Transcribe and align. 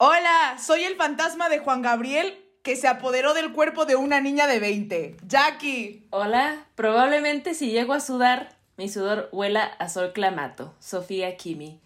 Hola, 0.00 0.56
soy 0.64 0.84
el 0.84 0.94
fantasma 0.94 1.48
de 1.48 1.58
Juan 1.58 1.82
Gabriel 1.82 2.38
que 2.62 2.76
se 2.76 2.86
apoderó 2.86 3.34
del 3.34 3.52
cuerpo 3.52 3.84
de 3.84 3.96
una 3.96 4.20
niña 4.20 4.46
de 4.46 4.60
20. 4.60 5.16
Jackie. 5.26 6.06
Hola, 6.10 6.68
probablemente 6.76 7.52
si 7.52 7.72
llego 7.72 7.94
a 7.94 7.98
sudar, 7.98 8.56
mi 8.76 8.88
sudor 8.88 9.28
huela 9.32 9.64
a 9.64 9.88
sol 9.88 10.12
clamato. 10.12 10.72
Sofía 10.78 11.36
Kimi. 11.36 11.80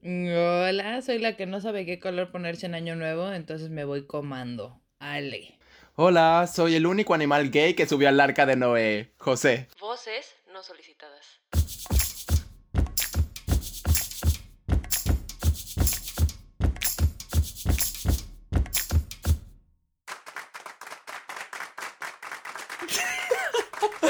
Hola, 0.00 1.02
soy 1.02 1.18
la 1.18 1.36
que 1.36 1.46
no 1.46 1.60
sabe 1.60 1.84
qué 1.84 1.98
color 1.98 2.30
ponerse 2.30 2.66
en 2.66 2.76
año 2.76 2.94
nuevo, 2.94 3.32
entonces 3.32 3.68
me 3.68 3.84
voy 3.84 4.06
comando. 4.06 4.80
Ale. 5.00 5.58
Hola, 5.96 6.46
soy 6.46 6.76
el 6.76 6.86
único 6.86 7.14
animal 7.14 7.50
gay 7.50 7.74
que 7.74 7.88
subió 7.88 8.08
al 8.08 8.20
arca 8.20 8.46
de 8.46 8.54
Noé, 8.54 9.12
José. 9.18 9.66
Voces 9.80 10.36
no 10.52 10.62
solicitadas. 10.62 11.40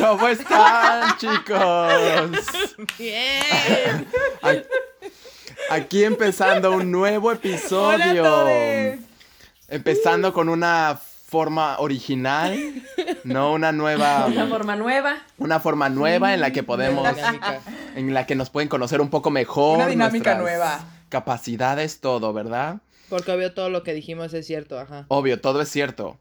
¿Cómo 0.07 0.29
están, 0.29 1.17
chicos? 1.19 2.47
Bien. 2.97 4.07
Aquí 5.71 6.05
empezando 6.05 6.71
un 6.73 6.93
nuevo 6.93 7.33
episodio. 7.33 8.23
Hola, 8.45 8.99
Empezando 9.69 10.33
con 10.33 10.49
una 10.49 10.97
forma 11.27 11.79
original, 11.81 12.57
no 13.25 13.53
una 13.53 13.73
nueva 13.73 14.27
Una 14.27 14.47
forma 14.47 14.77
nueva. 14.77 15.17
una 15.39 15.59
forma 15.59 15.89
nueva 15.89 16.35
en 16.35 16.41
la 16.41 16.53
que 16.53 16.63
podemos 16.63 17.13
Dinámica. 17.17 17.61
en 17.97 18.15
la 18.15 18.27
que 18.27 18.37
nos 18.37 18.49
pueden 18.51 18.69
conocer 18.69 19.01
un 19.01 19.11
poco 19.11 19.31
mejor. 19.31 19.79
Una 19.79 19.89
dinámica 19.89 20.37
nueva. 20.37 20.85
Capacidades, 21.09 21.99
todo, 22.01 22.33
¿verdad? 22.33 22.77
Porque 23.09 23.33
obvio 23.33 23.53
todo 23.55 23.71
lo 23.71 23.83
que 23.83 23.93
dijimos 23.93 24.33
es 24.35 24.47
cierto, 24.47 24.79
ajá. 24.79 25.07
Obvio, 25.09 25.41
todo 25.41 25.61
es 25.61 25.69
cierto. 25.69 26.17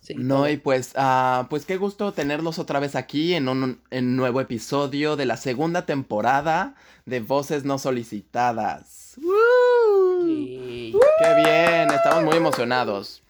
Sí, 0.00 0.14
No, 0.16 0.36
todo. 0.36 0.48
y 0.48 0.56
pues, 0.56 0.92
ah, 0.96 1.46
pues 1.50 1.66
qué 1.66 1.76
gusto 1.76 2.12
tenerlos 2.12 2.58
otra 2.58 2.80
vez 2.80 2.96
aquí 2.96 3.34
en 3.34 3.48
un 3.48 3.82
en 3.90 4.16
nuevo 4.16 4.40
episodio 4.40 5.16
de 5.16 5.26
la 5.26 5.36
segunda 5.36 5.84
temporada 5.86 6.74
de 7.04 7.20
Voces 7.20 7.64
No 7.64 7.78
Solicitadas. 7.78 9.14
¡Woo! 9.22 10.24
Sí. 10.26 10.94
¡Qué 11.18 11.34
bien! 11.42 11.90
Estamos 11.90 12.24
muy 12.24 12.36
emocionados. 12.36 13.22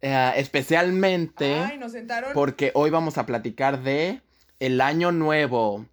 Eh, 0.00 0.32
especialmente 0.36 1.54
Ay, 1.54 1.78
nos 1.78 1.92
sentaron. 1.92 2.32
porque 2.32 2.70
hoy 2.74 2.90
vamos 2.90 3.18
a 3.18 3.26
platicar 3.26 3.82
de 3.82 4.20
el 4.60 4.80
año 4.80 5.12
nuevo. 5.12 5.86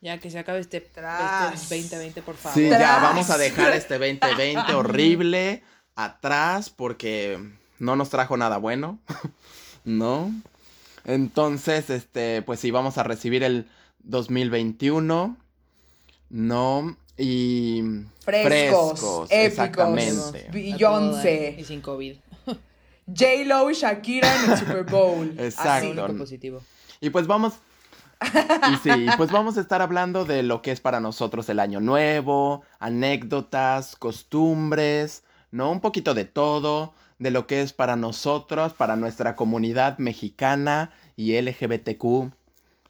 Ya 0.00 0.18
que 0.18 0.30
se 0.30 0.38
acabe 0.38 0.58
este, 0.58 0.80
Tras. 0.82 1.54
este 1.62 1.76
2020, 1.76 2.22
por 2.22 2.34
favor. 2.36 2.58
Sí, 2.58 2.68
ya 2.68 2.98
vamos 3.02 3.30
a 3.30 3.38
dejar 3.38 3.72
este 3.74 3.94
2020 3.98 4.74
horrible 4.74 5.62
atrás 5.94 6.68
porque 6.68 7.38
no 7.84 7.96
nos 7.96 8.10
trajo 8.10 8.36
nada 8.36 8.58
bueno, 8.58 8.98
¿no? 9.84 10.32
Entonces, 11.04 11.90
este, 11.90 12.42
pues 12.42 12.60
sí, 12.60 12.70
vamos 12.70 12.98
a 12.98 13.02
recibir 13.02 13.44
el 13.44 13.68
2021, 14.04 15.36
¿no? 16.30 16.96
Y 17.16 17.82
Frescos, 18.20 18.92
épicos, 18.92 19.28
exactamente. 19.30 20.46
A 20.48 20.52
Beyoncé. 20.52 21.56
Y 21.58 21.64
sin 21.64 21.80
COVID. 21.80 22.16
J-Lo 23.06 23.70
y 23.70 23.74
Shakira 23.74 24.44
en 24.44 24.50
el 24.50 24.58
Super 24.58 24.84
Bowl. 24.84 25.34
Exacto. 25.38 26.16
Positivo. 26.16 26.60
Y 27.00 27.10
pues 27.10 27.26
vamos. 27.26 27.54
Y 28.22 28.76
sí, 28.76 29.06
pues 29.18 29.30
vamos 29.30 29.58
a 29.58 29.60
estar 29.60 29.82
hablando 29.82 30.24
de 30.24 30.42
lo 30.42 30.62
que 30.62 30.70
es 30.70 30.80
para 30.80 31.00
nosotros 31.00 31.48
el 31.50 31.60
año 31.60 31.80
nuevo, 31.80 32.62
anécdotas, 32.78 33.96
costumbres, 33.96 35.24
¿no? 35.50 35.70
Un 35.70 35.80
poquito 35.80 36.14
de 36.14 36.24
todo, 36.24 36.94
de 37.18 37.30
lo 37.30 37.46
que 37.46 37.62
es 37.62 37.72
para 37.72 37.96
nosotros, 37.96 38.72
para 38.72 38.96
nuestra 38.96 39.36
comunidad 39.36 39.98
mexicana 39.98 40.92
y 41.16 41.40
LGBTQ 41.40 42.32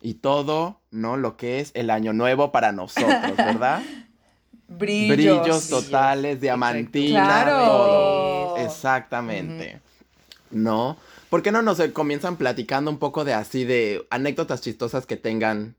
y 0.00 0.14
todo, 0.14 0.80
¿no? 0.90 1.16
Lo 1.16 1.36
que 1.36 1.60
es 1.60 1.70
el 1.74 1.90
año 1.90 2.12
nuevo 2.12 2.52
para 2.52 2.72
nosotros, 2.72 3.36
¿verdad? 3.36 3.82
Brillos. 4.68 5.16
Brillos 5.16 5.68
totales, 5.68 6.40
diamantina, 6.40 7.24
Claro. 7.24 7.66
todo. 7.66 8.56
Exactamente. 8.58 9.80
¿No? 10.50 10.96
¿Por 11.30 11.42
qué 11.42 11.50
no 11.52 11.62
nos 11.62 11.80
comienzan 11.92 12.36
platicando 12.36 12.90
un 12.90 12.98
poco 12.98 13.24
de 13.24 13.34
así 13.34 13.64
de 13.64 14.06
anécdotas 14.10 14.60
chistosas 14.60 15.04
que 15.06 15.16
tengan 15.16 15.74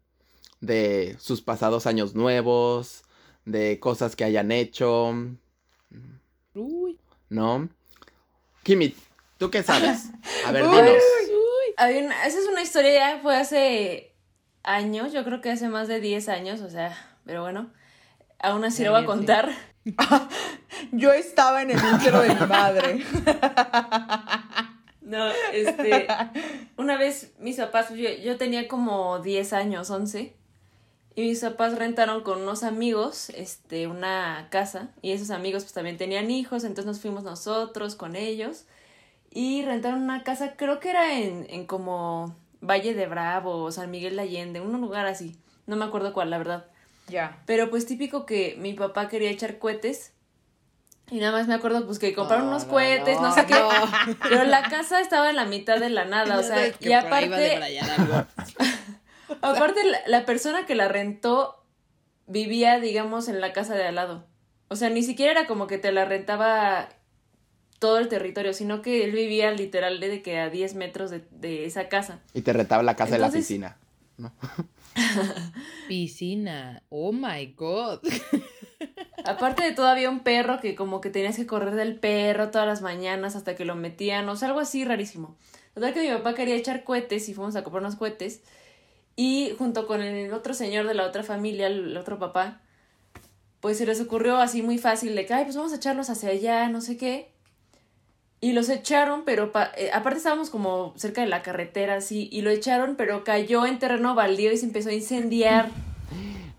de 0.59 1.15
sus 1.19 1.41
pasados 1.41 1.87
años 1.87 2.13
nuevos, 2.15 3.03
de 3.45 3.79
cosas 3.79 4.15
que 4.15 4.23
hayan 4.23 4.51
hecho, 4.51 5.13
Uy. 6.53 6.97
¿no? 7.29 7.69
Kimi, 8.65 8.95
¿tú 9.37 9.51
qué 9.51 9.61
sabes? 9.61 10.09
A 10.43 10.51
ver, 10.51 10.63
Uy. 10.67 10.69
dinos. 10.75 11.03
Una- 11.77 12.25
esa 12.25 12.39
es 12.39 12.47
una 12.47 12.63
historia 12.63 12.93
ya 12.93 13.19
fue 13.21 13.37
hace 13.37 14.15
años, 14.63 15.13
yo 15.13 15.23
creo 15.23 15.39
que 15.39 15.51
hace 15.51 15.67
más 15.69 15.87
de 15.87 15.99
10 15.99 16.29
años, 16.29 16.61
o 16.61 16.69
sea, 16.71 16.97
pero 17.25 17.43
bueno, 17.43 17.71
aún 18.39 18.65
así 18.65 18.83
lo 18.83 18.89
voy 18.89 18.99
a 18.99 19.01
sí. 19.01 19.05
contar. 19.05 19.51
Yo 20.91 21.13
estaba 21.13 21.61
en 21.61 21.71
el 21.71 21.77
útero 21.77 22.21
de 22.21 22.33
mi 22.33 22.45
madre. 22.47 23.05
No, 25.01 25.29
este, 25.53 26.07
una 26.77 26.97
vez 26.97 27.33
mis 27.37 27.57
papás, 27.57 27.89
yo, 27.91 28.09
yo 28.23 28.37
tenía 28.37 28.67
como 28.67 29.19
10 29.19 29.53
años, 29.53 29.91
11, 29.91 30.35
y 31.15 31.21
mis 31.21 31.39
papás 31.39 31.77
rentaron 31.77 32.23
con 32.23 32.41
unos 32.41 32.63
amigos, 32.63 33.29
este, 33.29 33.87
una 33.87 34.47
casa, 34.49 34.89
y 35.01 35.11
esos 35.11 35.31
amigos 35.31 35.63
pues 35.63 35.73
también 35.73 35.97
tenían 35.97 36.29
hijos, 36.29 36.63
entonces 36.63 36.85
nos 36.85 36.99
fuimos 36.99 37.23
nosotros 37.23 37.95
con 37.95 38.15
ellos, 38.15 38.65
y 39.31 39.63
rentaron 39.63 40.03
una 40.03 40.23
casa, 40.23 40.55
creo 40.57 40.79
que 40.79 40.89
era 40.89 41.17
en, 41.17 41.47
en 41.49 41.65
como 41.65 42.35
Valle 42.61 42.93
de 42.93 43.07
Bravo, 43.07 43.63
o 43.63 43.71
San 43.71 43.91
Miguel 43.91 44.17
de 44.17 44.23
Allende, 44.23 44.59
un 44.59 44.79
lugar 44.81 45.05
así, 45.05 45.37
no 45.67 45.75
me 45.77 45.85
acuerdo 45.85 46.13
cuál, 46.13 46.29
la 46.29 46.37
verdad. 46.37 46.65
Ya. 47.07 47.41
Pero 47.45 47.69
pues 47.69 47.85
típico 47.85 48.25
que 48.25 48.55
mi 48.57 48.73
papá 48.73 49.07
quería 49.07 49.29
echar 49.29 49.59
cohetes. 49.59 50.11
Y 51.11 51.19
nada 51.19 51.31
más 51.31 51.47
me 51.47 51.53
acuerdo 51.53 51.85
pues 51.85 51.99
que 51.99 52.15
compraron 52.15 52.47
unos 52.47 52.65
cohetes, 52.65 53.21
no, 53.21 53.31
sé 53.31 53.45
qué. 53.45 53.53
Pero 54.23 54.43
la 54.45 54.63
casa 54.63 54.99
estaba 54.99 55.29
en 55.29 55.35
la 55.35 55.45
mitad 55.45 55.79
de 55.79 55.89
la 55.89 56.05
nada, 56.05 56.39
o 56.39 56.43
sea, 56.43 56.73
y 56.79 56.93
aparte. 56.93 57.59
aparte 59.41 59.83
la, 59.83 59.99
la 60.07 60.25
persona 60.25 60.65
que 60.65 60.75
la 60.75 60.87
rentó 60.87 61.63
vivía, 62.27 62.79
digamos, 62.79 63.27
en 63.27 63.41
la 63.41 63.53
casa 63.53 63.75
de 63.75 63.85
al 63.85 63.95
lado. 63.95 64.25
O 64.67 64.75
sea, 64.75 64.89
ni 64.89 65.03
siquiera 65.03 65.31
era 65.31 65.47
como 65.47 65.67
que 65.67 65.77
te 65.77 65.91
la 65.91 66.05
rentaba 66.05 66.89
todo 67.79 67.99
el 67.99 68.07
territorio, 68.07 68.53
sino 68.53 68.81
que 68.81 69.03
él 69.03 69.11
vivía 69.11 69.51
literal 69.51 69.99
de 69.99 70.21
que 70.21 70.39
a 70.39 70.49
10 70.49 70.75
metros 70.75 71.11
de, 71.11 71.23
de 71.31 71.65
esa 71.65 71.87
casa. 71.89 72.21
Y 72.33 72.41
te 72.41 72.53
retaba 72.53 72.83
la 72.83 72.95
casa 72.95 73.13
de 73.13 73.19
la 73.19 73.31
piscina. 73.31 73.77
Piscina. 75.87 76.81
Oh 76.89 77.11
my 77.11 77.53
god. 77.55 77.99
Aparte 79.25 79.63
de 79.63 79.71
todo 79.71 79.87
había 79.87 80.09
un 80.09 80.21
perro 80.21 80.59
que 80.59 80.75
como 80.75 81.01
que 81.01 81.09
tenías 81.09 81.35
que 81.35 81.47
correr 81.47 81.75
del 81.75 81.99
perro 81.99 82.51
todas 82.51 82.67
las 82.67 82.81
mañanas 82.81 83.35
hasta 83.35 83.55
que 83.55 83.65
lo 83.65 83.75
metían, 83.75 84.27
o 84.29 84.35
sea, 84.35 84.49
algo 84.49 84.59
así 84.59 84.85
rarísimo. 84.85 85.35
Total 85.73 85.93
que 85.93 86.01
mi 86.01 86.15
papá 86.15 86.35
quería 86.35 86.55
echar 86.55 86.83
cohetes 86.83 87.27
y 87.27 87.33
fuimos 87.33 87.55
a 87.55 87.63
comprar 87.63 87.83
unos 87.83 87.95
cohetes. 87.95 88.41
Y 89.15 89.53
junto 89.57 89.87
con 89.87 90.01
el 90.01 90.33
otro 90.33 90.53
señor 90.53 90.87
de 90.87 90.93
la 90.93 91.05
otra 91.05 91.23
familia, 91.23 91.67
el 91.67 91.95
otro 91.97 92.19
papá, 92.19 92.59
pues 93.61 93.77
se 93.77 93.85
les 93.85 94.01
ocurrió 94.01 94.37
así 94.37 94.61
muy 94.61 94.77
fácil 94.77 95.15
de 95.15 95.25
que, 95.25 95.33
ay, 95.33 95.45
pues 95.45 95.55
vamos 95.55 95.71
a 95.73 95.77
echarlos 95.77 96.09
hacia 96.09 96.29
allá, 96.29 96.67
no 96.69 96.81
sé 96.81 96.97
qué. 96.97 97.31
Y 98.41 98.51
los 98.51 98.69
echaron, 98.69 99.23
pero 99.25 99.51
pa- 99.51 99.71
eh, 99.77 99.89
aparte 99.93 100.17
estábamos 100.17 100.49
como 100.49 100.93
cerca 100.97 101.21
de 101.21 101.27
la 101.27 101.41
carretera, 101.41 101.95
así, 101.95 102.29
y 102.31 102.41
lo 102.41 102.49
echaron, 102.51 102.95
pero 102.95 103.23
cayó 103.23 103.65
en 103.65 103.79
terreno 103.79 104.13
baldío 104.13 104.51
y 104.51 104.57
se 104.57 104.65
empezó 104.65 104.89
a 104.89 104.93
incendiar. 104.93 105.69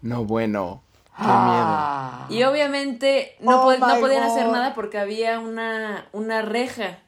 No, 0.02 0.24
bueno. 0.24 0.82
Qué 1.06 1.10
Ah. 1.18 2.26
miedo. 2.28 2.40
Y 2.40 2.44
obviamente 2.44 3.34
no, 3.40 3.62
Oh 3.62 3.66
pod- 3.72 3.78
no 3.78 3.94
my 3.96 4.00
podían 4.00 4.22
hacer 4.22 4.46
nada 4.48 4.74
porque 4.74 4.98
había 4.98 5.41
una, 5.41 6.06
una 6.12 6.42
reja. 6.42 6.98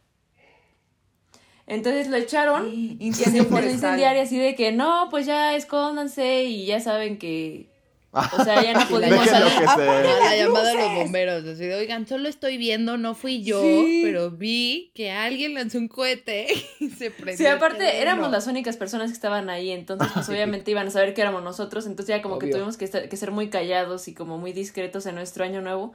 Entonces 1.68 2.08
lo 2.08 2.16
echaron 2.16 2.72
y 2.74 3.12
se 3.12 3.30
incendiar 3.38 4.16
y 4.16 4.20
así 4.20 4.38
de 4.38 4.54
que 4.54 4.72
no, 4.72 5.08
pues 5.10 5.26
ya 5.26 5.54
escóndanse 5.54 6.44
y 6.44 6.66
ya 6.66 6.80
saben 6.80 7.18
que... 7.18 7.68
O 8.10 8.42
sea, 8.42 8.62
ya 8.62 8.72
no 8.72 8.88
podemos 8.88 9.26
salir. 9.26 9.52
que 9.52 9.66
se... 9.66 9.70
A 9.70 10.18
la 10.24 10.36
llamada 10.36 10.70
a 10.70 10.74
los 10.74 10.94
bomberos. 10.94 11.44
Así 11.44 11.66
de, 11.66 11.74
oigan, 11.74 12.06
solo 12.06 12.26
estoy 12.30 12.56
viendo, 12.56 12.96
no 12.96 13.14
fui 13.14 13.42
yo, 13.44 13.60
Sí. 13.60 14.00
pero 14.02 14.30
vi 14.30 14.90
que 14.94 15.10
alguien 15.10 15.52
lanzó 15.52 15.76
un 15.76 15.88
cohete 15.88 16.46
y 16.80 16.88
se 16.88 17.10
prendió. 17.10 17.36
Sí, 17.36 17.46
aparte 17.46 18.00
éramos 18.00 18.30
las 18.30 18.46
únicas 18.46 18.78
personas 18.78 19.10
que 19.10 19.14
estaban 19.14 19.50
ahí, 19.50 19.70
entonces 19.70 20.08
pues 20.14 20.26
obviamente 20.30 20.70
iban 20.70 20.88
a 20.88 20.90
saber 20.90 21.12
que 21.12 21.20
éramos 21.20 21.42
nosotros, 21.44 21.86
entonces 21.86 22.16
ya 22.16 22.22
como 22.22 22.38
que 22.38 22.46
Obvio. 22.46 22.56
tuvimos 22.56 22.78
que, 22.78 22.86
estar- 22.86 23.08
que 23.10 23.16
ser 23.18 23.30
muy 23.30 23.50
callados 23.50 24.08
y 24.08 24.14
como 24.14 24.38
muy 24.38 24.52
discretos 24.54 25.04
en 25.04 25.14
nuestro 25.14 25.44
año 25.44 25.60
nuevo. 25.60 25.92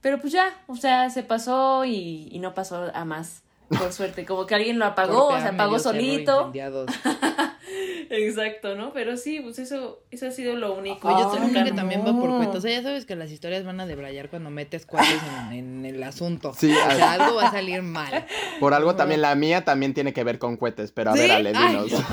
Pero 0.00 0.20
pues 0.20 0.32
ya, 0.32 0.46
o 0.66 0.76
sea, 0.76 1.10
se 1.10 1.22
pasó 1.22 1.84
y, 1.84 2.28
y 2.32 2.38
no 2.38 2.54
pasó 2.54 2.90
a 2.92 3.04
más, 3.04 3.42
por 3.68 3.92
suerte. 3.92 4.24
Como 4.24 4.46
que 4.46 4.54
alguien 4.54 4.78
lo 4.78 4.84
apagó, 4.86 5.28
Corte 5.28 5.42
se 5.42 5.48
apagó 5.48 5.78
solito. 5.78 6.52
Exacto, 8.10 8.74
¿no? 8.74 8.92
Pero 8.92 9.16
sí, 9.16 9.40
pues 9.40 9.58
eso, 9.58 10.02
eso 10.10 10.26
ha 10.26 10.30
sido 10.30 10.54
lo 10.56 10.74
único. 10.74 11.08
Oye, 11.08 11.22
yo 11.22 11.52
que 11.52 11.70
no. 11.70 11.74
también 11.74 12.02
va 12.02 12.12
por 12.12 12.30
cuentos. 12.36 12.58
O 12.58 12.60
sea, 12.60 12.70
ya 12.70 12.82
sabes 12.82 13.06
que 13.06 13.16
las 13.16 13.30
historias 13.30 13.64
van 13.64 13.80
a 13.80 13.86
debrayar 13.86 14.28
cuando 14.28 14.50
metes 14.50 14.86
cuates 14.86 15.20
en, 15.50 15.54
en 15.54 15.86
el 15.86 16.02
asunto. 16.02 16.52
Sí, 16.56 16.72
o 16.72 16.90
sea, 16.90 17.12
algo 17.12 17.36
va 17.36 17.48
a 17.48 17.50
salir 17.50 17.82
mal. 17.82 18.26
Por 18.60 18.74
algo 18.74 18.94
también 18.94 19.22
la 19.22 19.34
mía 19.34 19.64
también 19.64 19.94
tiene 19.94 20.12
que 20.12 20.24
ver 20.24 20.38
con 20.38 20.56
cohetes, 20.56 20.92
pero 20.92 21.10
a 21.10 21.14
¿Sí? 21.14 21.20
ver, 21.20 21.32
Ale, 21.32 21.52
Ay, 21.54 21.76
dinos. 21.76 22.04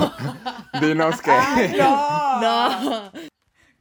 dinos 0.80 1.22
que... 1.22 1.30
Ay, 1.30 1.74
no. 1.78 2.22
No. 2.42 3.12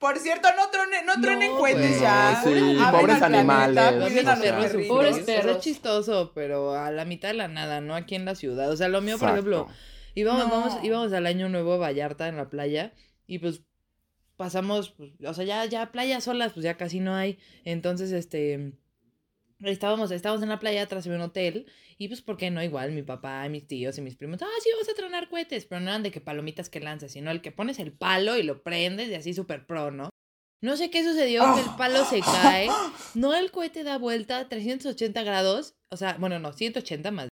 Por 0.01 0.18
cierto, 0.18 0.50
no 0.57 0.69
truenen, 0.71 1.06
no 1.06 1.21
truenen 1.21 1.51
No, 1.51 1.57
cohetes 1.59 1.89
güey. 1.89 2.01
ya. 2.01 2.42
Sí, 2.44 2.50
pobres 2.50 3.21
al 3.21 3.30
planeta, 3.31 3.88
animales, 3.88 3.94
cuiden 4.01 4.27
o 4.27 4.31
a 4.31 4.36
los 4.36 4.44
sea. 4.44 4.57
perritos. 4.59 4.88
Pobres 4.98 5.19
perros. 5.19 5.57
es 5.57 5.63
chistoso, 5.63 6.31
pero 6.33 6.74
a 6.75 6.89
la 6.92 7.06
mitad 7.06 7.27
de 7.30 7.36
la 7.36 7.48
nada, 7.48 7.81
¿no? 7.81 7.94
Aquí 7.95 8.15
en 8.15 8.25
la 8.25 8.33
ciudad. 8.36 8.69
O 8.71 8.75
sea, 8.75 8.88
lo 8.89 9.00
mío, 9.01 9.18
por 9.19 9.30
ejemplo, 9.30 9.68
íbamos, 10.15 10.45
No. 10.45 10.50
vamos, 10.51 10.83
íbamos 10.83 11.13
al 11.13 11.27
año 11.27 11.50
nuevo 11.50 11.74
a 11.74 11.77
Vallarta 11.77 12.27
en 12.27 12.36
la 12.38 12.50
playa 12.50 12.94
y 13.27 13.38
pues 13.39 13.62
pasamos, 14.38 14.89
pues, 14.89 15.12
o 15.24 15.33
sea, 15.36 15.45
ya, 15.45 15.63
ya 15.65 15.92
playas 15.92 16.24
solas, 16.24 16.54
pues 16.54 16.63
ya 16.63 16.77
casi 16.77 17.00
no 17.00 17.13
hay. 17.15 17.38
Entonces, 17.63 18.12
este, 18.12 18.74
estábamos, 19.63 20.11
estábamos 20.11 20.43
en 20.43 20.49
la 20.49 20.59
playa 20.59 20.83
atrás 20.83 21.03
de 21.03 21.15
un 21.15 21.21
hotel 21.21 21.67
y 21.97 22.07
pues, 22.07 22.21
¿por 22.21 22.37
qué 22.37 22.49
no? 22.49 22.63
Igual 22.63 22.91
mi 22.91 23.03
papá, 23.03 23.47
mis 23.49 23.67
tíos 23.67 23.97
y 23.97 24.01
mis 24.01 24.15
primos, 24.15 24.41
ah, 24.41 24.47
sí, 24.63 24.69
vamos 24.73 24.89
a 24.89 24.95
tronar 24.95 25.29
cohetes, 25.29 25.65
pero 25.65 25.81
no 25.81 25.89
eran 25.89 26.03
de 26.03 26.11
que 26.11 26.21
palomitas 26.21 26.69
que 26.69 26.79
lanzas, 26.79 27.11
sino 27.11 27.31
el 27.31 27.41
que 27.41 27.51
pones 27.51 27.79
el 27.79 27.91
palo 27.91 28.37
y 28.37 28.43
lo 28.43 28.63
prendes 28.63 29.09
y 29.09 29.15
así 29.15 29.33
súper 29.33 29.65
pro, 29.65 29.91
¿no? 29.91 30.09
No 30.63 30.77
sé 30.77 30.91
qué 30.91 31.03
sucedió, 31.03 31.43
que 31.55 31.61
el 31.61 31.75
palo 31.75 32.05
se 32.05 32.21
cae, 32.21 32.69
no 33.15 33.33
el 33.33 33.51
cohete 33.51 33.83
da 33.83 33.97
vuelta 33.97 34.37
a 34.37 34.47
380 34.47 35.23
grados, 35.23 35.75
o 35.91 35.97
sea, 35.97 36.17
bueno, 36.19 36.37
no, 36.39 36.53
180 36.53 37.11
más. 37.11 37.31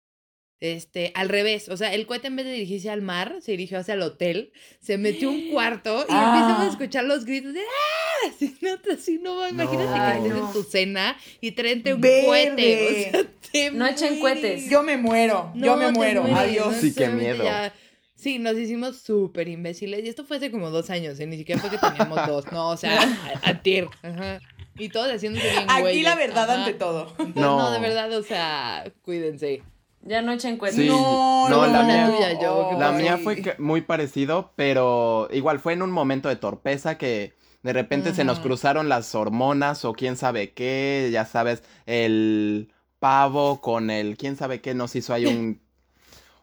Este, 0.60 1.12
al 1.14 1.28
revés, 1.28 1.69
o 1.69 1.76
sea, 1.76 1.94
el 1.94 2.05
cohete 2.06 2.26
en 2.26 2.34
vez 2.37 2.44
de 2.46 2.52
dirigirse 2.52 2.90
al 2.90 3.00
mar, 3.00 3.37
se 3.40 3.52
dirigió 3.52 3.78
hacia 3.78 3.94
el 3.94 4.02
hotel, 4.02 4.52
se 4.81 4.99
metió 4.99 5.31
un 5.31 5.50
cuarto 5.52 6.00
y 6.08 6.12
Ah. 6.12 6.34
empezamos 6.37 6.66
a 6.66 6.70
escuchar 6.70 7.05
los 7.05 7.25
gritos 7.25 7.55
de 7.55 7.60
¡ah! 7.60 8.28
Así 8.28 8.56
no, 8.60 8.70
así 8.93 9.19
no, 9.22 9.49
imagínate 9.49 10.19
No. 10.19 10.22
que 10.25 10.28
no. 10.31 10.46
en 10.49 10.52
tu 10.52 10.64
cena 10.64 11.16
y 11.40 11.52
trente 11.52 11.94
un 11.94 12.00
Verde. 12.00 12.26
cohete, 12.26 12.87
o 12.87 13.12
sea, 13.12 13.26
te 13.52 13.70
No 13.70 13.87
echen 13.87 14.19
cohetes. 14.19 14.69
Yo 14.69 14.82
me 14.82 14.96
muero, 14.96 15.52
yo 15.55 15.76
me 15.76 15.93
muero. 15.93 16.22
mueres, 16.22 16.38
Adiós. 16.38 16.75
Sí, 16.81 16.93
qué 16.93 17.08
miedo. 17.08 17.44
ya- 17.44 17.72
Sí, 18.16 18.40
nos 18.40 18.58
hicimos 18.58 18.99
súper 18.99 19.46
imbéciles. 19.46 20.04
Y 20.04 20.08
esto 20.08 20.25
fue 20.25 20.38
hace 20.38 20.50
como 20.50 20.70
dos 20.70 20.90
años, 20.90 21.20
¿eh? 21.20 21.26
Ni 21.28 21.37
siquiera 21.37 21.61
fue 21.61 21.70
que 21.70 21.78
teníamos 21.78 22.26
dos. 22.26 22.50
No, 22.50 22.70
o 22.70 22.76
sea, 22.76 22.99
a, 23.44 23.50
a. 23.50 24.08
Ajá. 24.08 24.40
Y 24.76 24.88
todos 24.88 25.06
haciéndose 25.12 25.49
bien 25.49 25.64
Aquí 25.69 25.81
güeyes. 25.82 26.02
la 26.02 26.16
verdad 26.16 26.50
Ajá. 26.50 26.64
ante 26.64 26.75
todo. 26.75 27.11
Entonces, 27.11 27.37
No. 27.37 27.58
no. 27.58 27.70
de 27.70 27.78
verdad, 27.78 28.12
o 28.19 28.22
sea, 28.25 28.90
cuídense. 29.02 29.62
Ya 30.03 30.23
no 30.23 30.33
echen 30.33 30.56
cohetes. 30.56 30.79
Sí. 30.81 30.89
No, 30.89 31.49
No, 31.49 31.67
no, 31.67 31.73
la 31.73 31.83
mía- 31.83 32.06
tuya, 32.06 32.41
yo, 32.41 32.71
La 32.79 32.93
mía 32.93 33.19
fue 33.19 33.37
que- 33.43 33.55
muy 33.59 33.81
parecido, 33.83 34.53
pero 34.56 35.29
igual 35.33 35.59
fue 35.61 35.73
en 35.75 35.83
un 35.83 35.91
momento 35.91 36.29
de 36.29 36.37
torpeza 36.37 36.97
que 36.99 37.35
de 37.62 37.73
repente 37.73 38.15
se 38.15 38.25
nos 38.25 38.39
cruzaron 38.39 38.89
las 38.89 39.15
hormonas 39.15 39.85
o 39.85 39.93
quién 39.93 40.17
sabe 40.17 40.53
qué, 40.53 41.11
ya 41.12 41.25
sabes, 41.27 41.62
el 41.87 42.73
pavo 43.00 43.61
con 43.61 43.91
el 43.91 44.17
quién 44.17 44.37
sabe 44.37 44.61
qué 44.61 44.75
nos 44.75 44.95
hizo 44.97 45.12
ahí 45.12 45.27
un, 45.27 45.61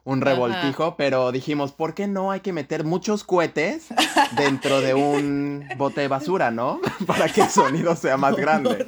un 0.05 0.21
Ajá. 0.21 0.31
revoltijo, 0.31 0.95
pero 0.97 1.31
dijimos, 1.31 1.71
¿por 1.73 1.93
qué 1.95 2.05
no 2.07 2.29
hay 2.31 2.39
que 2.39 2.53
meter 2.53 2.83
muchos 2.85 3.23
cohetes 3.23 3.87
dentro 4.37 4.79
de 4.79 4.93
un 4.93 5.67
bote 5.77 6.01
de 6.01 6.07
basura, 6.07 6.51
no? 6.51 6.79
Para 7.07 7.27
que 7.27 7.41
el 7.41 7.49
sonido 7.49 7.95
sea 7.95 8.15
más 8.15 8.35
grande. 8.37 8.85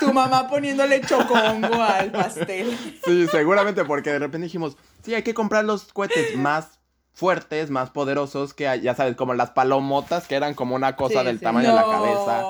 Tu 0.00 0.12
mamá 0.12 0.48
poniéndole 0.48 1.00
chocongo 1.02 1.82
al 1.82 2.10
pastel. 2.10 2.76
Sí, 3.04 3.26
seguramente 3.30 3.84
porque 3.84 4.10
de 4.10 4.18
repente 4.18 4.44
dijimos, 4.46 4.76
sí, 5.02 5.14
hay 5.14 5.22
que 5.22 5.34
comprar 5.34 5.64
los 5.64 5.92
cohetes 5.92 6.34
más 6.36 6.78
fuertes, 7.12 7.70
más 7.70 7.90
poderosos, 7.90 8.52
que 8.54 8.80
ya 8.82 8.94
sabes, 8.94 9.16
como 9.16 9.32
las 9.34 9.50
palomotas, 9.50 10.26
que 10.26 10.34
eran 10.34 10.54
como 10.54 10.74
una 10.74 10.96
cosa 10.96 11.20
Sí, 11.20 11.26
del 11.26 11.38
sí. 11.38 11.44
tamaño 11.44 11.68
de 11.70 11.74
la 11.74 11.84
cabeza. 11.84 12.42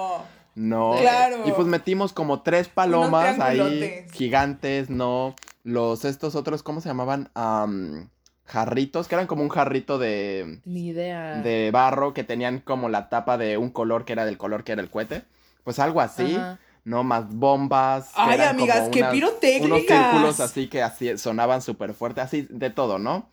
No. 0.54 0.94
Claro. 1.00 1.36
Y 1.44 1.52
pues 1.52 1.66
metimos 1.68 2.12
como 2.12 2.42
tres 2.42 2.68
palomas 2.68 3.38
ahí, 3.40 4.06
gigantes, 4.12 4.88
no. 4.88 5.34
Los, 5.66 6.04
estos 6.04 6.36
otros, 6.36 6.62
¿cómo 6.62 6.80
se 6.80 6.88
llamaban? 6.88 7.28
Am, 7.34 8.08
jarritos, 8.44 9.08
que 9.08 9.16
eran 9.16 9.26
como 9.26 9.42
un 9.42 9.48
jarrito 9.48 9.98
de, 9.98 10.60
Ni 10.64 10.86
idea. 10.86 11.42
de 11.42 11.72
barro 11.72 12.14
que 12.14 12.22
tenían 12.22 12.60
como 12.60 12.88
la 12.88 13.08
tapa 13.08 13.36
de 13.36 13.56
un 13.58 13.70
color 13.70 14.04
que 14.04 14.12
era 14.12 14.24
del 14.24 14.38
color 14.38 14.62
que 14.62 14.70
era 14.70 14.80
el 14.82 14.90
cohete. 14.90 15.24
Pues 15.64 15.80
algo 15.80 16.00
así, 16.00 16.36
Ajá. 16.36 16.60
¿no? 16.84 17.02
Más 17.02 17.28
bombas. 17.34 18.12
Ay, 18.14 18.40
amigas, 18.42 18.88
qué 18.92 19.02
pirotécnicas. 19.06 19.66
Unos 19.66 19.80
círculos 19.86 20.40
así 20.40 20.68
que 20.68 20.84
así 20.84 21.18
sonaban 21.18 21.60
súper 21.60 21.94
fuerte, 21.94 22.20
así 22.20 22.46
de 22.48 22.70
todo, 22.70 23.00
¿no? 23.00 23.28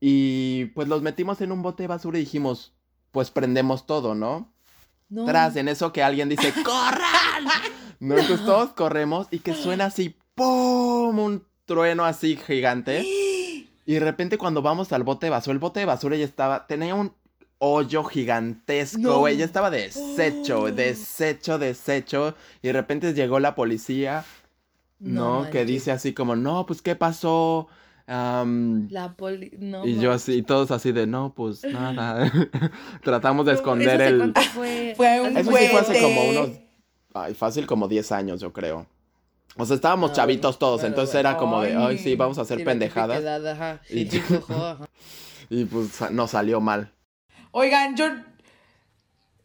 Y 0.00 0.64
pues 0.74 0.88
los 0.88 1.02
metimos 1.02 1.40
en 1.40 1.52
un 1.52 1.62
bote 1.62 1.84
de 1.84 1.86
basura 1.86 2.18
y 2.18 2.22
dijimos, 2.22 2.74
pues 3.12 3.30
prendemos 3.30 3.86
todo, 3.86 4.16
¿no? 4.16 4.52
No. 5.08 5.24
Tras 5.24 5.54
en 5.54 5.68
eso 5.68 5.92
que 5.92 6.02
alguien 6.02 6.28
dice, 6.28 6.52
¡corran! 6.64 7.46
No, 8.00 8.16
entonces 8.16 8.46
todos 8.46 8.70
corremos 8.74 9.26
y 9.32 9.40
que 9.40 9.54
suena 9.54 9.86
así, 9.86 10.16
¡pum! 10.38 11.18
Un 11.18 11.44
trueno 11.66 12.04
así 12.04 12.36
gigante. 12.36 13.04
Y 13.86 13.94
de 13.94 14.00
repente 14.00 14.36
cuando 14.36 14.60
vamos 14.60 14.92
al 14.92 15.02
bote 15.02 15.24
de 15.26 15.30
basura, 15.30 15.54
el 15.54 15.58
bote 15.60 15.80
de 15.80 15.86
basura 15.86 16.14
ya 16.14 16.24
estaba, 16.26 16.66
tenía 16.66 16.94
un 16.94 17.10
hoyo 17.56 18.04
gigantesco, 18.04 18.98
No. 19.00 19.18
güey, 19.20 19.38
ya 19.38 19.46
estaba 19.46 19.70
deshecho, 19.70 20.60
Oh. 20.64 20.70
deshecho, 20.70 21.58
deshecho. 21.58 22.34
Y 22.62 22.66
de 22.66 22.72
repente 22.74 23.14
llegó 23.14 23.40
la 23.40 23.54
policía, 23.54 24.26
¿no? 24.98 25.48
que 25.50 25.64
dice 25.64 25.90
así 25.90 26.12
como, 26.12 26.36
no, 26.36 26.66
pues, 26.66 26.82
¿qué 26.82 26.96
pasó? 26.96 27.68
La 28.06 29.14
poli... 29.16 29.52
No, 29.58 29.86
y 29.86 29.98
yo 29.98 30.12
así, 30.12 30.34
y 30.34 30.42
todos 30.42 30.70
así 30.70 30.92
de, 30.92 31.06
no, 31.06 31.32
pues, 31.34 31.64
nada. 31.72 32.30
Tratamos 33.02 33.46
de 33.46 33.52
¿Eso 33.52 33.60
esconder 33.62 34.00
el... 34.02 34.34
fue? 34.54 34.92
Fue 34.96 35.20
un 35.22 35.34
Eso 35.34 35.50
sí 35.50 35.66
fue 35.68 35.80
hace 35.80 36.02
como 36.02 36.24
unos. 36.28 36.50
Ay, 37.14 37.32
fácil 37.32 37.66
como 37.66 37.88
10 37.88 38.12
años, 38.12 38.40
yo 38.40 38.52
creo. 38.52 38.86
O 39.58 39.66
sea, 39.66 39.76
estábamos 39.76 40.12
Ah, 40.12 40.14
chavitos 40.14 40.58
todos, 40.58 40.84
entonces 40.84 41.14
bueno. 41.14 41.28
era 41.30 41.38
como 41.38 41.60
de, 41.62 41.76
Ay. 41.76 41.98
sí, 41.98 42.14
vamos 42.16 42.38
a 42.38 42.42
hacer 42.42 42.62
pendejadas. 42.64 43.24
ajá. 43.46 43.80
Y- 43.90 44.08
ajá. 44.48 44.78
Y 45.50 45.64
pues 45.64 46.10
nos 46.10 46.30
salió 46.30 46.60
mal. 46.60 46.92
Oigan, 47.50 47.96
yo. 47.96 48.06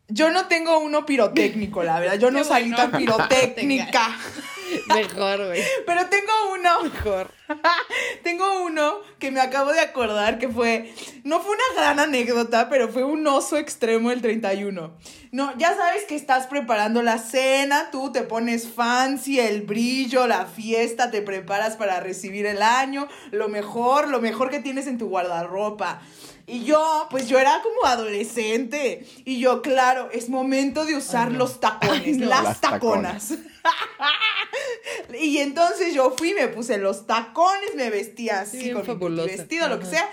Yo 0.09 0.29
no 0.31 0.45
tengo 0.47 0.79
uno 0.79 1.05
pirotécnico, 1.05 1.81
la 1.81 1.99
verdad. 1.99 2.19
Yo 2.19 2.29
no 2.29 2.39
Qué 2.39 2.43
salí 2.45 2.69
bueno. 2.71 2.77
tan 2.77 2.91
pirotécnica. 2.99 4.09
Mejor, 4.87 5.45
güey. 5.47 5.61
Pero 5.85 6.05
tengo 6.07 6.31
uno. 6.53 6.83
Mejor. 6.83 7.31
Tengo 8.23 8.63
uno 8.63 8.99
que 9.19 9.31
me 9.31 9.41
acabo 9.41 9.71
de 9.73 9.81
acordar 9.81 10.39
que 10.39 10.47
fue, 10.47 10.93
no 11.23 11.41
fue 11.41 11.51
una 11.51 11.81
gran 11.81 11.99
anécdota, 11.99 12.69
pero 12.69 12.87
fue 12.87 13.03
un 13.03 13.25
oso 13.27 13.57
extremo 13.57 14.11
el 14.11 14.21
31. 14.21 14.95
No, 15.31 15.57
ya 15.57 15.75
sabes 15.75 16.05
que 16.05 16.15
estás 16.15 16.47
preparando 16.47 17.01
la 17.03 17.17
cena, 17.17 17.89
tú 17.91 18.11
te 18.11 18.21
pones 18.21 18.67
fancy, 18.67 19.39
el 19.39 19.61
brillo, 19.63 20.25
la 20.25 20.45
fiesta, 20.45 21.11
te 21.11 21.21
preparas 21.21 21.75
para 21.75 21.99
recibir 21.99 22.45
el 22.45 22.61
año, 22.61 23.07
lo 23.31 23.49
mejor, 23.49 24.07
lo 24.07 24.21
mejor 24.21 24.49
que 24.49 24.59
tienes 24.59 24.87
en 24.87 24.97
tu 24.97 25.09
guardarropa. 25.09 26.01
Y 26.45 26.63
yo, 26.63 27.07
pues 27.09 27.27
yo 27.27 27.39
era 27.39 27.61
como 27.61 27.85
adolescente. 27.85 29.05
Y 29.25 29.39
yo, 29.39 29.61
claro, 29.61 30.09
es 30.11 30.29
momento 30.29 30.85
de 30.85 30.95
usar 30.95 31.27
Ay, 31.27 31.33
no. 31.33 31.39
los 31.39 31.59
tacones, 31.59 32.03
Ay, 32.05 32.13
no. 32.13 32.25
las, 32.27 32.43
Las 32.43 32.61
taconas. 32.61 33.33
y 35.19 35.37
entonces 35.39 35.93
yo 35.93 36.13
fui, 36.17 36.33
me 36.33 36.47
puse 36.47 36.77
los 36.77 37.07
tacones, 37.07 37.75
me 37.75 37.89
vestía 37.89 38.41
así 38.41 38.57
bien 38.59 38.73
con 38.75 38.85
fabulosa. 38.85 39.31
mi 39.31 39.37
vestido, 39.37 39.67
lo 39.67 39.79
que 39.79 39.85
sea. 39.85 40.09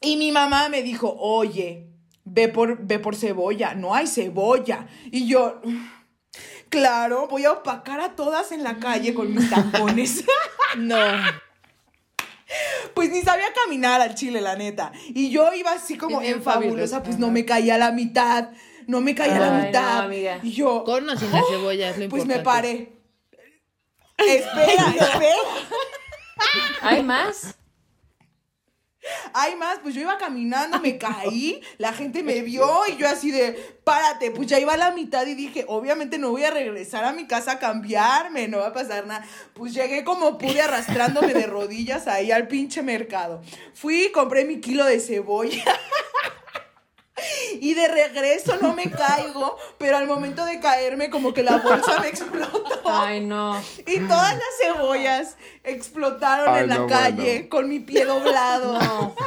Y 0.00 0.16
mi 0.16 0.32
mamá 0.32 0.68
me 0.68 0.82
dijo, 0.82 1.14
oye, 1.18 1.88
ve 2.24 2.48
por, 2.48 2.78
ve 2.86 2.98
por 2.98 3.16
cebolla, 3.16 3.74
no 3.74 3.94
hay 3.94 4.06
cebolla. 4.06 4.86
Y 5.10 5.26
yo, 5.26 5.60
claro, 6.68 7.28
voy 7.28 7.44
a 7.44 7.52
opacar 7.52 8.00
a 8.00 8.16
todas 8.16 8.52
en 8.52 8.62
la 8.62 8.78
calle 8.78 9.14
con 9.14 9.34
mis 9.34 9.50
tacones. 9.50 10.24
No. 10.76 10.96
Pues 12.94 13.10
ni 13.10 13.22
sabía 13.22 13.52
caminar 13.52 14.00
al 14.00 14.14
chile, 14.14 14.40
la 14.40 14.54
neta. 14.54 14.92
Y 15.08 15.30
yo 15.30 15.52
iba 15.52 15.72
así 15.72 15.96
como 15.96 16.22
en 16.22 16.40
fabulosa, 16.44 16.62
fabulosa, 16.62 17.02
pues 17.02 17.16
ajá. 17.16 17.20
no 17.20 17.32
me 17.32 17.44
caía 17.44 17.74
a 17.74 17.78
la 17.78 17.90
mitad. 17.90 18.50
No 18.90 19.00
me 19.00 19.14
caía 19.14 19.36
a 19.36 19.38
la 19.38 19.50
no, 19.50 19.66
mitad. 19.66 19.98
amiga. 20.00 20.40
Y 20.42 20.50
yo, 20.50 20.82
Con 20.82 21.08
o 21.08 21.16
sin 21.16 21.30
la 21.30 21.42
cebolla 21.48 21.90
es 21.90 21.98
lo 21.98 22.08
pues 22.08 22.22
importante. 22.22 22.38
me 22.38 22.44
paré. 22.44 22.92
Espera, 24.18 24.94
espera. 24.98 25.36
¿Hay 26.82 27.02
más? 27.04 27.54
Hay 29.32 29.54
más, 29.54 29.78
pues 29.78 29.94
yo 29.94 30.00
iba 30.00 30.18
caminando, 30.18 30.80
me 30.80 30.98
caí, 30.98 31.62
la 31.78 31.92
gente 31.92 32.22
me 32.22 32.42
vio 32.42 32.82
y 32.88 32.96
yo 32.96 33.08
así 33.08 33.30
de, 33.30 33.52
párate, 33.84 34.30
pues 34.32 34.48
ya 34.48 34.58
iba 34.58 34.74
a 34.74 34.76
la 34.76 34.90
mitad 34.90 35.26
y 35.26 35.34
dije, 35.34 35.64
obviamente 35.68 36.18
no 36.18 36.30
voy 36.30 36.44
a 36.44 36.50
regresar 36.50 37.04
a 37.04 37.12
mi 37.12 37.26
casa 37.26 37.52
a 37.52 37.58
cambiarme, 37.60 38.48
no 38.48 38.58
va 38.58 38.68
a 38.68 38.72
pasar 38.72 39.06
nada. 39.06 39.24
Pues 39.54 39.72
llegué 39.72 40.02
como 40.04 40.36
pude 40.36 40.60
arrastrándome 40.60 41.32
de 41.32 41.46
rodillas 41.46 42.08
ahí 42.08 42.30
al 42.32 42.48
pinche 42.48 42.82
mercado. 42.82 43.40
Fui, 43.72 44.10
compré 44.12 44.44
mi 44.44 44.60
kilo 44.60 44.84
de 44.84 44.98
cebolla. 44.98 45.64
Y 47.60 47.74
de 47.74 47.88
regreso 47.88 48.56
no 48.60 48.74
me 48.74 48.90
caigo, 48.90 49.56
pero 49.78 49.96
al 49.96 50.06
momento 50.06 50.44
de 50.44 50.60
caerme 50.60 51.10
como 51.10 51.32
que 51.32 51.42
la 51.42 51.58
bolsa 51.58 52.00
me 52.00 52.08
explotó. 52.08 52.80
Ay, 52.84 53.20
no. 53.20 53.60
Y 53.86 54.00
todas 54.00 54.34
las 54.34 54.42
cebollas 54.62 55.36
explotaron 55.64 56.54
Ay, 56.54 56.62
en 56.64 56.68
la 56.68 56.78
no, 56.78 56.86
calle 56.86 57.34
bueno. 57.34 57.48
con 57.50 57.68
mi 57.68 57.80
pie 57.80 58.04
doblado. 58.04 58.78
No. 58.80 59.14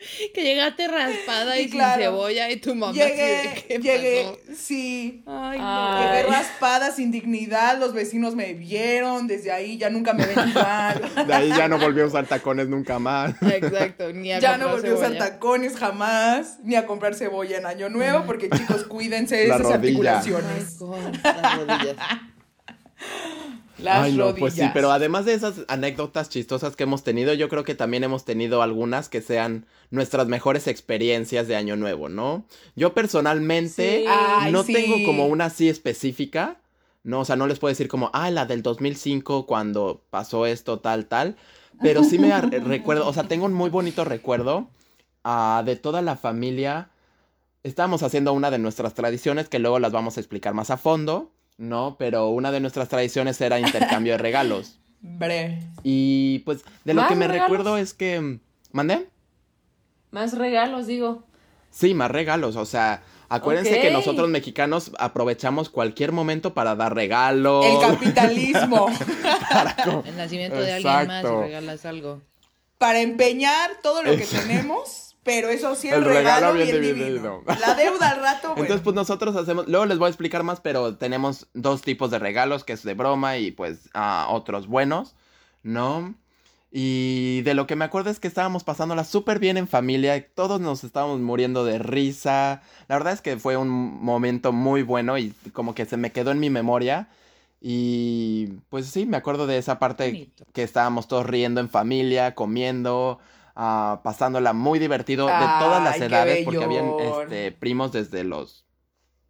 Que 0.34 0.42
llegaste 0.42 0.88
raspada 0.88 1.58
y, 1.58 1.64
Y 1.64 1.68
sin 1.68 1.80
cebolla 1.80 2.50
y 2.50 2.56
tu 2.56 2.74
mamá 2.74 2.92
Llegué, 2.92 3.64
¿qué 3.68 3.78
llegué, 3.78 4.24
pasó? 4.46 4.60
sí. 4.60 5.22
Ay, 5.26 5.58
no. 5.58 5.64
Ay. 5.98 6.04
Llegué 6.22 6.22
raspada, 6.30 6.90
sin 6.90 7.10
dignidad, 7.10 7.78
los 7.78 7.92
vecinos 7.92 8.34
me 8.34 8.54
vieron, 8.54 9.26
desde 9.26 9.52
ahí 9.52 9.76
ya 9.78 9.90
nunca 9.90 10.12
me 10.14 10.26
ven 10.26 10.48
igual. 10.48 11.10
De 11.26 11.34
ahí 11.34 11.48
ya 11.50 11.68
no 11.68 11.78
volví 11.78 12.00
a 12.00 12.06
usar 12.06 12.26
tacones 12.26 12.68
nunca 12.68 12.98
más. 12.98 13.34
Exacto, 13.42 14.12
ni 14.12 14.32
a 14.32 14.38
Ya 14.38 14.56
no 14.56 14.68
volví 14.70 14.88
a 14.88 14.94
usar 14.94 15.16
tacones 15.18 15.76
jamás, 15.76 16.58
ni 16.62 16.76
a 16.76 16.86
comprar 16.86 17.14
cebolla 17.14 17.58
en 17.58 17.66
Año 17.66 17.88
Nuevo, 17.88 18.24
porque 18.24 18.48
chicos, 18.50 18.84
cuídense 18.84 19.36
de 19.36 19.44
esas 19.46 19.60
rodilla. 19.60 19.74
articulaciones. 20.18 20.78
Ay, 20.80 21.20
con 21.22 21.42
las 21.42 21.56
rodillas. 21.58 21.96
Las 23.82 24.04
Ay, 24.04 24.12
no, 24.12 24.24
rodillas. 24.24 24.38
pues 24.40 24.54
sí, 24.54 24.62
pero 24.74 24.90
además 24.92 25.24
de 25.24 25.34
esas 25.34 25.64
anécdotas 25.68 26.28
chistosas 26.28 26.76
que 26.76 26.82
hemos 26.84 27.02
tenido, 27.02 27.32
yo 27.34 27.48
creo 27.48 27.64
que 27.64 27.74
también 27.74 28.04
hemos 28.04 28.24
tenido 28.24 28.62
algunas 28.62 29.08
que 29.08 29.22
sean 29.22 29.66
nuestras 29.90 30.26
mejores 30.28 30.66
experiencias 30.66 31.48
de 31.48 31.56
Año 31.56 31.76
Nuevo, 31.76 32.08
¿no? 32.08 32.44
Yo 32.76 32.94
personalmente 32.94 34.00
Sí. 34.00 34.04
Ay, 34.08 34.52
no 34.52 34.62
sí. 34.62 34.72
tengo 34.72 35.04
como 35.04 35.26
una 35.26 35.46
así 35.46 35.68
específica, 35.68 36.58
¿no? 37.02 37.20
O 37.20 37.24
sea, 37.24 37.36
no 37.36 37.46
les 37.46 37.58
puedo 37.58 37.70
decir 37.70 37.88
como, 37.88 38.10
ah, 38.12 38.30
la 38.30 38.46
del 38.46 38.62
2005 38.62 39.46
cuando 39.46 40.02
pasó 40.10 40.46
esto, 40.46 40.78
tal, 40.80 41.06
tal. 41.06 41.36
Pero 41.82 42.04
sí 42.04 42.18
me 42.18 42.38
recuerdo, 42.40 43.06
o 43.08 43.12
sea, 43.12 43.24
tengo 43.24 43.46
un 43.46 43.54
muy 43.54 43.70
bonito 43.70 44.04
recuerdo 44.04 44.68
ah, 45.24 45.62
de 45.64 45.76
toda 45.76 46.02
la 46.02 46.16
familia. 46.16 46.90
Estábamos 47.62 48.02
haciendo 48.02 48.32
una 48.32 48.50
de 48.50 48.58
nuestras 48.58 48.94
tradiciones 48.94 49.48
que 49.48 49.58
luego 49.58 49.78
las 49.78 49.92
vamos 49.92 50.16
a 50.16 50.20
explicar 50.20 50.54
más 50.54 50.70
a 50.70 50.76
fondo, 50.76 51.30
¿no? 51.60 51.96
Pero 51.98 52.30
una 52.30 52.50
de 52.50 52.60
nuestras 52.60 52.88
tradiciones 52.88 53.40
era 53.40 53.60
intercambio 53.60 54.14
de 54.14 54.18
regalos. 54.22 54.78
Bre. 55.02 55.62
Y 55.82 56.40
pues 56.40 56.64
de 56.84 56.94
lo 56.94 57.02
¿Más 57.02 57.10
que 57.10 57.16
me 57.16 57.28
regalos? 57.28 57.50
recuerdo 57.50 57.76
es 57.78 57.94
que... 57.94 58.38
¿Mandé? 58.72 59.08
Más 60.10 60.36
regalos, 60.36 60.86
digo. 60.86 61.24
Sí, 61.70 61.94
más 61.94 62.10
regalos. 62.10 62.56
O 62.56 62.64
sea, 62.64 63.02
acuérdense 63.28 63.80
que 63.80 63.90
nosotros 63.90 64.28
mexicanos 64.28 64.92
aprovechamos 64.98 65.70
cualquier 65.70 66.12
momento 66.12 66.54
para 66.54 66.74
dar 66.74 66.94
regalos. 66.94 67.64
El 67.64 67.78
capitalismo. 67.80 68.88
El 70.04 70.16
nacimiento 70.16 70.60
de 70.60 70.72
alguien 70.72 71.06
más 71.06 71.22
regalas 71.24 71.84
algo. 71.86 72.22
Para 72.78 73.00
empeñar 73.00 73.70
todo 73.82 74.02
lo 74.02 74.16
que 74.16 74.24
tenemos, 74.24 75.09
pero 75.22 75.48
eso 75.48 75.74
sí, 75.74 75.88
el, 75.88 75.96
El 75.96 76.04
regalo 76.04 76.52
regalo, 76.52 76.54
bien 76.54 76.80
bien 76.80 76.82
dividido. 76.82 77.40
divino. 77.40 77.60
La 77.60 77.74
deuda 77.74 78.10
al 78.10 78.20
rato, 78.20 78.48
bueno. 78.56 78.62
Entonces, 78.62 78.82
pues 78.82 78.96
nosotros 78.96 79.36
hacemos, 79.36 79.68
luego 79.68 79.86
les 79.86 79.98
voy 79.98 80.06
a 80.06 80.10
explicar 80.10 80.42
más, 80.42 80.60
pero 80.60 80.96
tenemos 80.96 81.48
dos 81.54 81.82
tipos 81.82 82.10
de 82.10 82.18
regalos, 82.18 82.64
que 82.64 82.72
es 82.72 82.82
de 82.82 82.94
broma 82.94 83.36
y 83.38 83.50
pues 83.50 83.90
ah, 83.94 84.26
otros 84.30 84.66
buenos, 84.66 85.14
¿no? 85.62 86.14
Y 86.72 87.42
de 87.42 87.54
lo 87.54 87.66
que 87.66 87.74
me 87.74 87.84
acuerdo 87.84 88.10
es 88.10 88.20
que 88.20 88.28
estábamos 88.28 88.62
pasándola 88.62 89.02
súper 89.04 89.40
bien 89.40 89.56
en 89.56 89.66
familia, 89.66 90.24
todos 90.34 90.60
nos 90.60 90.84
estábamos 90.84 91.18
muriendo 91.20 91.64
de 91.64 91.80
risa. 91.80 92.62
La 92.86 92.94
verdad 92.96 93.12
es 93.12 93.20
que 93.20 93.36
fue 93.38 93.56
un 93.56 93.68
momento 93.68 94.52
muy 94.52 94.82
bueno 94.82 95.18
y 95.18 95.32
como 95.52 95.74
que 95.74 95.84
se 95.84 95.96
me 95.96 96.12
quedó 96.12 96.30
en 96.30 96.38
mi 96.38 96.48
memoria. 96.48 97.08
Y 97.60 98.46
pues 98.70 98.86
sí, 98.86 99.04
me 99.04 99.16
acuerdo 99.16 99.46
de 99.48 99.58
esa 99.58 99.78
parte 99.80 100.06
Bonito. 100.06 100.44
que 100.52 100.62
estábamos 100.62 101.08
todos 101.08 101.26
riendo 101.26 101.60
en 101.60 101.68
familia, 101.68 102.34
comiendo, 102.36 103.18
pasándola 103.54 104.52
muy 104.52 104.78
divertido 104.78 105.26
de 105.26 105.46
todas 105.58 105.82
las 105.82 106.00
edades, 106.00 106.44
porque 106.44 106.64
habían 106.64 106.94
este, 106.98 107.52
primos 107.52 107.92
desde 107.92 108.24
los 108.24 108.64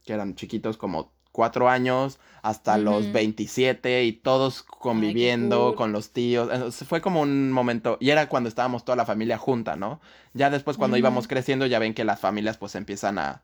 que 0.05 0.13
eran 0.15 0.35
chiquitos 0.35 0.77
como 0.77 1.13
cuatro 1.33 1.69
años 1.69 2.19
hasta 2.43 2.79
los 2.79 3.05
Ujú. 3.05 3.13
27 3.13 4.05
y 4.05 4.13
todos 4.13 4.63
conviviendo 4.63 5.69
cool. 5.69 5.77
con 5.77 5.93
los 5.93 6.11
tíos. 6.11 6.75
Fue 6.87 7.01
como 7.01 7.21
un 7.21 7.53
momento, 7.53 7.99
y 8.01 8.11
era 8.11 8.29
cuando 8.29 8.49
estábamos 8.49 8.85
toda 8.85 8.97
la 8.97 9.07
familia 9.07 9.39
junta, 9.39 9.77
¿no? 9.77 10.01
Ya 10.33 10.49
después 10.49 10.77
cuando 10.77 10.97
íbamos 10.97 11.27
creciendo 11.27 11.67
ya 11.67 11.81
ven 11.81 11.93
que 11.93 12.05
las 12.05 12.21
familias 12.21 12.57
pues 12.57 12.77
empiezan 12.77 13.19
a, 13.19 13.43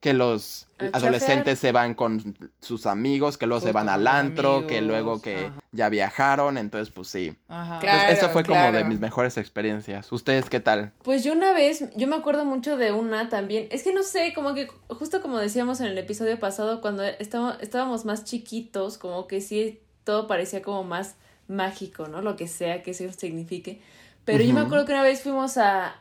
que 0.00 0.14
los 0.14 0.66
A 0.78 0.96
adolescentes 0.96 1.60
se 1.60 1.70
van 1.70 1.94
con 1.94 2.36
sus 2.60 2.86
amigos, 2.86 3.38
que 3.38 3.46
luego 3.46 3.60
se 3.60 3.66
Justo 3.66 3.74
van 3.74 3.86
con 3.86 3.94
al 3.94 4.06
antro, 4.08 4.66
que 4.66 4.82
luego 4.82 5.22
que 5.22 5.46
ajá. 5.46 5.62
ya 5.70 5.88
viajaron, 5.88 6.58
entonces 6.58 6.92
pues 6.92 7.08
sí. 7.08 7.36
Ajá. 7.46 7.78
Claro. 7.78 7.98
Entonces, 8.00 8.18
eso 8.18 8.32
fue 8.32 8.42
como 8.44 8.72
de 8.72 8.82
mis 8.82 8.98
mejores 8.98 9.36
experiencias. 9.36 10.10
¿Ustedes 10.10 10.50
qué 10.50 10.58
tal? 10.58 10.90
Pues 11.02 11.22
yo 11.22 11.32
una 11.32 11.52
vez, 11.52 11.84
yo 11.94 12.08
me 12.08 12.16
acuerdo 12.16 12.44
mucho 12.44 12.76
de 12.76 12.90
una 12.90 13.28
también. 13.28 13.68
Es 13.70 13.84
que 13.84 13.94
no 13.94 14.02
sé, 14.02 14.32
como 14.34 14.54
que 14.54 14.66
justo 14.88 15.22
como 15.22 15.38
decíamos 15.38 15.80
en 15.80 15.86
el 15.86 15.98
episodio 15.98 16.40
pasado, 16.40 16.80
cuando 16.80 17.04
estábamos, 17.04 17.58
estábamos 17.60 18.04
más 18.04 18.24
chiquitos, 18.24 18.98
como 18.98 19.28
que 19.28 19.40
sí, 19.40 19.80
todo 20.02 20.26
parecía 20.26 20.62
como 20.62 20.82
más 20.82 21.14
mágico, 21.48 22.08
¿no? 22.08 22.22
Lo 22.22 22.36
que 22.36 22.48
sea 22.48 22.82
que 22.82 22.92
eso 22.92 23.04
signifique. 23.12 23.80
Pero 24.24 24.42
yo 24.42 24.54
me 24.54 24.60
acuerdo 24.60 24.86
que 24.86 24.92
una 24.92 25.02
vez 25.02 25.22
fuimos 25.22 25.58
a... 25.58 25.96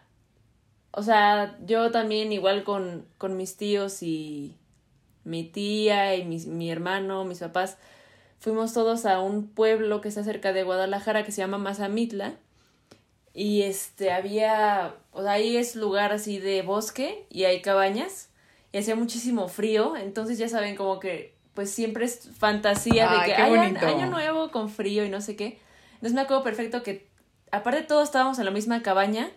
O 0.96 1.02
sea, 1.04 1.58
yo 1.66 1.90
también 1.92 2.32
igual 2.32 2.64
con, 2.64 3.06
con 3.18 3.36
mis 3.36 3.58
tíos 3.58 4.04
y 4.04 4.56
mi 5.24 5.44
tía 5.44 6.16
y 6.16 6.24
mis- 6.26 6.46
mi 6.48 6.70
hermano, 6.72 7.26
mis 7.26 7.40
papás, 7.40 7.78
fuimos 8.40 8.74
todos 8.74 9.06
a 9.06 9.20
un 9.20 9.48
pueblo 9.48 10.02
que 10.02 10.10
está 10.10 10.24
cerca 10.24 10.54
de 10.54 10.64
Guadalajara 10.64 11.24
que 11.26 11.32
se 11.32 11.42
llama 11.42 11.58
Mazamitla. 11.58 12.34
Y 13.34 13.64
este, 13.64 14.12
había, 14.12 14.94
o 15.12 15.24
sea, 15.24 15.32
ahí 15.34 15.58
es 15.58 15.76
lugar 15.76 16.12
así 16.14 16.38
de 16.38 16.62
bosque 16.62 17.26
y 17.32 17.46
hay 17.46 17.62
cabañas 17.64 18.30
y 18.72 18.78
hacía 18.78 18.96
muchísimo 18.96 19.48
frío, 19.48 19.96
entonces 19.98 20.38
ya 20.38 20.48
saben 20.50 20.76
como 20.76 21.00
que 21.00 21.34
pues 21.56 21.70
siempre 21.72 22.06
es 22.06 22.30
fantasía 22.38 23.10
de 23.12 23.20
que 23.26 23.36
qué 23.36 23.42
"Ay, 23.42 23.56
bonito. 23.58 23.86
año 23.86 24.08
nuevo 24.08 24.52
con 24.52 24.70
frío 24.70 25.04
y 25.06 25.10
no 25.10 25.22
sé 25.22 25.36
qué. 25.36 25.58
Entonces 25.94 26.14
me 26.14 26.22
acuerdo 26.22 26.44
perfecto 26.44 26.82
que 26.84 27.08
aparte 27.52 27.82
todos 27.84 28.04
estábamos 28.06 28.38
en 28.40 28.46
la 28.46 28.52
misma 28.52 28.82
cabaña 28.84 29.30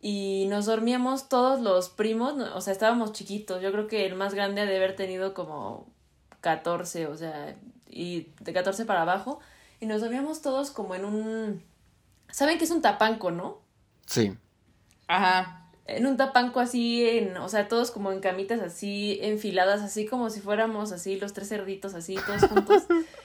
y 0.00 0.46
nos 0.48 0.66
dormíamos 0.66 1.28
todos 1.28 1.60
los 1.60 1.90
primos, 1.90 2.34
o 2.54 2.60
sea, 2.60 2.72
estábamos 2.72 3.12
chiquitos, 3.12 3.60
yo 3.60 3.70
creo 3.70 3.86
que 3.86 4.06
el 4.06 4.14
más 4.14 4.34
grande 4.34 4.62
ha 4.62 4.66
de 4.66 4.76
haber 4.76 4.96
tenido 4.96 5.34
como 5.34 5.86
14, 6.40 7.06
o 7.06 7.16
sea, 7.16 7.56
y 7.86 8.28
de 8.40 8.52
14 8.52 8.86
para 8.86 9.02
abajo, 9.02 9.40
y 9.78 9.86
nos 9.86 10.00
dormíamos 10.00 10.40
todos 10.40 10.70
como 10.70 10.94
en 10.94 11.04
un... 11.04 11.62
¿Saben 12.30 12.58
qué 12.58 12.64
es 12.64 12.70
un 12.70 12.80
tapanco, 12.80 13.30
no? 13.30 13.60
Sí. 14.06 14.36
Ajá. 15.06 15.68
En 15.84 16.06
un 16.06 16.16
tapanco 16.16 16.60
así, 16.60 17.06
en, 17.08 17.36
o 17.36 17.48
sea, 17.48 17.68
todos 17.68 17.90
como 17.90 18.12
en 18.12 18.20
camitas 18.20 18.60
así, 18.60 19.18
enfiladas, 19.22 19.82
así 19.82 20.06
como 20.06 20.30
si 20.30 20.40
fuéramos 20.40 20.92
así, 20.92 21.18
los 21.18 21.32
tres 21.32 21.48
cerditos 21.48 21.94
así, 21.94 22.16
todos 22.26 22.42
juntos. 22.48 22.84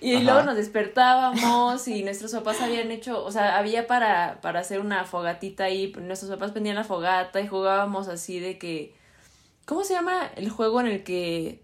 Y 0.00 0.14
Ajá. 0.14 0.24
luego 0.24 0.42
nos 0.44 0.56
despertábamos 0.56 1.88
y 1.88 2.04
nuestros 2.04 2.30
papás 2.32 2.60
habían 2.60 2.90
hecho, 2.92 3.24
o 3.24 3.32
sea, 3.32 3.58
había 3.58 3.86
para, 3.88 4.40
para 4.40 4.60
hacer 4.60 4.80
una 4.80 5.04
fogatita 5.04 5.64
ahí, 5.64 5.92
nuestros 6.00 6.30
papás 6.30 6.52
prendían 6.52 6.76
la 6.76 6.84
fogata 6.84 7.40
y 7.40 7.48
jugábamos 7.48 8.06
así 8.06 8.38
de 8.38 8.58
que, 8.58 8.94
¿cómo 9.64 9.82
se 9.82 9.94
llama 9.94 10.30
el 10.36 10.50
juego 10.50 10.80
en 10.80 10.86
el 10.86 11.02
que, 11.02 11.62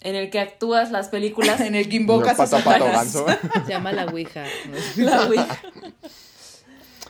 en 0.00 0.14
el 0.14 0.30
que 0.30 0.38
actúas 0.38 0.92
las 0.92 1.08
películas? 1.08 1.60
En 1.66 1.74
el 1.74 1.88
que 1.88 1.96
invocas 1.96 2.38
a 2.38 2.44
pato, 2.44 2.58
Satanás. 2.58 2.92
ganso. 2.92 3.26
Se 3.66 3.72
llama 3.72 3.90
la 3.92 4.04
Ouija. 4.06 4.44
La 4.96 5.22
Ouija. 5.26 5.58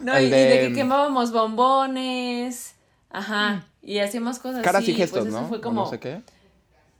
No, 0.00 0.18
y, 0.18 0.25
y 0.25 0.30
de... 0.30 0.68
que 0.68 0.72
quemábamos 0.75 1.32
bombones, 1.32 2.76
ajá, 3.10 3.66
y 3.82 3.98
hacíamos 3.98 4.38
cosas 4.38 4.62
Caras 4.62 4.82
así, 4.82 4.92
y 4.92 4.94
gestos, 4.94 5.20
pues 5.20 5.34
eso 5.34 5.42
¿no? 5.42 5.48
fue 5.48 5.60
como... 5.60 5.84
no 5.84 5.90
sé 5.90 6.00
qué. 6.00 6.22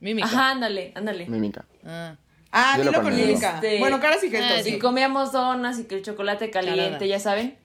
Mímica. 0.00 0.26
Ajá, 0.26 0.50
ándale, 0.50 0.92
ándale. 0.94 1.26
Mímica. 1.26 1.64
Ah. 1.86 2.16
Ah, 2.58 2.78
dilo 2.78 3.02
con 3.02 3.14
mímica. 3.14 3.56
Este- 3.56 3.78
Bueno, 3.78 4.00
caras 4.00 4.22
y 4.25 4.30
gestos, 4.30 4.58
Ah, 4.60 4.62
sí. 4.62 4.75
Y 4.75 4.78
comíamos 4.78 5.32
donas 5.32 5.78
y 5.78 5.84
que 5.84 5.96
el 5.96 6.02
chocolate 6.02 6.50
caliente, 6.50 7.06
ya 7.06 7.20
saben. 7.20 7.56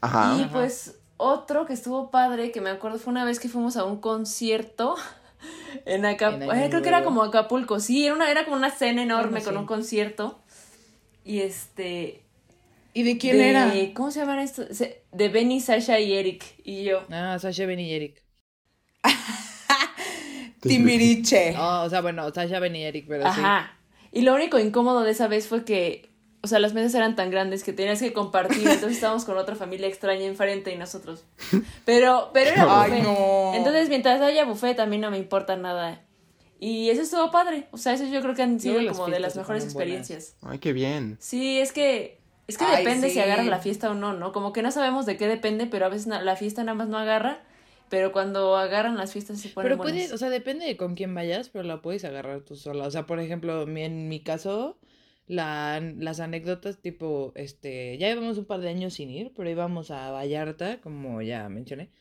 Ajá. 0.00 0.36
Y 0.40 0.44
pues 0.46 0.96
otro 1.16 1.64
que 1.66 1.72
estuvo 1.72 2.10
padre, 2.10 2.50
que 2.52 2.60
me 2.60 2.70
acuerdo 2.70 2.98
fue 2.98 3.10
una 3.12 3.24
vez 3.24 3.40
que 3.40 3.48
fuimos 3.48 3.76
a 3.76 3.84
un 3.84 4.00
concierto 4.00 4.96
en 5.86 6.04
Acapulco. 6.04 6.50
Año 6.50 6.68
creo 6.68 6.82
que 6.82 6.88
era 6.88 7.02
como 7.04 7.22
Acapulco, 7.22 7.80
sí, 7.80 8.04
era, 8.06 8.14
una, 8.14 8.30
era 8.30 8.44
como 8.44 8.56
una 8.56 8.70
cena 8.70 9.02
enorme 9.02 9.40
Bueno, 9.40 9.44
con 9.44 9.54
sí. 9.54 9.58
un 9.60 9.66
concierto. 9.66 10.40
Y 11.24 11.40
este... 11.40 12.20
¿Y 12.92 13.02
de 13.02 13.18
quién 13.18 13.38
de- 13.38 13.50
era? 13.50 13.72
¿Cómo 13.94 14.10
se 14.10 14.20
llaman 14.20 14.38
estos? 14.40 14.66
De 14.78 15.28
Benny, 15.28 15.60
Sasha 15.60 15.98
y 15.98 16.12
Eric 16.12 16.44
y 16.62 16.84
yo. 16.84 17.02
Ah, 17.10 17.38
Sasha, 17.40 17.66
Ben 17.66 17.80
y 17.80 17.92
Eric. 17.92 18.22
Timbiriche. 20.60 21.54
Oh, 21.58 21.82
o 21.84 21.90
sea, 21.90 22.00
bueno, 22.00 22.32
Sasha, 22.32 22.58
Ben 22.60 22.74
y 22.76 22.82
Eric, 22.84 23.06
pero 23.08 23.32
sí. 23.32 23.40
Y 24.14 24.22
lo 24.22 24.32
único 24.34 24.58
incómodo 24.60 25.02
de 25.02 25.10
esa 25.10 25.26
vez 25.26 25.48
fue 25.48 25.64
que, 25.64 26.08
o 26.42 26.46
sea, 26.46 26.60
las 26.60 26.72
mesas 26.72 26.94
eran 26.94 27.16
tan 27.16 27.30
grandes 27.30 27.64
que 27.64 27.72
tenías 27.72 27.98
que 28.00 28.12
compartir, 28.12 28.60
entonces 28.68 28.92
estábamos 28.92 29.24
con 29.24 29.36
otra 29.36 29.56
familia 29.56 29.88
extraña 29.88 30.24
enfrente 30.24 30.72
y 30.72 30.76
nosotros. 30.78 31.24
Pero, 31.84 32.30
pero 32.32 32.50
era 32.50 32.82
Ay, 32.82 32.90
buffet. 32.92 33.04
no. 33.04 33.52
Entonces, 33.54 33.88
mientras 33.88 34.20
haya 34.22 34.44
buffet, 34.44 34.78
a 34.78 34.86
mí 34.86 34.98
no 34.98 35.10
me 35.10 35.18
importa 35.18 35.56
nada. 35.56 36.00
Y 36.60 36.90
eso 36.90 37.02
estuvo 37.02 37.30
padre. 37.32 37.66
O 37.72 37.76
sea, 37.76 37.92
eso 37.92 38.04
yo 38.04 38.22
creo 38.22 38.34
que 38.34 38.42
han 38.42 38.60
sido 38.60 38.76
como 38.92 39.08
de 39.08 39.18
las 39.18 39.34
mejores 39.36 39.64
buenas. 39.64 39.74
experiencias. 39.74 40.36
Ay, 40.42 40.60
qué 40.60 40.72
bien. 40.72 41.16
Sí, 41.20 41.58
es 41.58 41.72
que, 41.72 42.20
es 42.46 42.56
que 42.56 42.64
Ay, 42.64 42.84
depende 42.84 43.08
sí. 43.08 43.14
si 43.14 43.20
agarra 43.20 43.42
la 43.42 43.58
fiesta 43.58 43.90
o 43.90 43.94
no, 43.94 44.12
¿no? 44.14 44.32
Como 44.32 44.52
que 44.52 44.62
no 44.62 44.70
sabemos 44.70 45.04
de 45.06 45.16
qué 45.16 45.26
depende, 45.26 45.66
pero 45.66 45.86
a 45.86 45.88
veces 45.88 46.06
la 46.06 46.36
fiesta 46.36 46.62
nada 46.62 46.76
más 46.76 46.88
no 46.88 46.98
agarra. 46.98 47.42
Pero 47.94 48.10
cuando 48.10 48.56
agarran 48.56 48.96
las 48.96 49.12
fiestas 49.12 49.40
se 49.40 49.50
ponen 49.50 49.66
Pero 49.66 49.76
buenas. 49.76 50.02
puede, 50.02 50.14
o 50.14 50.18
sea, 50.18 50.28
depende 50.28 50.66
de 50.66 50.76
con 50.76 50.96
quién 50.96 51.14
vayas, 51.14 51.48
pero 51.48 51.62
la 51.62 51.80
puedes 51.80 52.04
agarrar 52.04 52.40
tú 52.40 52.56
sola. 52.56 52.88
O 52.88 52.90
sea, 52.90 53.06
por 53.06 53.20
ejemplo, 53.20 53.68
en 53.68 54.08
mi 54.08 54.18
caso, 54.18 54.80
la, 55.28 55.80
las 55.96 56.18
anécdotas 56.18 56.82
tipo, 56.82 57.32
este, 57.36 57.96
ya 57.98 58.08
llevamos 58.08 58.36
un 58.36 58.46
par 58.46 58.58
de 58.58 58.68
años 58.68 58.94
sin 58.94 59.10
ir, 59.10 59.32
pero 59.36 59.48
íbamos 59.48 59.92
a 59.92 60.10
Vallarta, 60.10 60.80
como 60.80 61.22
ya 61.22 61.48
mencioné. 61.48 61.92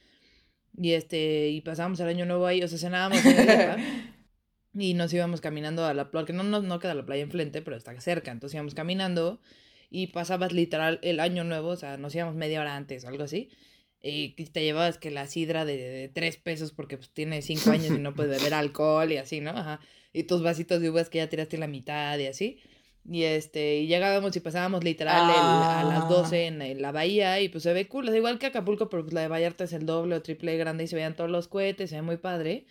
Y 0.76 0.94
este, 0.94 1.50
y 1.50 1.62
pasábamos 1.62 2.00
el 2.00 2.08
año 2.08 2.26
nuevo 2.26 2.48
ahí, 2.48 2.64
o 2.64 2.68
sea, 2.68 2.80
cenábamos 2.80 3.24
en 3.24 3.50
el 3.50 3.78
y 4.74 4.96
nos 4.96 5.14
íbamos 5.14 5.42
caminando 5.42 5.86
a 5.86 5.94
la 5.94 6.10
playa, 6.10 6.26
que 6.26 6.34
no, 6.34 6.42
no, 6.42 6.64
no 6.64 6.80
queda 6.80 6.96
la 6.96 7.06
playa 7.06 7.22
enfrente, 7.22 7.62
pero 7.62 7.78
está 7.78 8.00
cerca, 8.02 8.32
entonces 8.32 8.56
íbamos 8.56 8.74
caminando 8.74 9.40
y 9.92 10.08
pasabas 10.08 10.54
literal 10.54 11.00
el 11.04 11.20
año 11.20 11.44
nuevo, 11.44 11.68
o 11.68 11.76
sea, 11.76 11.98
nos 11.98 12.16
íbamos 12.16 12.34
media 12.34 12.62
hora 12.62 12.76
antes 12.76 13.06
algo 13.06 13.26
así, 13.26 13.52
y 14.04 14.30
te 14.32 14.62
llevabas 14.64 14.98
que 14.98 15.10
la 15.12 15.26
sidra 15.28 15.64
de, 15.66 15.78
de 15.78 16.10
tres 16.10 16.38
pesos 16.38 16.72
porque 16.72 16.98
pues 16.98 17.10
tiene 17.10 17.42
cinco 17.42 17.72
años 17.72 17.88
y 17.88 18.00
no 18.00 18.14
puedes 18.14 18.38
beber 18.38 18.54
alcohol 18.54 19.12
y 19.12 19.18
así, 19.18 19.40
¿no? 19.40 19.52
Ajá. 19.52 19.80
Y 20.12 20.24
tus 20.24 20.44
vasitos 20.44 20.82
de 20.82 20.90
uvas 20.90 21.10
que 21.10 21.18
ya 21.20 21.30
tiraste 21.30 21.58
la 21.58 21.68
mitad 21.68 22.18
y 22.20 22.28
así. 22.28 22.60
Y 23.10 23.24
este, 23.24 23.78
y 23.80 23.88
llegábamos 23.88 24.36
y 24.36 24.40
pasábamos 24.40 24.84
literal 24.84 25.30
el- 25.30 25.36
a 25.36 25.80
Ah. 25.82 25.84
las 25.86 26.08
12 26.10 26.46
en, 26.48 26.62
en 26.62 26.82
la 26.82 26.92
bahía 26.92 27.42
y 27.42 27.50
pues 27.50 27.64
se 27.64 27.74
ve 27.74 27.88
cool, 27.88 28.08
es 28.10 28.16
igual 28.16 28.40
que 28.40 28.46
Acapulco, 28.46 28.90
pero 28.90 29.04
pues 29.04 29.14
la 29.14 29.22
de 29.22 29.28
Vallarta 29.28 29.64
es 29.66 29.74
el 29.74 29.86
doble 29.86 30.16
o 30.16 30.22
triple 30.22 30.56
grande 30.58 30.84
y 30.84 30.88
se 30.88 30.96
veían 30.96 31.16
todos 31.16 31.30
los 31.32 31.48
cohetes, 31.48 31.90
se 31.90 31.96
ve 31.98 32.02
muy 32.02 32.18
padre. 32.18 32.66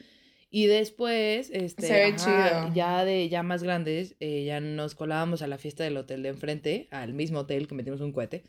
Y 0.55 0.67
después, 0.67 1.49
este, 1.53 1.87
Se 1.87 1.93
ve 1.95 2.05
ajá, 2.05 2.17
chido. 2.17 2.75
ya 2.75 3.05
de 3.07 3.29
ya 3.31 3.43
más 3.43 3.63
grandes, 3.63 4.17
eh, 4.21 4.45
ya 4.45 4.61
nos 4.61 4.95
colábamos 4.95 5.41
a 5.43 5.47
la 5.47 5.57
fiesta 5.59 5.83
del 5.85 5.97
hotel 5.97 6.23
de 6.23 6.29
enfrente, 6.29 6.89
al 6.91 7.15
mismo 7.15 7.41
hotel 7.41 7.67
que 7.67 7.75
metimos 7.75 8.01
un 8.03 8.13
cohete. 8.13 8.43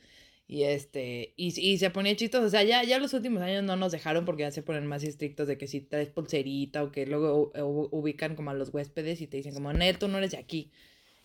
Y 0.47 0.63
este, 0.63 1.33
y, 1.37 1.57
y 1.59 1.77
se 1.77 1.89
ponía 1.89 2.15
chistoso. 2.15 2.45
O 2.45 2.49
sea, 2.49 2.63
ya, 2.63 2.83
ya 2.83 2.99
los 2.99 3.13
últimos 3.13 3.41
años 3.41 3.63
no 3.63 3.75
nos 3.75 3.91
dejaron 3.91 4.25
porque 4.25 4.41
ya 4.43 4.51
se 4.51 4.61
ponen 4.61 4.85
más 4.87 5.03
estrictos 5.03 5.47
de 5.47 5.57
que 5.57 5.67
si 5.67 5.81
traes 5.81 6.09
pulserita 6.09 6.83
o 6.83 6.91
que 6.91 7.05
luego 7.05 7.51
u- 7.55 7.89
ubican 7.91 8.35
como 8.35 8.51
a 8.51 8.53
los 8.53 8.73
huéspedes 8.73 9.21
y 9.21 9.27
te 9.27 9.37
dicen 9.37 9.53
como, 9.53 9.73
Nel, 9.73 9.97
tú 9.97 10.07
no 10.07 10.17
eres 10.17 10.31
de 10.31 10.37
aquí. 10.37 10.71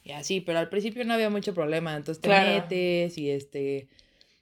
Y 0.04 0.12
así, 0.12 0.40
pero 0.40 0.58
al 0.60 0.70
principio 0.70 1.04
no 1.04 1.14
había 1.14 1.30
mucho 1.30 1.54
problema. 1.54 1.96
Entonces 1.96 2.22
te 2.22 2.28
Claro. 2.28 2.62
metes 2.62 3.18
y 3.18 3.30
este. 3.30 3.88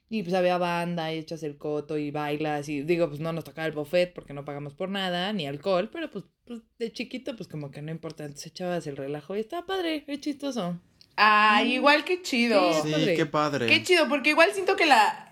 Y 0.09 0.23
pues 0.23 0.33
había 0.35 0.57
banda 0.57 1.13
y 1.13 1.17
echas 1.19 1.43
el 1.43 1.57
coto 1.57 1.97
y 1.97 2.11
bailas. 2.11 2.69
Y 2.69 2.81
digo, 2.83 3.07
pues 3.09 3.19
no 3.19 3.33
nos 3.33 3.43
tocaba 3.43 3.67
el 3.67 3.73
buffet 3.73 4.13
porque 4.13 4.33
no 4.33 4.45
pagamos 4.45 4.73
por 4.73 4.89
nada, 4.89 5.33
ni 5.33 5.47
alcohol, 5.47 5.89
pero 5.91 6.09
pues, 6.11 6.25
pues 6.45 6.61
de 6.79 6.91
chiquito, 6.93 7.35
pues 7.35 7.49
como 7.49 7.71
que 7.71 7.81
no 7.81 7.91
importa. 7.91 8.23
Entonces 8.25 8.47
echabas 8.51 8.87
el 8.87 8.95
relajo 8.97 9.35
y 9.35 9.39
estaba 9.41 9.65
padre, 9.65 10.05
es 10.07 10.19
chistoso. 10.21 10.79
Ah, 11.17 11.63
igual 11.63 12.03
que 12.05 12.21
chido. 12.21 12.81
Sí, 12.83 12.93
qué 13.15 13.25
padre. 13.25 13.65
Qué 13.67 13.83
chido, 13.83 14.07
porque 14.07 14.29
igual 14.29 14.51
siento 14.53 14.75
que 14.75 14.85
la. 14.85 15.23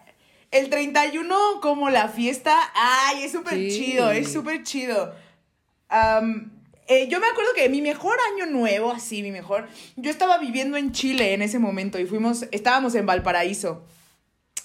El 0.51 0.69
31, 0.69 1.35
como 1.61 1.89
la 1.89 2.07
fiesta. 2.09 2.57
Ay, 2.73 3.23
es 3.23 3.31
súper 3.31 3.53
Sí. 3.55 3.69
chido, 3.69 4.11
es 4.11 4.31
súper 4.31 4.63
chido. 4.63 5.13
Eh, 6.87 7.07
yo 7.09 7.19
me 7.19 7.27
acuerdo 7.27 7.51
que 7.55 7.67
mi 7.69 7.81
mejor 7.81 8.15
año 8.33 8.45
nuevo, 8.45 8.91
así, 8.91 9.21
mi 9.23 9.31
mejor. 9.31 9.67
Yo 9.95 10.11
estaba 10.11 10.37
viviendo 10.37 10.77
en 10.77 10.91
Chile 10.91 11.33
en 11.33 11.41
ese 11.41 11.57
momento 11.59 11.99
y 11.99 12.05
fuimos. 12.05 12.45
Estábamos 12.51 12.93
en 12.95 13.05
Valparaíso. 13.05 13.83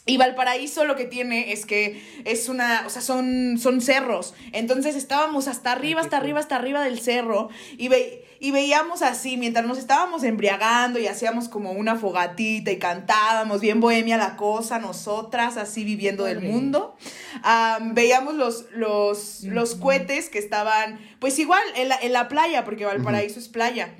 Y 0.06 0.16
Valparaíso 0.16 0.84
lo 0.84 0.96
que 0.96 1.04
tiene 1.04 1.52
es 1.52 1.66
que 1.66 2.02
es 2.24 2.48
una, 2.48 2.84
o 2.86 2.90
sea, 2.90 3.00
son, 3.02 3.58
son 3.58 3.80
cerros. 3.80 4.34
Entonces 4.52 4.96
estábamos 4.96 5.46
hasta 5.48 5.72
arriba, 5.72 6.00
qué 6.00 6.00
hasta 6.00 6.16
arriba, 6.16 6.40
hasta 6.40 6.56
arriba 6.56 6.82
del 6.82 7.00
cerro 7.00 7.48
y, 7.78 7.88
ve- 7.88 8.24
y 8.42 8.52
veíamos 8.52 9.02
así, 9.02 9.36
mientras 9.36 9.66
nos 9.66 9.76
estábamos 9.76 10.24
embriagando 10.24 10.98
y 10.98 11.06
hacíamos 11.06 11.50
como 11.50 11.72
una 11.72 11.96
fogatita 11.96 12.70
y 12.70 12.78
cantábamos, 12.78 13.60
bien 13.60 13.80
bohemia 13.80 14.16
la 14.16 14.36
cosa, 14.36 14.78
nosotras 14.78 15.58
así 15.58 15.84
viviendo 15.84 16.24
del 16.24 16.40
mundo. 16.40 16.96
Am, 17.42 17.92
veíamos 17.92 18.34
los, 18.34 18.64
los, 18.72 19.42
los 19.42 19.74
cohetes 19.74 20.30
que 20.30 20.38
estaban, 20.38 20.98
pues 21.18 21.38
igual, 21.38 21.62
en 21.76 21.90
la, 21.90 21.96
en 21.96 22.14
la 22.14 22.28
playa, 22.28 22.64
porque 22.64 22.86
Valparaíso 22.86 23.38
es 23.38 23.48
playa. 23.48 23.94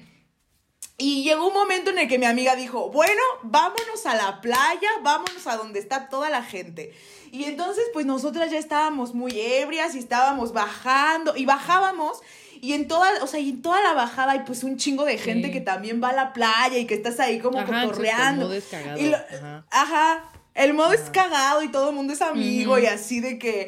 Y 0.97 1.23
llegó 1.23 1.49
un 1.49 1.55
momento 1.55 1.91
en 1.91 1.99
el 1.99 2.09
que 2.09 2.19
mi 2.19 2.25
amiga 2.25 2.57
dijo, 2.57 2.91
bueno, 2.91 3.23
vámonos 3.43 4.07
a 4.07 4.15
la 4.15 4.41
playa, 4.41 4.89
vámonos 5.03 5.47
a 5.47 5.57
donde 5.57 5.81
está 5.81 6.09
toda 6.09 6.31
la 6.31 6.43
gente. 6.43 6.95
Y 7.31 7.45
entonces, 7.45 7.85
pues 7.93 8.07
nosotras 8.07 8.51
ya 8.51 8.59
estábamos 8.59 9.15
muy 9.15 9.39
ebrias 9.39 9.95
y 9.95 9.99
estábamos 9.99 10.55
bajando 10.55 11.37
y 11.37 11.45
bajábamos. 11.45 12.21
Y 12.63 12.75
en 12.75 12.89
toda, 12.89 13.11
o 13.23 13.27
sea, 13.27 13.41
y 13.41 13.51
en 13.51 13.63
toda 13.63 13.81
la 13.83 13.95
bajada 13.95 14.33
hay 14.33 14.41
pues 14.41 14.63
un 14.65 14.77
chingo 14.77 15.05
de 15.05 15.17
gente 15.19 15.49
Sí. 15.49 15.53
que 15.55 15.61
también 15.61 16.03
va 16.03 16.11
a 16.11 16.13
la 16.13 16.33
playa 16.33 16.77
y 16.79 16.87
que 16.87 16.95
estás 16.95 17.19
ahí 17.21 17.39
como 17.39 17.59
Ajá, 17.59 17.67
exacto, 17.69 17.83
el 17.85 17.91
cotorreando. 17.91 18.43
modo 18.47 18.55
es 18.55 18.65
cagado, 18.65 19.01
Y 19.01 19.07
lo- 19.09 19.17
ajá. 19.17 19.65
ajá, 19.71 20.25
el 20.55 20.75
modo 20.75 20.93
es 20.93 21.01
cagado 21.11 21.63
y 21.63 21.69
todo 21.69 21.91
el 21.91 21.97
mundo 21.97 22.13
es 22.13 22.21
amigo 22.23 22.79
y 22.79 22.87
así 22.87 23.21
de 23.21 23.39
que 23.39 23.61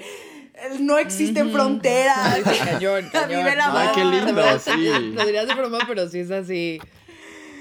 eh, 0.55 0.77
no 0.81 0.99
existen 0.99 1.51
fronteras. 1.53 2.19
Ay, 2.23 2.43
sí, 2.45 2.59
cañón, 2.59 3.09
cañón. 3.13 3.29
Vive 3.45 3.57
la 3.57 3.81
Ay, 3.81 3.89
qué 3.95 4.05
lindo, 4.05 4.59
sí. 4.59 5.13
Lo 5.15 5.25
dirías 5.25 5.47
de 5.49 5.55
broma, 5.55 5.79
pero 5.87 6.09
sí 6.09 6.19
es 6.21 6.31
así. 6.31 6.79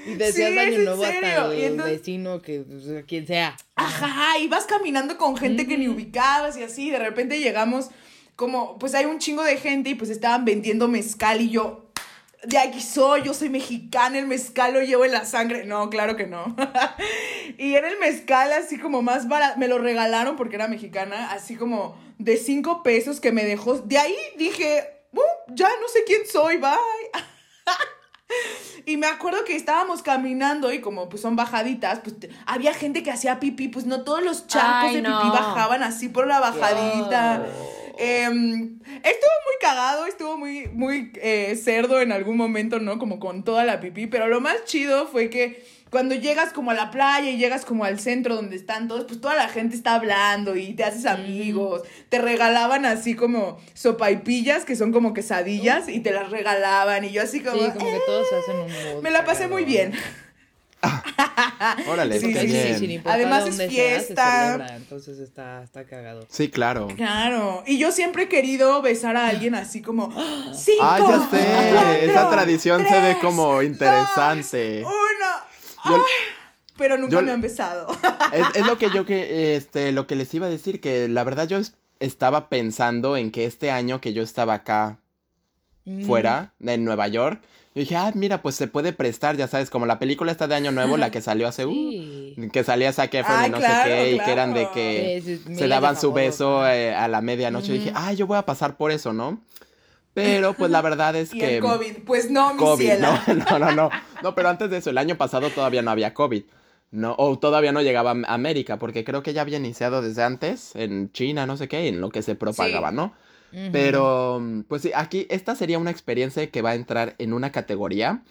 Y 0.04 0.14
decías 0.16 0.50
Sí, 0.52 0.58
año 0.58 0.78
nuevo 0.80 1.04
hasta 1.04 1.46
el 1.46 1.58
y 1.58 1.64
entonces- 1.64 1.98
vecino, 2.00 2.42
que 2.42 2.60
o 2.60 2.80
sea, 2.80 3.02
quien 3.04 3.26
sea. 3.26 3.56
Ajá, 3.76 4.36
y 4.38 4.48
vas 4.48 4.64
caminando 4.66 5.16
con 5.16 5.36
gente 5.36 5.66
que 5.66 5.78
ni 5.78 5.88
ubicabas 5.88 6.56
y 6.58 6.62
así, 6.64 6.90
de 6.90 6.98
repente 6.98 7.38
llegamos 7.38 7.88
como, 8.36 8.78
pues 8.78 8.94
hay 8.94 9.04
un 9.04 9.18
chingo 9.18 9.42
de 9.42 9.56
gente 9.56 9.90
y 9.90 9.94
pues 9.94 10.10
estaban 10.10 10.44
vendiendo 10.44 10.88
mezcal 10.88 11.40
y 11.40 11.50
yo, 11.50 11.86
de 12.44 12.58
aquí 12.58 12.80
soy, 12.80 13.22
yo 13.22 13.34
soy 13.34 13.50
mexicana, 13.50 14.18
el 14.18 14.26
mezcal 14.26 14.74
lo 14.74 14.82
llevo 14.82 15.04
en 15.04 15.12
la 15.12 15.24
sangre. 15.24 15.64
No, 15.64 15.90
claro 15.90 16.16
que 16.16 16.26
no. 16.26 16.56
y 17.58 17.74
era 17.74 17.88
el 17.88 17.98
mezcal 18.00 18.52
así 18.52 18.78
como 18.78 19.00
más 19.02 19.28
barato, 19.28 19.58
me 19.58 19.68
lo 19.68 19.78
regalaron 19.78 20.34
porque 20.36 20.56
era 20.56 20.66
mexicana, 20.68 21.30
así 21.32 21.54
como 21.56 21.96
de 22.18 22.36
cinco 22.36 22.82
pesos 22.82 23.20
que 23.20 23.30
me 23.32 23.44
dejó. 23.44 23.78
De 23.78 23.98
ahí 23.98 24.16
dije, 24.38 25.04
"Uh, 25.12 25.20
ya 25.54 25.68
no 25.80 25.86
sé 25.88 26.00
quién 26.04 26.22
soy, 26.26 26.56
bye. 26.56 26.70
Y 28.86 28.96
me 28.96 29.06
acuerdo 29.06 29.44
que 29.44 29.54
estábamos 29.54 30.02
caminando 30.02 30.72
y 30.72 30.80
como 30.80 31.08
pues 31.10 31.20
son 31.20 31.36
bajaditas, 31.36 32.00
pues 32.00 32.18
te- 32.18 32.30
había 32.46 32.72
gente 32.72 33.02
que 33.02 33.10
hacía 33.10 33.38
pipí, 33.38 33.68
pues 33.68 33.84
no 33.84 34.02
todos 34.04 34.22
los 34.22 34.46
charcos 34.46 34.88
Ay, 34.90 34.96
de 34.96 35.02
no. 35.02 35.18
pipí 35.20 35.30
bajaban 35.30 35.82
así 35.82 36.08
por 36.08 36.26
la 36.26 36.40
bajadita. 36.40 37.46
Em, 37.98 38.78
estuvo 38.84 39.34
muy 39.46 39.56
cagado, 39.60 40.06
estuvo 40.06 40.36
muy, 40.38 40.68
muy 40.68 41.12
eh, 41.16 41.54
cerdo 41.56 42.00
en 42.00 42.12
algún 42.12 42.36
momento, 42.36 42.78
¿no? 42.80 42.98
Como 42.98 43.18
con 43.20 43.44
toda 43.44 43.64
la 43.64 43.80
pipí, 43.80 44.06
pero 44.06 44.26
lo 44.28 44.40
más 44.40 44.64
chido 44.64 45.06
fue 45.06 45.30
que 45.30 45.64
cuando 45.90 46.14
llegas 46.14 46.54
como 46.54 46.70
a 46.70 46.74
la 46.74 46.90
playa 46.90 47.28
y 47.30 47.36
llegas 47.36 47.66
como 47.66 47.84
al 47.84 48.00
centro 48.00 48.34
donde 48.34 48.56
están 48.56 48.88
todos, 48.88 49.04
pues 49.04 49.20
toda 49.20 49.34
la 49.34 49.48
gente 49.50 49.76
está 49.76 49.94
hablando 49.96 50.56
y 50.56 50.72
te 50.72 50.84
haces 50.84 51.04
amigos. 51.04 51.82
Te 52.08 52.18
regalaban 52.18 52.86
así 52.86 53.14
como 53.14 53.58
sopaipillas, 53.74 54.64
que 54.64 54.74
son 54.74 54.90
como 54.90 55.12
quesadillas, 55.12 55.90
y 55.90 56.00
te 56.00 56.12
las 56.12 56.30
regalaban. 56.30 57.04
Y 57.04 57.10
yo 57.10 57.22
así 57.22 57.40
como... 57.40 57.56
Sí, 57.62 57.70
como 57.72 57.84
que 57.84 57.96
"Eh". 57.96 58.00
todos 58.06 58.26
hacen 58.32 58.56
un 58.56 58.72
mood 58.94 59.02
Me 59.02 59.10
la 59.10 59.24
pasé 59.26 59.48
muy 59.48 59.64
bien. 59.64 59.92
Órale, 61.88 62.18
Sí, 62.20 62.32
qué 62.32 62.40
sí, 62.40 62.46
sí, 62.48 62.52
bien. 62.52 62.78
sin 62.78 62.90
importar 62.90 63.20
Además 63.20 63.46
es 63.46 63.56
sea, 63.56 63.68
fiesta. 63.68 64.44
celebra, 64.46 64.76
entonces 64.76 65.18
está, 65.18 65.62
está 65.62 65.84
cagado. 65.84 66.26
Sí, 66.28 66.48
claro. 66.50 66.88
Claro. 66.96 67.62
Y 67.66 67.78
yo 67.78 67.92
siempre 67.92 68.24
he 68.24 68.28
querido 68.28 68.82
besar 68.82 69.16
a 69.16 69.28
alguien 69.28 69.54
así 69.54 69.80
como... 69.82 70.10
Cinco, 70.54 70.80
Ah, 70.82 70.98
ya 70.98 71.28
sé. 71.30 71.70
cuatro, 71.72 71.92
Esa 71.92 72.30
tradición 72.30 72.84
se 72.88 73.00
ve 73.00 73.16
como 73.20 73.54
dos, 73.54 73.64
interesante. 73.64 74.82
uno. 74.84 74.92
Yo- 75.84 75.94
Ay, 75.96 76.00
pero 76.76 76.96
nunca 76.98 77.12
yo- 77.16 77.22
me 77.22 77.32
han 77.32 77.40
besado. 77.40 77.86
Es, 78.32 78.46
es 78.54 78.66
lo 78.66 78.78
que 78.78 78.88
yo 78.90 79.04
que 79.04 79.56
este 79.56 79.92
lo 79.92 80.06
que 80.06 80.16
les 80.16 80.32
iba 80.32 80.46
a 80.46 80.50
decir 80.50 80.80
que 80.80 81.06
la 81.06 81.22
verdad 81.22 81.46
yo 81.46 81.58
es- 81.58 81.74
estaba 82.00 82.48
pensando 82.48 83.16
en 83.18 83.30
que 83.30 83.44
este 83.44 83.70
año 83.70 84.00
que 84.00 84.12
yo 84.14 84.22
estaba 84.22 84.54
acá 84.54 84.98
Mm. 85.84 86.04
fuera 86.04 86.52
en 86.64 86.84
Nueva 86.84 87.08
York, 87.08 87.40
yo 87.74 87.80
dije, 87.80 87.96
"Ah, 87.96 88.12
mira, 88.14 88.42
pues 88.42 88.54
se 88.54 88.68
puede 88.68 88.92
prestar, 88.92 89.36
ya 89.36 89.48
sabes, 89.48 89.70
como 89.70 89.86
la 89.86 89.98
película 89.98 90.30
esta 90.30 90.46
de 90.46 90.54
Año 90.54 90.70
Nuevo, 90.72 90.96
la 90.96 91.10
que 91.10 91.20
salió 91.22 91.48
hace 91.48 91.64
uh, 91.66 91.72
Sí. 91.72 92.36
que 92.52 92.62
salía 92.64 92.92
Zac 92.92 93.12
Efron 93.14 93.36
Ay, 93.38 93.48
y 93.48 93.50
no 93.50 93.58
claro, 93.58 93.82
sé 93.84 93.88
qué 93.96 94.12
y 94.12 94.18
que 94.20 94.30
eran 94.32 94.52
de 94.54 94.68
que 94.74 95.20
Sí, 95.24 95.36
sí, 95.38 95.42
miles 95.46 95.58
se 95.58 95.64
de 95.64 95.68
daban 95.68 95.96
su 95.98 96.12
beso 96.12 96.68
eh, 96.68 96.94
a 96.94 97.08
la 97.08 97.20
medianoche. 97.22 97.74
Y 97.74 97.78
dije, 97.78 97.92
ay, 97.94 98.16
yo 98.16 98.26
voy 98.26 98.36
a 98.38 98.42
pasar 98.46 98.76
por 98.76 98.90
eso, 98.92 99.12
¿no? 99.12 99.40
Pero 100.14 100.52
pues 100.52 100.70
la 100.70 100.82
verdad 100.82 101.16
es 101.16 101.32
Y 101.34 101.38
que... 101.38 101.56
el 101.56 101.62
COVID. 101.62 101.92
Pues 102.04 102.30
no, 102.30 102.52
mi 102.52 102.58
COVID, 102.58 102.84
ciela. 102.84 103.22
no, 103.26 103.34
no, 103.50 103.58
no, 103.58 103.72
no. 103.72 103.90
No, 104.22 104.34
pero 104.34 104.50
antes 104.50 104.68
de 104.70 104.76
eso, 104.76 104.90
el 104.90 104.98
año 104.98 105.16
pasado 105.16 105.48
todavía 105.50 105.80
no 105.82 105.90
había 105.90 106.12
COVID. 106.14 106.42
No, 106.90 107.14
o 107.16 107.38
todavía 107.38 107.72
no 107.72 107.80
llegaba 107.80 108.10
a 108.10 108.34
América, 108.34 108.78
porque 108.78 109.02
creo 109.02 109.22
que 109.22 109.32
ya 109.32 109.40
había 109.40 109.56
iniciado 109.56 110.02
desde 110.02 110.22
antes, 110.22 110.76
en 110.76 111.10
China, 111.12 111.46
no 111.46 111.56
sé 111.56 111.66
qué, 111.66 111.88
en 111.88 112.02
lo 112.02 112.10
que 112.10 112.20
se 112.20 112.34
propagaba, 112.34 112.90
Sí. 112.90 112.96
Pero, 113.70 114.38
mm, 114.40 114.62
pues 114.62 114.82
sí, 114.82 114.92
aquí 114.94 115.26
esta 115.30 115.54
sería 115.54 115.78
una 115.78 115.90
experiencia 115.90 116.50
que 116.50 116.62
va 116.62 116.70
a 116.70 116.74
entrar 116.74 117.14
en 117.18 117.32
una 117.32 117.52
categoría 117.52 118.22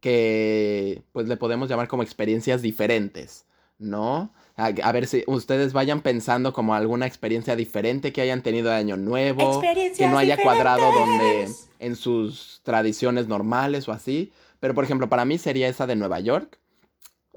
que, 0.00 1.02
pues 1.12 1.28
le 1.28 1.36
podemos 1.36 1.68
llamar 1.68 1.88
como 1.88 2.02
experiencias 2.02 2.62
diferentes, 2.62 3.46
¿no? 3.78 4.32
A, 4.56 4.66
a 4.66 4.92
ver 4.92 5.06
si 5.06 5.24
ustedes 5.26 5.72
vayan 5.72 6.00
pensando 6.00 6.52
como 6.52 6.74
alguna 6.74 7.06
experiencia 7.06 7.56
diferente 7.56 8.12
que 8.12 8.22
hayan 8.22 8.42
tenido 8.42 8.70
de 8.70 8.76
Año 8.76 8.96
Nuevo, 8.96 9.60
que 9.96 10.06
no 10.06 10.18
haya 10.18 10.36
cuadrado 10.36 10.92
donde 10.92 11.48
en 11.78 11.96
sus 11.96 12.60
tradiciones 12.62 13.28
normales 13.28 13.88
o 13.88 13.92
así. 13.92 14.32
Pero, 14.60 14.74
por 14.74 14.84
ejemplo, 14.84 15.08
para 15.08 15.24
mí 15.24 15.38
sería 15.38 15.68
esa 15.68 15.86
de 15.86 15.96
Nueva 15.96 16.20
York, 16.20 16.58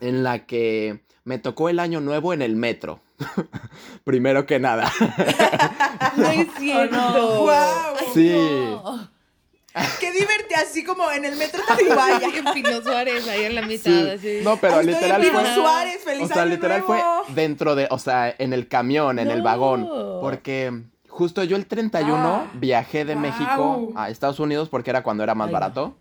en 0.02 0.24
la 0.24 0.46
que 0.46 1.04
me 1.24 1.38
tocó 1.38 1.70
el 1.70 1.80
Año 1.80 2.02
Nuevo 2.02 2.34
en 2.34 2.42
el 2.42 2.56
metro. 2.56 3.02
Primero 4.04 4.46
que 4.46 4.60
nada. 4.60 4.92
No 6.16 6.26
es 6.28 6.48
cierto. 6.58 7.42
Guau. 7.44 7.96
Sí. 8.14 8.34
No. 8.34 9.10
Qué 10.00 10.12
divertido, 10.12 10.60
así 10.62 10.84
como 10.84 11.10
en 11.12 11.24
el 11.24 11.36
metro 11.36 11.62
Tacubaya. 11.66 12.28
En 12.36 12.46
Pino 12.54 12.82
Suárez, 12.82 13.28
ahí 13.28 13.44
en 13.46 13.56
la 13.56 13.62
mitad. 13.62 13.92
Sí. 13.92 14.10
así. 14.10 14.40
No, 14.44 14.58
pero 14.58 14.78
Ay, 14.78 14.80
estoy 14.90 14.94
literal 14.96 15.22
en 15.24 15.30
Pino 15.30 15.40
fue. 15.44 15.54
Suárez, 15.54 16.02
feliz 16.04 16.24
O 16.24 16.28
sea, 16.28 16.42
año 16.44 16.52
literal 16.52 16.84
nuevo. 16.86 17.24
fue 17.26 17.34
dentro 17.36 17.76
de, 17.76 17.88
o 17.92 18.00
sea, 18.00 18.34
en 18.38 18.54
el 18.54 18.68
camión, 18.68 19.20
en 19.20 19.30
el 19.30 19.42
vagón. 19.42 19.88
Porque 20.22 20.82
justo 21.08 21.44
yo 21.44 21.56
el 21.56 21.68
31 21.68 22.18
Ah, 22.18 22.52
viajé 22.56 23.06
de. 23.06 23.16
México 23.16 23.90
a 23.96 24.10
Estados 24.10 24.40
Unidos 24.40 24.68
porque 24.70 24.90
era 24.90 25.04
cuando 25.04 25.24
era 25.24 25.36
más 25.36 25.48
Ay, 25.48 25.54
barato. 25.54 25.96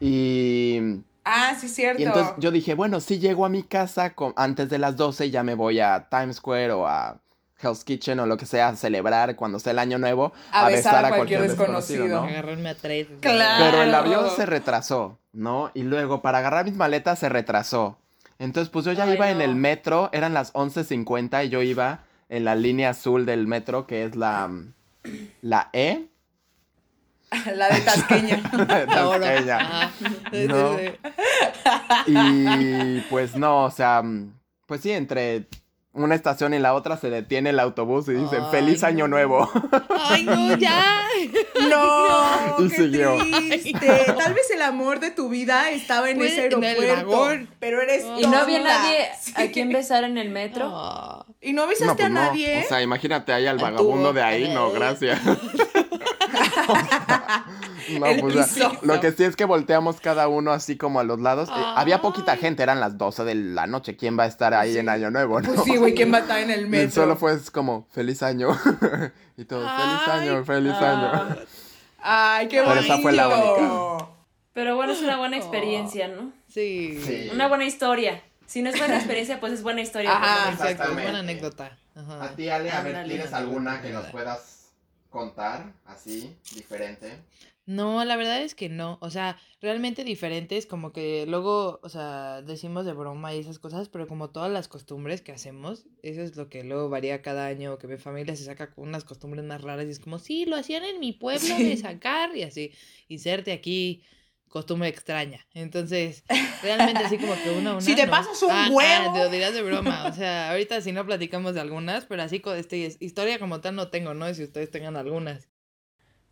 Y, 0.00 0.80
Ah, 1.30 1.54
sí, 1.60 1.68
cierto. 1.68 2.00
y 2.00 2.04
entonces 2.06 2.34
yo 2.38 2.50
dije, 2.50 2.74
bueno, 2.74 3.00
si 3.00 3.18
llego 3.18 3.44
a 3.44 3.48
mi 3.48 3.62
casa 3.62 4.14
con- 4.14 4.32
antes 4.36 4.68
de 4.70 4.78
las 4.78 4.96
12 4.96 5.30
ya 5.30 5.42
me 5.42 5.54
voy 5.54 5.78
a 5.80 6.08
Times 6.10 6.36
Square 6.36 6.72
o 6.72 6.86
a 6.86 7.18
Hell's 7.60 7.84
Kitchen 7.84 8.18
o 8.20 8.26
lo 8.26 8.36
que 8.36 8.46
sea 8.46 8.68
a 8.68 8.76
celebrar 8.76 9.36
cuando 9.36 9.58
sea 9.58 9.72
el 9.72 9.78
año 9.78 9.98
nuevo. 9.98 10.32
A 10.52 10.68
besar 10.68 11.04
a 11.04 11.08
cualquier 11.10 11.42
desconocido. 11.42 12.06
¿no? 12.08 12.22
Agarrarme 12.28 12.70
a 12.70 12.74
tres. 12.74 13.08
Claro. 13.20 13.64
Pero 13.64 13.82
el 13.82 13.94
avión 13.94 14.26
se 14.34 14.46
retrasó, 14.46 15.18
¿no? 15.32 15.70
Y 15.74 15.82
luego 15.82 16.22
para 16.22 16.38
agarrar 16.38 16.64
mis 16.64 16.76
maletas 16.76 17.18
se 17.18 17.28
retrasó. 17.28 17.98
Entonces, 18.38 18.70
pues 18.70 18.84
yo 18.84 18.92
ya 18.92 19.04
Ay, 19.04 19.14
iba 19.14 19.30
en 19.30 19.40
el 19.40 19.56
metro, 19.56 20.08
eran 20.12 20.32
las 20.32 20.52
11.50 20.54 21.44
y 21.44 21.48
yo 21.48 21.60
iba 21.62 22.04
en 22.28 22.44
la 22.44 22.54
línea 22.54 22.90
azul 22.90 23.26
del 23.26 23.46
metro, 23.48 23.86
que 23.88 24.04
es 24.04 24.14
la, 24.14 24.48
la 25.42 25.70
E. 25.72 26.06
La 27.54 27.68
de 27.68 27.80
Tasqueña. 27.82 28.42
Tasqueña. 28.86 29.90
No. 30.48 30.76
Sí, 30.78 30.84
sí, 30.86 30.88
sí. 32.06 32.12
Y 32.14 33.00
pues 33.10 33.36
no, 33.36 33.64
o 33.64 33.70
sea, 33.70 34.02
pues 34.66 34.80
sí, 34.80 34.90
entre 34.92 35.46
una 35.92 36.14
estación 36.14 36.54
y 36.54 36.58
la 36.60 36.74
otra 36.74 36.96
se 36.96 37.10
detiene 37.10 37.50
el 37.50 37.58
autobús 37.58 38.08
y 38.08 38.12
dice, 38.12 38.36
Ay, 38.36 38.46
feliz 38.52 38.84
año 38.84 39.08
no. 39.08 39.16
nuevo. 39.16 39.50
Ay, 39.98 40.24
no, 40.24 40.56
ya. 40.56 40.94
No, 41.68 42.64
Y 42.64 42.68
qué 42.68 42.76
siguió. 42.76 43.16
triste. 43.16 44.04
Tal 44.16 44.32
vez 44.34 44.48
el 44.54 44.62
amor 44.62 45.00
de 45.00 45.10
tu 45.10 45.28
vida 45.28 45.70
estaba 45.70 46.08
en 46.10 46.22
ese 46.22 46.46
en 46.46 46.62
el 46.62 46.64
aeropuerto. 46.64 47.06
vagón. 47.10 47.50
Pero 47.58 47.82
eres 47.82 48.04
Y 48.18 48.26
no 48.26 48.36
había 48.38 48.60
nadie 48.62 49.08
Sí. 49.20 49.32
a 49.34 49.50
quien 49.50 49.70
besar 49.72 50.04
en 50.04 50.16
el 50.18 50.30
metro. 50.30 50.70
Ah. 50.72 51.26
¿Y 51.40 51.52
no 51.52 51.62
No, 51.62 51.68
besaste 51.68 51.94
pues 51.94 52.06
a 52.06 52.08
no. 52.10 52.20
nadie? 52.20 52.62
O 52.64 52.68
sea, 52.68 52.80
imagínate 52.82 53.32
ahí 53.32 53.46
al 53.46 53.58
vagabundo 53.58 54.12
de 54.12 54.22
ahí, 54.22 54.48
no, 54.54 54.70
gracias. 54.70 55.20
No, 57.98 58.06
El 58.06 58.20
pues, 58.20 58.58
lo 58.82 59.00
que 59.00 59.12
sí 59.12 59.24
es 59.24 59.36
que 59.36 59.44
volteamos 59.44 60.00
cada 60.00 60.28
uno 60.28 60.52
así 60.52 60.76
como 60.76 61.00
a 61.00 61.04
los 61.04 61.20
lados. 61.20 61.48
Eh, 61.48 61.52
había 61.76 62.00
poquita 62.00 62.32
Ay. 62.32 62.38
gente, 62.38 62.62
eran 62.62 62.80
las 62.80 62.98
12 62.98 63.24
de 63.24 63.34
la 63.34 63.66
noche. 63.66 63.96
¿Quién 63.96 64.18
va 64.18 64.24
a 64.24 64.26
estar 64.26 64.54
ahí 64.54 64.76
en 64.78 64.88
Año 64.88 65.10
Nuevo, 65.10 65.40
no? 65.40 65.48
Pues 65.48 65.62
sí, 65.64 65.76
güey, 65.76 65.94
¿quién 65.94 66.12
va 66.12 66.18
a 66.18 66.20
estar 66.20 66.38
en 66.40 66.50
el 66.50 66.66
Y 66.66 66.68
metro? 66.68 67.02
solo 67.02 67.16
fue 67.16 67.38
como, 67.52 67.86
feliz 67.92 68.22
año. 68.22 68.48
y 69.36 69.44
todo, 69.44 69.60
feliz 69.68 70.08
año, 70.08 70.44
feliz 70.44 70.74
Ah. 70.80 70.90
año. 71.28 71.36
Ay, 72.00 72.48
qué 72.48 72.58
Pero 72.58 72.68
bonito. 72.68 72.84
esa 72.92 73.02
fue 73.02 73.12
la 73.12 73.28
única. 73.28 74.06
Pero 74.52 74.76
bueno, 74.76 74.92
es 74.92 75.02
una 75.02 75.16
buena 75.16 75.36
experiencia, 75.36 76.08
¿no? 76.08 76.32
Sí. 76.48 77.00
Sí. 77.04 77.30
Una 77.32 77.48
buena 77.48 77.64
historia. 77.64 78.22
Si 78.46 78.62
no 78.62 78.70
es 78.70 78.78
buena 78.78 78.96
experiencia, 78.96 79.40
pues 79.40 79.52
es 79.52 79.62
buena 79.62 79.80
historia. 79.82 80.14
Menos. 80.14 80.28
Exacto, 80.38 80.64
Exactamente. 80.64 81.02
buena 81.02 81.18
anécdota. 81.20 81.76
Ajá. 81.94 82.24
A 82.24 82.28
ti, 82.30 82.48
Ale, 82.48 82.70
a 82.70 82.80
ver. 82.82 83.04
¿tienes 83.06 83.32
alguna 83.32 83.82
que 83.82 83.90
nos 83.90 84.06
puedas 84.06 84.57
contar 85.10 85.74
así, 85.84 86.36
diferente? 86.54 87.10
No, 87.66 88.02
la 88.06 88.16
verdad 88.16 88.40
es 88.40 88.54
que 88.54 88.70
no. 88.70 88.96
O 89.02 89.10
sea, 89.10 89.38
realmente 89.60 90.02
diferentes, 90.02 90.64
como 90.64 90.90
que 90.90 91.26
luego, 91.26 91.80
o 91.82 91.88
sea, 91.90 92.40
decimos 92.40 92.86
de 92.86 92.94
broma 92.94 93.34
y 93.34 93.40
esas 93.40 93.58
cosas, 93.58 93.90
pero 93.90 94.06
como 94.06 94.30
todas 94.30 94.50
las 94.50 94.68
costumbres 94.68 95.20
que 95.20 95.32
hacemos, 95.32 95.84
eso 96.02 96.22
es 96.22 96.34
lo 96.36 96.48
que 96.48 96.64
luego 96.64 96.88
varía 96.88 97.20
cada 97.20 97.46
año, 97.46 97.76
que 97.78 97.86
mi 97.86 97.98
familia 97.98 98.34
se 98.36 98.44
saca 98.44 98.70
con 98.70 98.88
unas 98.88 99.04
costumbres 99.04 99.44
más 99.44 99.60
raras 99.60 99.86
y 99.86 99.90
es 99.90 100.00
como, 100.00 100.18
sí, 100.18 100.46
lo 100.46 100.56
hacían 100.56 100.82
en 100.84 100.98
mi 100.98 101.12
pueblo 101.12 101.56
Sí. 101.56 101.62
de 101.64 101.76
sacar 101.76 102.34
y 102.34 102.42
así, 102.42 102.72
y 103.06 103.18
serte 103.18 103.52
aquí 103.52 104.02
costumbre 104.48 104.88
extraña. 104.88 105.46
Entonces, 105.54 106.24
realmente 106.62 107.04
así 107.04 107.18
como 107.18 107.34
que 107.42 107.50
una 107.50 107.70
a 107.72 107.72
una. 107.74 107.80
Si 107.80 107.94
te 107.94 108.06
no. 108.06 108.10
pasas 108.10 108.42
un 108.42 108.50
Ah, 108.50 108.68
huevo. 108.70 109.10
Ah, 109.10 109.12
te 109.12 109.18
lo 109.20 109.28
dirás 109.30 109.54
de 109.54 109.62
broma. 109.62 110.06
O 110.06 110.12
sea, 110.14 110.50
ahorita 110.50 110.80
si 110.80 110.92
no 110.92 111.04
platicamos 111.06 111.54
de 111.54 111.60
algunas, 111.60 112.04
pero 112.06 112.22
así 112.22 112.40
con 112.40 112.56
este, 112.56 112.96
historia 113.00 113.38
como 113.38 113.60
tal 113.60 113.74
no 113.76 113.88
tengo, 113.88 114.14
¿no? 114.14 114.32
Si 114.34 114.42
ustedes 114.44 114.70
tengan 114.70 114.96
algunas. 114.96 115.48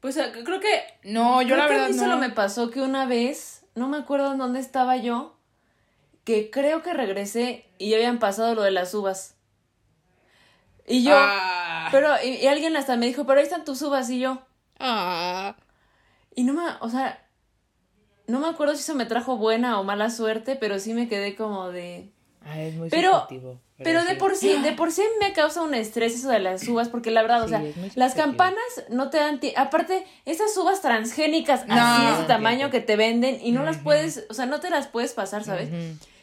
Pues 0.00 0.16
eh, 0.18 0.31
creo 0.44 0.61
que 0.61 0.83
No, 1.05 1.40
yo 1.42 1.48
Creo 1.55 1.59
la 1.59 1.64
que 1.66 1.70
verdad 1.72 1.87
a 1.87 1.88
mí 1.90 1.96
no. 1.96 2.02
solo 2.02 2.16
me 2.18 2.31
pasó 2.31 2.70
que 2.70 2.81
una 2.83 3.07
vez, 3.07 3.64
no 3.74 3.88
me 3.88 3.96
acuerdo 3.96 4.33
en 4.33 4.38
dónde 4.38 4.61
estaba 4.61 4.96
yo, 4.98 5.38
que 6.24 6.50
creo 6.50 6.83
que 6.83 6.92
regresé 6.92 7.66
y 7.79 7.90
ya 7.90 7.96
habían 7.96 8.18
pasado 8.18 8.55
lo 8.55 8.62
de 8.62 8.70
las 8.72 8.92
uvas. 8.94 9.35
Y 10.87 11.02
yo, 11.02 11.14
Ah. 11.16 11.88
pero, 11.90 12.11
y, 12.22 12.29
y 12.37 12.46
alguien 12.46 12.76
hasta 12.76 12.96
me 12.96 13.07
dijo, 13.07 13.26
pero 13.26 13.40
ahí 13.40 13.44
están 13.46 13.64
tus 13.64 13.83
uvas 13.83 14.09
y 14.11 14.20
yo. 14.20 14.42
Ah. 14.79 15.57
Y 16.35 16.44
no 16.44 16.52
me, 16.52 16.62
o 16.81 16.88
sea, 16.90 17.25
no 18.26 18.40
me 18.40 18.48
acuerdo 18.48 18.74
si 18.74 18.80
eso 18.80 18.94
me 18.94 19.06
trajo 19.06 19.36
buena 19.36 19.78
o 19.80 19.84
mala 19.84 20.10
suerte, 20.10 20.56
pero 20.56 20.78
sí 20.78 20.92
me 20.94 21.08
quedé 21.08 21.34
como 21.36 21.70
de... 21.70 22.08
Ah, 22.44 22.60
es 22.60 22.74
muy 22.76 22.88
Pero- 22.90 23.12
subjetivo, 23.22 23.58
Pero 23.82 24.04
de 24.04 24.10
sí. 24.12 24.16
por 24.16 24.36
sí, 24.36 24.52
de 24.62 24.72
por 24.76 24.92
sí 24.92 25.02
me 25.20 25.32
causa 25.32 25.62
un 25.62 25.74
estrés 25.74 26.14
eso 26.14 26.28
de 26.28 26.38
las 26.38 26.66
uvas, 26.68 26.88
porque 26.88 27.10
la 27.10 27.22
verdad, 27.22 27.42
o 27.42 27.48
sea, 27.48 27.62
las 27.96 28.14
campanas 28.14 28.62
no 28.88 29.10
te 29.10 29.18
dan 29.18 29.40
aparte, 29.56 30.06
esas 30.24 30.56
uvas 30.56 30.80
transgénicas 30.80 31.66
No. 31.66 31.74
así 31.76 32.06
de 32.06 32.12
ese 32.12 32.22
tamaño 32.24 32.56
tiempo. 32.58 32.72
que 32.72 32.80
te 32.80 32.96
venden 32.96 33.38
y 33.42 33.50
no 33.52 33.64
las 33.64 33.78
puedes, 33.78 34.26
o 34.30 34.34
sea, 34.34 34.46
no 34.46 34.60
te 34.60 34.70
las 34.70 34.86
puedes 34.86 35.12
pasar, 35.12 35.42
¿sabes? 35.44 35.68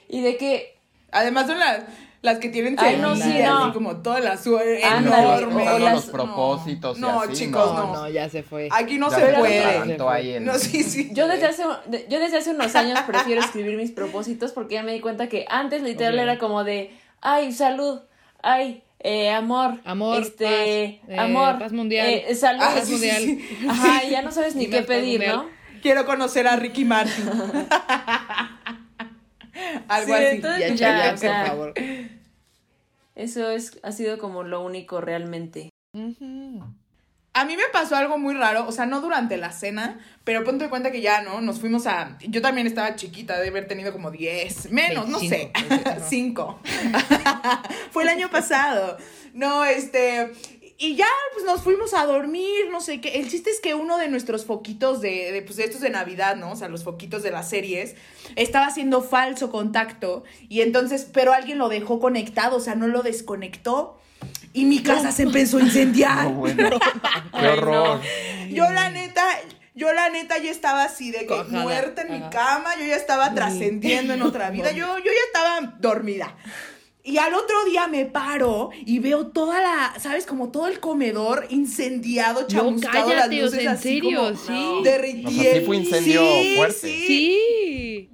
Y 0.09 0.21
de 0.21 0.37
que 0.37 0.77
Además 1.11 1.45
son 1.45 1.59
las, 1.59 1.81
las 2.23 2.39
que 2.39 2.47
tienen 2.49 2.75
Ay, 2.79 2.97
no, 2.97 3.15
sí, 3.17 3.37
no. 3.43 3.65
así 3.65 3.73
como 3.73 3.97
todas 3.97 4.23
las 4.23 4.41
su- 4.43 4.57
Ándale, 4.57 5.23
enormes. 5.23 5.67
o 5.69 5.77
las- 5.79 5.93
los 5.93 6.05
propósitos 6.05 6.97
y 6.97 7.01
No, 7.01 7.21
así, 7.21 7.33
chicos, 7.33 7.73
no. 7.75 7.87
No, 7.87 7.93
no, 7.93 8.09
ya 8.09 8.29
se 8.29 8.41
fue. 8.43 8.69
Aquí 8.71 8.97
no 8.97 9.09
Ya 9.11 9.15
se 9.17 9.25
se 9.27 9.33
puede. 9.33 10.35
en- 10.37 10.45
No, 10.45 10.53
sí, 10.57 10.83
sí. 10.83 11.09
yo 11.13 11.27
desde 11.27 11.47
hace 11.47 11.63
yo 12.09 12.19
desde 12.19 12.37
hace 12.37 12.51
unos 12.51 12.73
años 12.75 12.99
prefiero 13.05 13.41
escribir 13.41 13.77
mis 13.77 13.91
propósitos 13.91 14.53
porque 14.53 14.75
ya 14.75 14.83
me 14.83 14.93
di 14.93 15.01
cuenta 15.01 15.27
que 15.29 15.45
antes 15.49 15.83
literal 15.83 16.15
Ok. 16.15 16.21
era 16.21 16.37
como 16.39 16.63
de, 16.63 16.97
ay, 17.21 17.51
salud, 17.51 17.99
ay, 18.41 18.83
eh, 18.99 19.29
amor, 19.29 19.81
Amor, 19.83 20.21
este, 20.21 21.01
paz, 21.05 21.09
eh, 21.13 21.19
amor, 21.19 21.59
paz 21.59 21.73
mundial. 21.73 22.07
eh, 22.07 22.33
salud, 22.35 22.61
Ah, 22.63 22.71
Paz 22.73 22.85
sí, 22.85 22.85
sí, 22.85 22.91
mundial. 22.93 23.21
sí. 23.21 23.67
ajá, 23.69 24.03
y 24.05 24.09
ya 24.11 24.21
no 24.21 24.31
sabes 24.31 24.55
ni 24.55 24.63
Y 24.63 24.69
qué 24.69 24.81
pedir, 24.81 25.19
mundial. 25.19 25.35
¿no? 25.35 25.49
Quiero 25.81 26.05
conocer 26.05 26.47
a 26.47 26.55
Ricky 26.55 26.85
Martin. 26.85 27.25
Algo 29.87 30.07
Sí, 30.17 30.23
así. 30.23 30.35
entonces- 30.35 30.79
Ya, 30.79 30.87
Ya, 30.97 31.11
ya, 31.11 31.17
sea, 31.17 31.39
por 31.41 31.47
favor. 31.47 31.73
Eso 33.15 33.49
es, 33.51 33.79
ha 33.83 33.91
sido 33.91 34.17
como 34.17 34.43
lo 34.43 34.61
único 34.61 34.99
realmente. 35.01 35.69
A 37.35 37.45
mí 37.45 37.57
me 37.57 37.63
pasó 37.71 37.95
algo 37.95 38.17
muy 38.19 38.35
raro, 38.35 38.67
o 38.67 38.71
sea, 38.71 38.85
no 38.85 39.01
durante 39.01 39.37
la 39.37 39.51
cena, 39.51 39.99
pero 40.23 40.43
ponte 40.43 40.65
en 40.65 40.69
cuenta 40.69 40.91
que 40.91 41.01
ya, 41.01 41.21
¿no? 41.23 41.41
Nos 41.41 41.59
fuimos 41.59 41.87
a... 41.87 42.17
Yo 42.27 42.41
también 42.41 42.67
estaba 42.67 42.95
chiquita, 42.95 43.39
de 43.39 43.47
haber 43.49 43.67
tenido 43.67 43.91
como 43.91 44.11
10, 44.11 44.71
menos, 44.71 45.07
no 45.09 45.19
sé, 45.19 45.51
25, 45.53 45.89
ajá. 45.89 45.99
5. 46.09 46.59
Fue 47.91 48.03
el 48.03 48.09
año 48.09 48.29
pasado. 48.29 48.97
No, 49.33 49.65
este... 49.65 50.31
Y 50.83 50.97
ya, 50.97 51.07
pues 51.31 51.45
nos 51.45 51.61
fuimos 51.61 51.93
a 51.93 52.05
dormir, 52.05 52.67
no 52.69 52.81
sé 52.81 52.99
qué. 52.99 53.19
El 53.19 53.29
chiste 53.29 53.49
es 53.49 53.61
que 53.61 53.73
uno 53.73 53.97
de 53.97 54.09
nuestros 54.09 54.43
foquitos 54.43 54.99
de, 54.99 55.31
de, 55.31 55.41
pues, 55.41 55.55
de 55.55 55.63
estos 55.63 55.79
de 55.79 55.89
Navidad, 55.89 56.35
¿no? 56.35 56.51
O 56.51 56.55
sea, 56.57 56.67
los 56.67 56.83
foquitos 56.83 57.23
de 57.23 57.31
las 57.31 57.49
series, 57.49 57.95
estaba 58.35 58.67
haciendo 58.67 59.01
falso 59.01 59.49
contacto. 59.49 60.25
Y 60.49 60.59
entonces, 60.59 61.07
pero 61.13 61.31
alguien 61.31 61.57
lo 61.57 61.69
dejó 61.69 62.01
conectado, 62.01 62.57
o 62.57 62.59
sea, 62.59 62.75
no 62.75 62.87
lo 62.87 63.01
desconectó. 63.01 63.97
Y 64.51 64.65
mi 64.65 64.83
casa 64.83 65.13
se 65.13 65.23
empezó 65.23 65.57
a 65.57 65.61
incendiar. 65.61 66.25
No, 66.29 66.31
bueno. 66.31 66.69
Qué 66.79 66.79
Ay, 67.31 67.47
horror. 67.47 68.01
Yo 68.49 68.69
la 68.69 68.89
neta, 68.89 69.23
yo 69.75 69.93
la 69.93 70.09
neta 70.09 70.37
ya 70.37 70.51
estaba 70.51 70.83
así 70.83 71.11
de 71.11 71.19
que 71.19 71.27
Cojada. 71.27 71.63
muerta 71.63 72.01
en 72.01 72.11
mi 72.11 72.29
cama, 72.29 72.75
yo 72.77 72.85
ya 72.85 72.97
estaba 72.97 73.33
trascendiendo 73.33 74.15
en 74.15 74.21
otra 74.21 74.49
vida, 74.49 74.71
yo, 74.73 74.97
yo 74.97 75.05
ya 75.05 75.11
estaba 75.27 75.75
dormida. 75.79 76.35
Y 77.05 77.17
al 77.17 77.33
otro 77.33 77.65
día 77.65 77.87
me 77.87 78.05
paro 78.05 78.69
y 78.85 78.99
veo 78.99 79.27
toda 79.27 79.61
la, 79.61 79.99
¿sabes? 79.99 80.25
Como 80.25 80.51
todo 80.51 80.67
el 80.67 80.79
comedor 80.79 81.47
incendiado, 81.49 82.41
No, 82.41 82.47
chamuscado, 82.47 83.09
las 83.09 83.17
cállate, 83.27 83.41
o 83.41 83.45
luces 83.45 83.59
sea, 83.61 83.71
en 83.71 83.77
así 83.77 83.83
serio, 83.99 84.21
como 84.23 84.37
sí. 84.37 84.83
derritiendo. 84.83 85.29
O 85.29 85.43
sea, 85.43 85.53
sí 85.53 85.65
fue 85.65 85.77
incendio 85.77 86.21
Sí, 86.21 86.53
fuerte. 86.55 86.79
Sí, 86.79 87.05
Sí. 87.07 88.09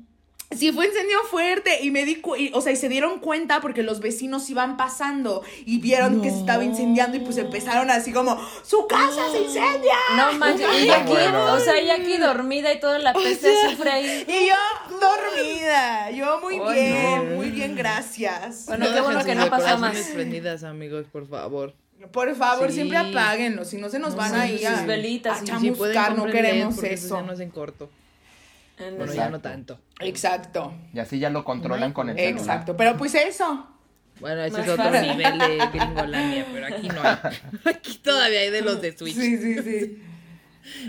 Sí, 0.52 0.72
fue 0.72 0.88
incendio 0.88 1.20
fuerte 1.30 1.84
y 1.84 1.92
me 1.92 2.06
di 2.06 2.16
cu- 2.22 2.36
y, 2.36 2.50
o 2.56 2.62
sea, 2.62 2.72
y 2.72 2.76
se 2.76 2.90
dieron 2.90 3.20
cuenta 3.20 3.62
porque 3.62 3.84
los 3.84 4.00
vecinos 4.00 4.50
iban 4.50 4.78
pasando 4.78 5.44
y 5.64 5.78
vieron 5.80 6.24
que 6.24 6.32
se 6.32 6.40
estaba 6.40 6.64
incendiando 6.64 7.18
y 7.18 7.20
pues 7.20 7.38
empezaron 7.38 7.92
así 7.92 8.12
como, 8.12 8.36
¡su 8.64 8.88
casa 8.88 9.30
se 9.32 9.42
incendia! 9.44 9.94
No 10.18 10.34
manches, 10.34 10.68
y 10.84 10.90
aquí, 10.90 11.12
bueno. 11.12 11.54
o 11.54 11.60
sea, 11.60 11.78
ella 11.78 11.96
aquí 11.96 12.18
dormida 12.18 12.74
y 12.74 12.80
toda 12.80 12.98
la 12.98 13.14
peste 13.24 13.54
sufre 13.70 13.92
ahí. 13.92 14.26
Y 14.28 14.48
yo 14.50 15.00
dormida, 15.00 16.10
yo 16.12 16.40
muy 16.42 16.60
bien, 16.74 17.36
muy 17.36 17.52
bien, 17.52 17.76
gracias. 17.76 18.66
Bueno, 18.66 18.88
qué 18.92 19.02
bueno 19.02 19.24
que 19.24 19.36
no 19.36 19.50
pasó 19.52 19.78
más. 19.78 19.96
prendidas, 20.16 20.64
amigos, 20.64 21.06
por 21.12 21.28
favor. 21.28 21.74
Por 22.12 22.34
favor, 22.36 22.70
Sí. 22.70 22.76
siempre 22.76 22.98
apáguenlo, 22.98 23.66
si 23.66 23.78
no 23.78 23.90
se 23.90 24.00
nos 24.00 24.12
No, 24.12 24.18
van 24.18 24.32
sí, 24.32 24.38
ahí 24.40 24.66
a, 24.66 24.78
sus 24.78 24.88
velitas, 24.88 25.42
a. 25.44 25.60
Si 25.60 25.72
pueden, 25.72 25.94
chamuscar, 25.96 26.18
no 26.18 26.26
queremos 26.32 26.82
eso. 26.84 27.24
corto. 27.54 27.90
Bueno, 28.98 29.14
ya 29.14 29.30
no 29.30 29.42
tanto. 29.42 29.80
Exacto, 30.00 30.74
Y 30.94 31.00
así 31.00 31.20
ya 31.20 31.30
lo 31.30 31.44
controlan 31.44 31.92
con 31.94 32.10
el 32.10 32.16
celular. 32.18 32.38
exacto, 32.40 32.78
pero 32.78 32.96
pues 32.98 33.14
eso. 33.16 33.68
Bueno, 34.20 34.42
ese 34.44 34.58
Más 34.58 34.66
es 34.68 34.74
otro 34.74 34.86
fácil. 34.92 35.10
nivel 35.18 35.38
de 35.40 35.58
gringolandia, 35.74 36.46
pero 36.54 36.66
aquí 36.68 36.88
no 36.90 37.02
hay. 37.02 37.18
Aquí 37.74 37.98
todavía 38.00 38.40
hay 38.42 38.50
de 38.50 38.62
los 38.62 38.82
de 38.82 38.98
Switch. 38.98 39.16
Sí, 39.16 39.38
sí, 39.38 39.62
sí. 39.64 40.04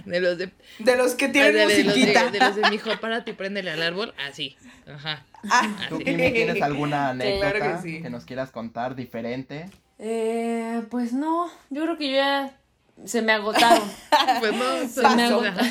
De 0.05 0.21
los 0.21 0.37
de. 0.37 0.51
De 0.81 0.97
los 0.97 1.15
que 1.15 1.29
de, 1.29 1.33
tienen 1.33 1.55
de 1.55 1.65
los 1.65 1.77
de, 1.77 1.85
musiquita. 1.85 2.31
de 2.31 2.39
los 2.39 2.57
de 2.57 2.69
mi 2.71 2.77
hijo, 2.77 2.91
párate 3.01 3.31
y 3.31 3.35
préndele 3.35 3.71
al 3.71 3.83
árbol. 3.83 4.15
Así. 4.29 4.57
Ajá. 4.93 5.25
Ah, 5.49 5.69
¿Tú. 5.89 5.99
Kimi, 5.99 6.33
tienes 6.33 6.61
alguna 6.61 7.11
anécdota 7.11 7.53
claro 7.53 7.77
que 7.77 7.83
sí. 7.83 8.01
nos 8.11 8.25
quieras 8.25 8.51
contar 8.51 8.95
diferente? 8.95 9.71
Eh, 9.99 10.83
pues 10.91 11.13
no, 11.13 11.49
yo 11.71 11.83
creo 11.85 11.97
que 11.97 12.09
yo 12.11 12.17
ya 12.17 12.59
se 13.05 13.23
me 13.23 13.33
agotaron. 13.33 13.83
Pues 14.41 14.53
no, 14.55 14.79
Se 14.89 15.03
son- 15.03 15.17
me 15.17 15.49
ajá. 15.49 15.63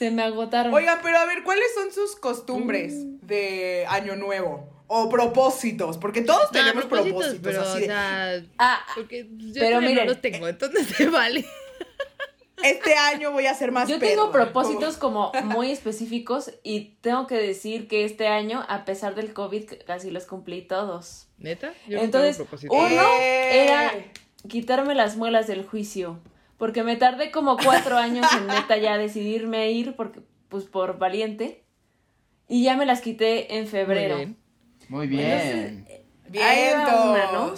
Se 0.00 0.10
me 0.10 0.22
agotaron. 0.22 0.72
Oigan, 0.72 0.98
pero 1.02 1.18
a 1.18 1.26
ver, 1.26 1.42
¿cuáles 1.42 1.74
son 1.74 1.92
sus 1.92 2.16
costumbres 2.16 2.94
de 3.26 3.84
Año 3.86 4.16
Nuevo? 4.16 4.66
O 4.86 5.10
propósitos, 5.10 5.98
porque 5.98 6.22
todos 6.22 6.44
No, 6.44 6.48
tenemos 6.58 6.86
propósitos, 6.86 7.34
propósitos. 7.34 7.40
pero, 7.42 7.60
así 7.60 7.76
o 7.76 7.80
de, 7.80 7.86
sea, 7.86 8.42
Ah, 8.58 8.80
porque 8.94 9.28
yo 9.30 9.60
pero 9.60 9.82
miren, 9.82 10.06
no 10.06 10.12
los 10.12 10.22
tengo, 10.22 10.48
entonces 10.48 10.86
se 10.96 11.06
vale. 11.10 11.44
este 12.62 12.94
año 12.94 13.30
voy 13.30 13.44
a 13.46 13.52
ser 13.54 13.72
más 13.72 13.90
Yo 13.90 13.98
perra", 13.98 14.10
tengo 14.12 14.32
propósitos 14.32 14.96
como 14.96 15.32
muy 15.44 15.70
específicos 15.70 16.50
y 16.62 16.96
tengo 17.02 17.26
que 17.26 17.34
decir 17.36 17.86
que 17.86 18.06
este 18.06 18.26
año, 18.26 18.64
a 18.70 18.86
pesar 18.86 19.14
del 19.14 19.34
COVID, 19.34 19.70
casi 19.86 20.10
los 20.10 20.24
cumplí 20.24 20.62
todos. 20.62 21.26
¿Neta? 21.36 21.74
Yo 21.86 21.98
no 21.98 22.04
Entonces, 22.04 22.38
tengo 22.38 22.48
propósito. 22.48 22.72
uno 22.72 23.02
¡Eh! 23.20 23.64
era 23.66 23.92
quitarme 24.48 24.94
las 24.94 25.16
muelas 25.18 25.46
del 25.46 25.62
juicio, 25.66 26.18
porque 26.60 26.84
me 26.84 26.94
tardé 26.96 27.30
como 27.32 27.56
cuatro 27.56 27.96
años 27.96 28.26
en 28.36 28.46
neta 28.46 28.76
ya 28.76 28.98
decidirme 28.98 29.56
a 29.58 29.66
ir, 29.66 29.96
porque, 29.96 30.20
pues 30.50 30.64
por 30.64 30.98
valiente, 30.98 31.64
y 32.48 32.62
ya 32.62 32.76
me 32.76 32.84
las 32.84 33.00
quité 33.00 33.56
en 33.56 33.62
Muy 33.62 33.70
febrero. 33.70 34.16
bien. 34.18 34.36
Muy 34.90 35.06
bien. 35.06 35.86
Ahí 36.34 36.72
va 36.74 37.10
una, 37.10 37.32
¿no? 37.32 37.54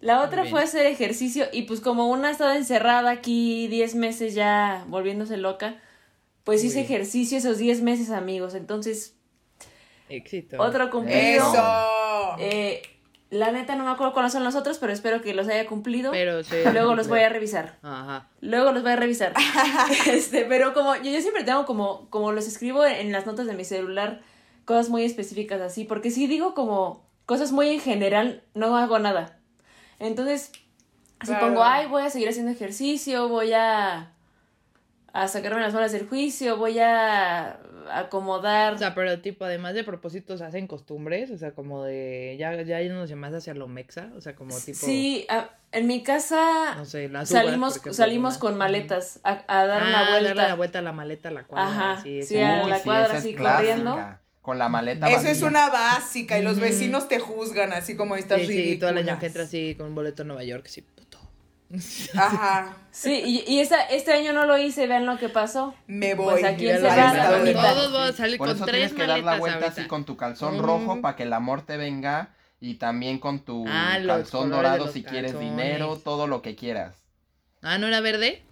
La 0.00 0.22
otra 0.22 0.42
Bien. 0.42 0.52
fue 0.52 0.62
hacer 0.62 0.86
ejercicio 0.86 1.44
y 1.52 1.62
pues 1.62 1.80
como 1.80 2.08
una 2.08 2.28
ha 2.28 2.30
estado 2.30 2.52
encerrada 2.52 3.10
aquí 3.10 3.68
10 3.68 3.94
meses 3.96 4.34
ya 4.34 4.86
volviéndose 4.88 5.36
loca, 5.36 5.76
pues 6.42 6.64
hice 6.64 6.78
Muy 6.78 6.86
bien. 6.86 6.94
ejercicio 6.94 7.36
esos 7.36 7.58
10 7.58 7.82
meses 7.82 8.08
amigos. 8.10 8.54
Entonces, 8.54 9.14
Éxito. 10.08 10.56
otro 10.58 10.90
cumplido. 10.90 11.18
Eso. 11.52 12.36
Eh, 12.38 12.80
la 13.30 13.52
neta 13.52 13.76
no 13.76 13.84
me 13.84 13.90
acuerdo 13.90 14.12
cuáles 14.12 14.32
son 14.32 14.42
los 14.44 14.54
otros, 14.56 14.78
pero 14.78 14.92
espero 14.92 15.22
que 15.22 15.32
los 15.34 15.46
haya 15.48 15.66
cumplido. 15.66 16.10
Pero 16.10 16.42
sí. 16.42 16.56
Luego 16.72 16.94
los 16.94 17.08
voy 17.08 17.20
a 17.20 17.28
revisar. 17.28 17.78
Ajá. 17.82 18.28
Luego 18.40 18.72
los 18.72 18.82
voy 18.82 18.92
a 18.92 18.96
revisar. 18.96 19.32
este, 20.06 20.44
pero 20.44 20.74
como 20.74 20.96
yo, 20.96 21.10
yo 21.10 21.20
siempre 21.20 21.44
tengo 21.44 21.64
como, 21.64 22.08
como 22.10 22.32
los 22.32 22.46
escribo 22.46 22.84
en 22.84 23.12
las 23.12 23.26
notas 23.26 23.46
de 23.46 23.54
mi 23.54 23.64
celular, 23.64 24.20
cosas 24.64 24.88
muy 24.88 25.04
específicas 25.04 25.60
así, 25.60 25.84
porque 25.84 26.10
si 26.10 26.26
digo 26.26 26.54
como 26.54 27.04
cosas 27.26 27.52
muy 27.52 27.68
en 27.68 27.80
general, 27.80 28.42
no 28.54 28.76
hago 28.76 28.98
nada. 28.98 29.38
Entonces, 30.00 30.50
si 31.22 31.26
Claro. 31.28 31.46
pongo, 31.46 31.62
ay, 31.62 31.86
voy 31.86 32.02
a 32.02 32.10
seguir 32.10 32.28
haciendo 32.28 32.50
ejercicio, 32.50 33.28
voy 33.28 33.52
a, 33.52 34.12
a 35.12 35.28
sacarme 35.28 35.60
las 35.60 35.72
bolas 35.72 35.92
del 35.92 36.08
juicio, 36.08 36.56
voy 36.56 36.78
a 36.78 37.58
acomodar. 37.92 38.74
O 38.74 38.78
sea, 38.78 38.94
pero 38.94 39.20
tipo, 39.20 39.44
además 39.44 39.74
de 39.74 39.84
propósitos, 39.84 40.40
hacen 40.40 40.66
costumbres, 40.66 41.30
o 41.30 41.38
sea, 41.38 41.52
como 41.52 41.84
de, 41.84 42.36
ya, 42.38 42.54
ya 42.62 42.80
yéndonos 42.80 43.10
más 43.12 43.34
hacia 43.34 43.54
lo 43.54 43.68
mexa, 43.68 44.10
o 44.16 44.20
sea, 44.20 44.34
como 44.34 44.56
tipo, 44.60 44.78
sí, 44.86 45.26
a- 45.28 45.50
en 45.72 45.86
mi 45.86 46.02
casa 46.02 46.74
no 46.76 46.84
sé, 46.84 47.08
las 47.08 47.30
uvas, 47.30 47.42
salimos, 47.44 47.72
ejemplo, 47.74 47.94
salimos 47.94 48.38
con 48.38 48.56
maletas 48.58 49.20
a, 49.22 49.44
a 49.46 49.66
dar 49.66 49.82
ah, 49.82 49.86
una 49.88 50.10
vuelta. 50.10 50.28
darle 50.34 50.48
la 50.48 50.54
vuelta 50.54 50.78
a 50.80 50.82
la 50.82 50.92
maleta 50.92 51.28
a 51.28 51.32
la 51.32 51.44
cuadra. 51.44 51.92
Ajá, 51.92 52.02
sí, 52.02 52.22
sí, 52.24 52.38
a 52.38 52.66
la 52.66 52.76
sí, 52.78 52.84
cuadra 52.84 53.18
así 53.18 53.34
clásica. 53.34 53.56
corriendo. 53.56 54.18
Con 54.42 54.58
la 54.58 54.68
maleta 54.70 55.06
Eso 55.10 55.28
es 55.28 55.42
una 55.42 55.68
básica 55.68 56.38
y 56.38 56.42
los 56.42 56.58
vecinos 56.58 57.08
te 57.08 57.18
juzgan 57.18 57.72
así 57.74 57.94
como 57.94 58.16
estas 58.16 58.40
Sí, 58.40 58.46
sí, 58.46 58.76
todo 58.78 58.90
el 58.90 58.96
año 58.98 59.04
ridículas. 59.06 59.18
que 59.20 59.26
entra 59.26 59.42
así 59.44 59.74
con 59.76 59.86
un 59.88 59.94
boleto 59.94 60.22
a 60.22 60.24
Nueva 60.26 60.42
York, 60.44 60.66
sí. 60.66 60.82
Ajá, 62.16 62.76
Sí, 62.90 63.22
y, 63.24 63.44
y 63.54 63.60
esta, 63.60 63.82
este 63.82 64.12
año 64.12 64.32
no 64.32 64.44
lo 64.44 64.58
hice, 64.58 64.88
vean 64.88 65.06
lo 65.06 65.16
que 65.18 65.28
pasó. 65.28 65.74
me 65.86 66.14
voy. 66.14 66.40
Pues, 66.40 66.44
¿a 66.44 66.56
quién 66.56 66.74
Al 66.74 66.80
se 66.80 67.54
va. 67.54 67.62
Todos 67.72 67.92
vamos 67.92 68.10
a 68.10 68.12
salir 68.12 68.36
Por 68.38 68.48
con 68.48 68.56
eso 68.56 68.64
tres 68.64 68.76
tienes 68.76 68.92
que 68.94 68.98
dar 69.06 69.08
la 69.08 69.14
maletas 69.24 69.38
vuelta 69.38 69.58
ahorita. 69.66 69.80
así 69.80 69.88
con 69.88 70.04
tu 70.04 70.16
calzón 70.16 70.54
Ujú. 70.56 70.62
rojo 70.64 71.00
para 71.00 71.14
que 71.14 71.22
el 71.22 71.32
amor 71.32 71.62
te 71.62 71.76
venga 71.76 72.30
y 72.60 72.74
también 72.74 73.18
con 73.18 73.40
tu 73.44 73.64
Ah, 73.68 73.98
calzón 74.04 74.50
dorado 74.50 74.88
si 74.88 75.04
quieres 75.04 75.32
calzones. 75.32 75.50
dinero, 75.56 75.96
todo 76.02 76.26
lo 76.26 76.42
que 76.42 76.56
quieras. 76.56 76.96
Ah, 77.62 77.78
¿no 77.78 77.86
era 77.86 78.00
verde? 78.00 78.42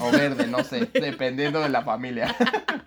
O 0.00 0.10
verde, 0.10 0.46
no 0.46 0.64
sé, 0.64 0.88
dependiendo 0.94 1.60
de 1.60 1.68
la 1.68 1.82
familia. 1.82 2.34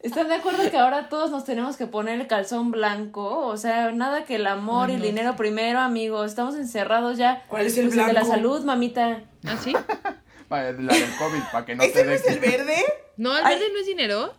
¿Están 0.00 0.28
de 0.28 0.34
acuerdo 0.36 0.70
que 0.70 0.76
ahora 0.78 1.08
todos 1.08 1.30
nos 1.32 1.44
tenemos 1.44 1.76
que 1.76 1.86
poner 1.86 2.20
el 2.20 2.28
calzón 2.28 2.70
blanco? 2.70 3.46
O 3.46 3.56
sea, 3.56 3.90
nada 3.90 4.24
que 4.24 4.36
el 4.36 4.46
amor 4.46 4.90
y 4.90 4.94
el 4.94 5.02
dinero 5.02 5.34
primero, 5.34 5.80
amigos. 5.80 6.26
Estamos 6.30 6.54
encerrados 6.54 7.18
ya. 7.18 7.44
¿Cuál 7.48 7.66
es 7.66 7.76
el 7.78 7.86
Pues 7.86 7.96
de 7.96 8.02
la 8.04 8.10
blanco? 8.20 8.28
salud, 8.30 8.64
mamita. 8.64 9.22
¿Ah, 9.44 9.56
sí? 9.62 9.72
La 10.50 10.62
del 10.62 10.76
COVID, 11.18 11.42
para 11.52 11.66
que 11.66 11.74
no 11.74 11.82
¿Ese 11.82 11.92
te 11.92 12.04
no 12.06 12.12
es 12.12 12.26
el 12.26 12.38
verde? 12.38 12.76
No, 13.18 13.36
el 13.36 13.44
Ay. 13.44 13.56
verde 13.56 13.70
no 13.72 13.78
es 13.80 13.86
dinero. 13.86 14.34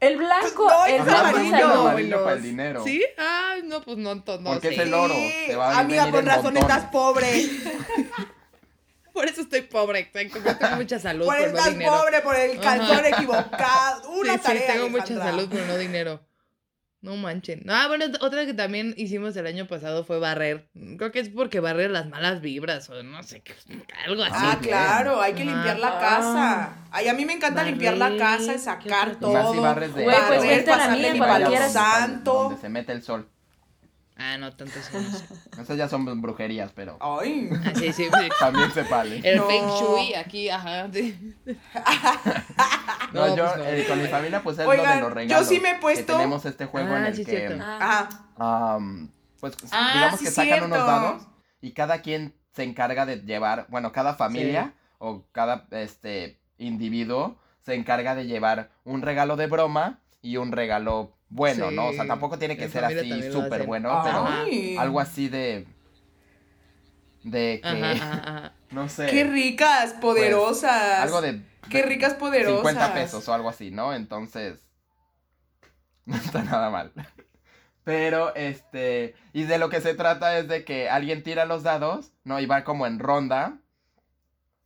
El 0.00 0.16
blanco, 0.16 0.66
No, 0.68 0.86
el 0.86 1.02
blanco 1.02 1.20
amarillo. 1.28 1.56
es 1.56 1.62
amarillo 1.64 2.24
para 2.24 2.36
el 2.36 2.42
dinero. 2.42 2.82
¿Sí? 2.84 3.00
Ah, 3.16 3.54
no, 3.62 3.80
pues 3.82 3.96
no, 3.98 4.14
no 4.16 4.24
Porque 4.24 4.68
sé. 4.68 4.74
es 4.74 4.80
el 4.80 4.94
oro. 4.94 5.14
Te 5.46 5.54
va 5.54 5.70
a 5.72 5.78
Amiga, 5.80 6.10
con 6.10 6.26
razón 6.26 6.54
montones. 6.54 6.62
estás 6.62 6.90
pobre. 6.90 7.44
Por 9.20 9.28
eso 9.28 9.42
estoy 9.42 9.60
pobre, 9.62 9.98
exacto. 10.00 10.38
Yo 10.42 10.56
tengo 10.56 10.76
mucha 10.76 10.98
salud, 10.98 11.26
Por 11.26 11.36
eso 11.36 11.50
no 11.52 11.58
estás 11.58 11.72
dinero. 11.74 11.92
pobre 11.92 12.20
por 12.22 12.36
el 12.36 12.58
calzón 12.58 12.96
Ajá. 12.98 13.08
equivocado. 13.10 14.10
Una 14.12 14.32
sí, 14.32 14.38
sí, 14.38 14.44
tarea, 14.44 14.72
tengo 14.72 14.88
mucha 14.88 15.14
salud, 15.18 15.46
pero 15.50 15.66
no 15.66 15.76
dinero. 15.76 16.20
No 17.02 17.16
manchen. 17.16 17.64
Ah, 17.68 17.86
bueno, 17.88 18.06
otra 18.22 18.46
que 18.46 18.54
también 18.54 18.94
hicimos 18.96 19.36
el 19.36 19.46
año 19.46 19.66
pasado 19.66 20.04
fue 20.04 20.18
barrer. 20.18 20.68
Creo 20.96 21.12
que 21.12 21.20
es 21.20 21.28
porque 21.28 21.60
barrer 21.60 21.90
las 21.90 22.06
malas 22.08 22.40
vibras 22.40 22.88
o 22.88 23.02
no 23.02 23.22
sé, 23.22 23.42
qué, 23.42 23.54
algo 24.06 24.22
así. 24.22 24.34
Ah, 24.36 24.58
claro, 24.60 25.20
hay 25.20 25.34
que 25.34 25.44
limpiar 25.44 25.78
la 25.78 25.98
casa. 25.98 26.76
Ay, 26.90 27.08
a 27.08 27.14
mí 27.14 27.26
me 27.26 27.34
encanta 27.34 27.62
limpiar 27.62 27.98
la 27.98 28.16
casa 28.16 28.52
y 28.52 28.56
¿qué 28.56 28.58
sacar 28.58 29.16
todo. 29.16 29.32
Más 29.34 29.52
si 29.52 29.58
barres 29.58 29.94
de- 29.94 30.02
Güey, 30.04 30.16
pues 30.16 30.40
barrer, 30.40 31.02
vente 31.02 31.18
a 31.22 31.26
palo 31.26 31.48
quieras. 31.48 31.72
santo. 31.72 32.32
Donde 32.34 32.60
se 32.60 32.68
mete 32.70 32.92
el 32.92 33.02
sol. 33.02 33.28
Ah, 34.22 34.36
no, 34.38 34.54
tanto 34.54 34.78
así. 34.78 34.94
no 34.96 35.10
sé. 35.56 35.62
Esas 35.62 35.76
ya 35.78 35.88
son 35.88 36.20
brujerías, 36.20 36.72
pero 36.74 36.98
Ay. 37.00 37.48
Ah, 37.64 37.72
sí, 37.74 37.92
sí, 37.92 38.04
sí. 38.04 38.28
también 38.38 38.70
se 38.72 38.82
vale. 38.82 39.20
El 39.24 39.38
No. 39.38 39.46
feng 39.46 39.66
shui 39.68 40.14
aquí, 40.14 40.48
ajá. 40.50 40.88
sí. 40.92 41.34
No, 43.12 43.26
No, 43.26 43.36
yo 43.36 43.44
pues 43.46 43.56
no. 43.58 43.64
eh, 43.64 43.84
con 43.88 44.02
mi 44.02 44.08
familia 44.08 44.42
pues 44.42 44.58
es 44.58 44.64
lo 44.66 44.72
de 44.72 44.78
Oigan, 44.78 45.00
los 45.00 45.08
yo 45.08 45.14
regalos. 45.14 45.48
sí 45.48 45.60
me 45.60 45.70
he 45.70 45.74
que 45.74 45.80
puesto- 45.80 46.12
tenemos 46.16 46.44
este 46.46 46.66
juego 46.66 46.94
Ah, 46.94 46.98
en 46.98 47.04
el 47.06 47.16
sí, 47.16 47.24
que 47.24 47.30
cierto. 47.30 47.64
Ah, 47.66 48.08
Ah, 48.38 48.74
am, 48.76 49.10
pues 49.40 49.54
Ah, 49.72 49.90
digamos 49.94 50.18
sí, 50.20 50.24
que 50.26 50.30
sacan 50.30 50.48
cierto. 50.48 50.66
unos 50.66 50.86
dados 50.86 51.22
y 51.60 51.72
cada 51.72 52.02
quien 52.02 52.34
se 52.52 52.64
encarga 52.64 53.06
de 53.06 53.16
llevar, 53.22 53.66
bueno, 53.68 53.92
cada 53.92 54.14
familia 54.14 54.74
o 54.98 55.24
cada 55.32 55.66
este 55.70 56.38
individuo 56.58 57.38
se 57.64 57.74
encarga 57.74 58.14
de 58.14 58.26
llevar 58.26 58.70
un 58.84 59.02
regalo 59.02 59.36
de 59.36 59.46
broma 59.46 60.00
y 60.22 60.36
un 60.36 60.52
regalo 60.52 61.16
bueno, 61.30 61.70
Sí. 61.70 61.76
¿no? 61.76 61.86
O 61.88 61.92
sea, 61.92 62.06
tampoco 62.06 62.38
tiene 62.38 62.56
que 62.56 62.64
En 62.64 62.70
ser 62.70 62.84
así 62.84 63.32
súper 63.32 63.64
bueno, 63.66 64.00
pero 64.04 64.26
Ay. 64.26 64.76
algo 64.76 65.00
así 65.00 65.28
de 65.28 65.66
de 67.22 67.60
que 67.62 67.68
Ajá, 67.68 67.90
ajá, 67.92 68.22
ajá. 68.38 68.52
no 68.70 68.88
sé, 68.88 69.06
qué 69.06 69.24
ricas, 69.24 69.92
poderosas. 69.94 71.00
algo 71.00 71.20
de 71.20 71.42
Qué 71.68 71.82
ricas, 71.82 72.14
poderosas. 72.14 72.56
50 72.58 72.94
pesos 72.94 73.28
o 73.28 73.34
algo 73.34 73.48
así, 73.48 73.70
¿no? 73.70 73.92
Entonces, 73.94 74.66
no 76.06 76.16
está 76.16 76.42
nada 76.42 76.70
mal. 76.70 76.92
Pero, 77.84 78.34
este, 78.34 79.14
y 79.32 79.44
de 79.44 79.58
lo 79.58 79.70
que 79.70 79.80
se 79.80 79.94
trata 79.94 80.38
es 80.38 80.48
de 80.48 80.64
que 80.64 80.88
alguien 80.90 81.22
tira 81.22 81.44
los 81.44 81.62
dados, 81.62 82.12
¿no? 82.24 82.38
Y 82.40 82.46
va 82.46 82.64
como 82.64 82.86
en 82.86 82.98
ronda. 82.98 83.58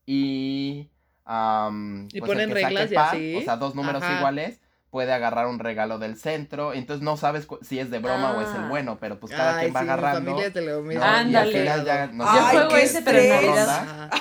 Y... 0.06 0.90
Y 1.26 2.20
pues 2.20 2.30
ponen 2.32 2.50
reglas 2.50 2.92
y 2.92 2.96
así. 2.96 3.36
O 3.36 3.42
sea, 3.42 3.56
dos 3.56 3.74
números 3.74 4.02
Ajá. 4.02 4.18
iguales, 4.18 4.60
puede 4.94 5.12
agarrar 5.12 5.48
un 5.48 5.58
regalo 5.58 5.98
del 5.98 6.16
centro. 6.16 6.72
Entonces 6.72 7.02
no 7.02 7.16
sabes 7.16 7.48
si 7.62 7.80
es 7.80 7.90
de 7.90 7.98
broma 7.98 8.30
o 8.36 8.40
es 8.40 8.48
el 8.54 8.62
Ah. 8.62 8.68
bueno, 8.68 8.96
pero 9.00 9.18
pues 9.18 9.32
cada 9.32 9.56
Ay, 9.56 9.64
quien 9.64 9.74
va 9.74 9.80
sí, 9.80 9.86
mi 9.86 9.90
agarrando. 9.90 10.30
familia 10.30 10.52
te 10.52 10.60
lo 10.60 10.82
mismo. 10.82 11.04
¿no? 11.04 11.10
Y 11.10 11.14
al 11.14 11.14
Ándale. 11.26 11.52
final 11.60 11.84
ya, 11.84 12.06
no 12.06 12.24
Yo 12.24 12.32
sé, 12.46 12.56
juego 12.56 12.76
ese, 12.76 13.02
pero 13.02 13.20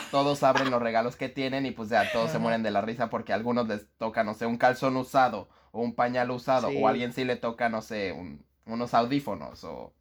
todos 0.10 0.42
abren 0.42 0.72
los 0.72 0.82
regalos 0.82 1.16
que 1.16 1.30
tienen 1.30 1.68
y 1.68 1.72
pues 1.72 1.90
ya 1.90 2.12
todos 2.12 2.32
se 2.32 2.40
mueren 2.40 2.64
de 2.64 2.72
la 2.72 2.82
risa 2.82 3.12
porque 3.12 3.34
a 3.34 3.36
algunos 3.36 3.68
les 3.68 3.86
toca, 4.00 4.24
no 4.24 4.34
sé, 4.34 4.48
un 4.48 4.58
calzón 4.58 4.98
usado 4.98 5.48
o 5.72 5.82
un 5.82 5.94
pañal 5.94 6.32
usado 6.32 6.70
Sí. 6.70 6.78
o 6.82 6.88
a 6.88 6.90
alguien 6.90 7.14
sí 7.14 7.24
le 7.24 7.36
toca, 7.36 7.70
no 7.70 7.84
sé, 7.84 8.12
un- 8.12 8.44
unos 8.66 8.96
audífonos 8.96 9.64
o 9.64 9.94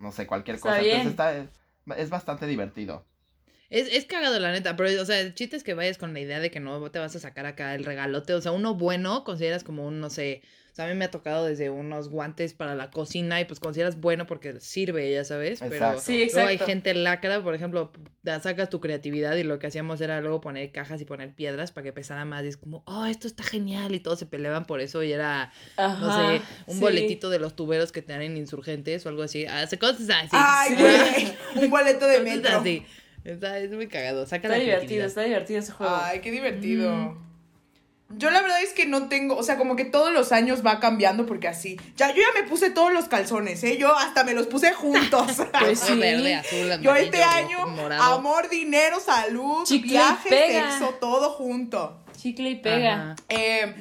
no 0.00 0.10
sé, 0.10 0.26
cualquier 0.26 0.56
Está 0.56 0.70
cosa. 0.70 0.80
bien. 0.80 1.02
Entonces 1.02 1.48
está, 1.86 1.96
es 1.96 2.10
bastante 2.10 2.46
divertido. 2.46 3.04
Es, 3.70 3.88
es 3.92 4.04
cagado, 4.06 4.38
la 4.38 4.52
neta, 4.52 4.76
pero, 4.76 5.00
o 5.00 5.04
sea, 5.04 5.20
el 5.20 5.34
chiste 5.34 5.56
es 5.56 5.64
que 5.64 5.74
vayas 5.74 5.98
con 5.98 6.12
la 6.12 6.20
idea 6.20 6.40
de 6.40 6.50
que 6.50 6.60
no 6.60 6.90
te 6.90 6.98
vas 6.98 7.16
a 7.16 7.20
sacar 7.20 7.46
acá 7.46 7.74
el 7.74 7.84
regalote. 7.84 8.34
O 8.34 8.40
sea, 8.40 8.52
uno 8.52 8.74
bueno 8.74 9.24
consideras 9.24 9.64
como 9.64 9.86
un, 9.86 10.00
no 10.00 10.10
sé, 10.10 10.42
o 10.70 10.76
sea, 10.76 10.84
a 10.84 10.88
mí 10.88 10.94
me 10.94 11.06
ha 11.06 11.10
tocado 11.10 11.46
desde 11.46 11.70
unos 11.70 12.10
guantes 12.10 12.52
para 12.52 12.74
la 12.74 12.90
cocina 12.90 13.40
y 13.40 13.46
pues 13.46 13.60
consideras 13.60 13.98
bueno 13.98 14.26
porque 14.26 14.60
sirve, 14.60 15.10
ya 15.10 15.24
sabes. 15.24 15.60
Pero 15.60 15.74
Exacto. 15.74 16.02
Sí, 16.02 16.26
luego 16.34 16.48
hay 16.48 16.56
exacto. 16.56 16.70
gente 16.70 16.92
lacra, 16.92 17.42
por 17.42 17.54
ejemplo, 17.54 17.90
sacas 18.42 18.68
tu 18.68 18.78
creatividad 18.78 19.36
y 19.36 19.42
lo 19.42 19.58
que 19.58 19.68
hacíamos 19.68 20.02
era 20.02 20.20
luego 20.20 20.42
poner 20.42 20.70
cajas 20.72 21.00
y 21.00 21.06
poner 21.06 21.34
piedras 21.34 21.72
para 21.72 21.82
que 21.82 21.94
pesara 21.94 22.26
más. 22.26 22.44
Y 22.44 22.48
es 22.48 22.58
como, 22.58 22.82
oh, 22.84 23.06
esto 23.06 23.26
está 23.26 23.42
genial 23.42 23.94
y 23.94 24.00
todos 24.00 24.18
se 24.18 24.26
peleaban 24.26 24.66
por 24.66 24.82
eso 24.82 25.02
y 25.02 25.12
era, 25.12 25.50
no 25.78 26.14
sé, 26.14 26.42
un 26.66 26.74
sí. 26.74 26.80
boletito 26.80 27.30
de 27.30 27.38
los 27.38 27.56
tuberos 27.56 27.90
que 27.90 28.02
te 28.02 28.12
dan 28.12 28.20
en 28.20 28.36
insurgentes 28.36 29.06
o 29.06 29.08
algo 29.08 29.22
así. 29.22 29.46
Hace 29.46 29.78
cosas 29.78 30.10
así. 30.10 30.28
Ay, 30.32 30.74
güey. 31.54 31.64
Un 31.64 31.70
boleto 31.70 32.06
de 32.06 32.18
Cosas 32.18 32.36
metro. 32.36 32.58
así. 32.58 32.84
Está, 33.26 33.58
es 33.58 33.72
muy 33.72 33.88
cagado. 33.88 34.24
Saca 34.24 34.46
Está 34.46 34.56
la 34.56 34.62
divertido, 34.64 35.04
está 35.04 35.22
divertido 35.22 35.58
ese 35.58 35.72
juego. 35.72 35.98
Ay, 36.00 36.20
qué 36.20 36.30
divertido. 36.30 37.18
Yo 38.10 38.30
la 38.30 38.40
verdad 38.40 38.62
es 38.62 38.72
que 38.72 38.86
no 38.86 39.08
tengo, 39.08 39.36
o 39.36 39.42
sea, 39.42 39.56
como 39.56 39.74
que 39.74 39.84
todos 39.84 40.12
los 40.12 40.30
años 40.30 40.64
va 40.64 40.78
cambiando 40.78 41.26
porque 41.26 41.48
así. 41.48 41.76
Ya, 41.96 42.14
yo 42.14 42.22
ya 42.22 42.40
me 42.40 42.48
puse 42.48 42.70
todos 42.70 42.92
los 42.92 43.06
calzones, 43.08 43.64
¿eh? 43.64 43.78
Yo 43.78 43.96
hasta 43.96 44.22
me 44.22 44.32
los 44.32 44.46
puse 44.46 44.72
juntos. 44.72 45.26
Pues 45.60 45.80
sí. 45.86 45.98
Verde, 45.98 46.36
azul, 46.36 46.80
yo 46.80 46.94
este 46.94 47.22
año, 47.22 47.66
morado. 47.66 48.14
amor, 48.14 48.48
dinero, 48.48 49.00
salud, 49.00 49.64
Chicle 49.64 49.92
viaje, 49.92 50.28
sexo, 50.28 50.94
todo 51.00 51.30
junto. 51.30 51.98
Chicle 52.16 52.50
y 52.50 52.56
pega. 52.56 53.16
Eh, 53.28 53.74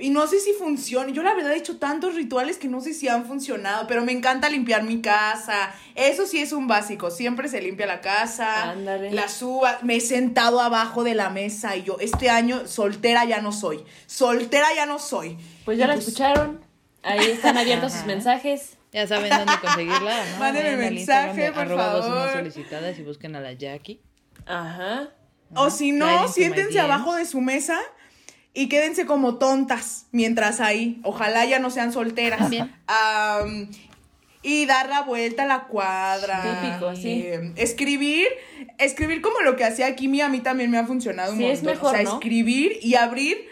y 0.00 0.10
no 0.10 0.26
sé 0.26 0.40
si 0.40 0.52
funciona. 0.52 1.12
Yo 1.12 1.22
la 1.22 1.34
verdad 1.34 1.52
he 1.52 1.56
hecho 1.56 1.78
tantos 1.78 2.14
rituales 2.14 2.58
que 2.58 2.68
no 2.68 2.80
sé 2.80 2.94
si 2.94 3.08
han 3.08 3.26
funcionado, 3.26 3.86
pero 3.86 4.04
me 4.04 4.12
encanta 4.12 4.48
limpiar 4.48 4.82
mi 4.82 5.00
casa. 5.00 5.72
Eso 5.94 6.26
sí 6.26 6.40
es 6.40 6.52
un 6.52 6.66
básico. 6.66 7.10
Siempre 7.10 7.48
se 7.48 7.60
limpia 7.60 7.86
la 7.86 8.00
casa. 8.00 8.70
Ándale. 8.70 9.10
La 9.12 9.28
suba. 9.28 9.78
Me 9.82 9.96
he 9.96 10.00
sentado 10.00 10.60
abajo 10.60 11.04
de 11.04 11.14
la 11.14 11.30
mesa 11.30 11.76
y 11.76 11.82
yo, 11.82 11.98
este 12.00 12.30
año, 12.30 12.66
soltera 12.66 13.24
ya 13.24 13.40
no 13.40 13.52
soy. 13.52 13.84
Soltera 14.06 14.68
ya 14.74 14.86
no 14.86 14.98
soy. 14.98 15.36
Pues 15.64 15.78
ya 15.78 15.84
Y 15.84 15.88
la 15.88 15.94
escucharon. 15.94 16.60
Ahí 17.02 17.30
están 17.30 17.56
abiertos 17.56 17.92
sus 17.92 18.06
mensajes. 18.06 18.76
Ya 18.92 19.06
saben 19.06 19.30
dónde 19.30 19.52
conseguirla, 19.60 20.24
¿no? 20.32 20.38
Mándenme 20.38 20.76
mensaje, 20.76 21.52
por 21.52 21.68
favor. 21.68 22.32
solicitadas 22.32 22.98
y 22.98 23.02
busquen 23.02 23.36
a 23.36 23.40
la 23.40 23.52
Jackie. 23.52 24.00
Ajá. 24.46 25.10
O 25.54 25.70
si 25.70 25.92
no, 25.92 26.28
siéntense 26.28 26.78
abajo 26.80 27.14
de 27.14 27.26
su 27.26 27.40
mesa 27.40 27.80
y 28.54 28.68
quédense 28.68 29.06
como 29.06 29.36
tontas 29.38 30.06
mientras 30.12 30.60
ahí. 30.60 31.00
Ojalá 31.04 31.44
ya 31.44 31.58
no 31.58 31.70
sean 31.70 31.92
solteras. 31.92 32.50
Y 34.42 34.64
dar 34.64 34.88
la 34.88 35.02
vuelta 35.02 35.42
a 35.42 35.46
la 35.46 35.64
cuadra. 35.64 36.60
Típico, 36.62 36.96
sí. 36.96 37.24
Eh, 37.26 37.52
escribir, 37.56 38.26
escribir 38.78 39.20
como 39.20 39.40
lo 39.40 39.54
que 39.54 39.64
hacía 39.64 39.94
Kimi 39.94 40.22
a 40.22 40.30
mí 40.30 40.40
también 40.40 40.70
me 40.70 40.78
ha 40.78 40.86
funcionado 40.86 41.32
un 41.32 41.38
Sí, 41.38 41.44
es 41.44 41.62
montón. 41.62 41.74
mejor, 41.74 41.88
o 41.92 41.94
sea, 41.94 42.02
¿no? 42.04 42.14
escribir 42.14 42.78
y 42.80 42.94
abrir. 42.94 43.49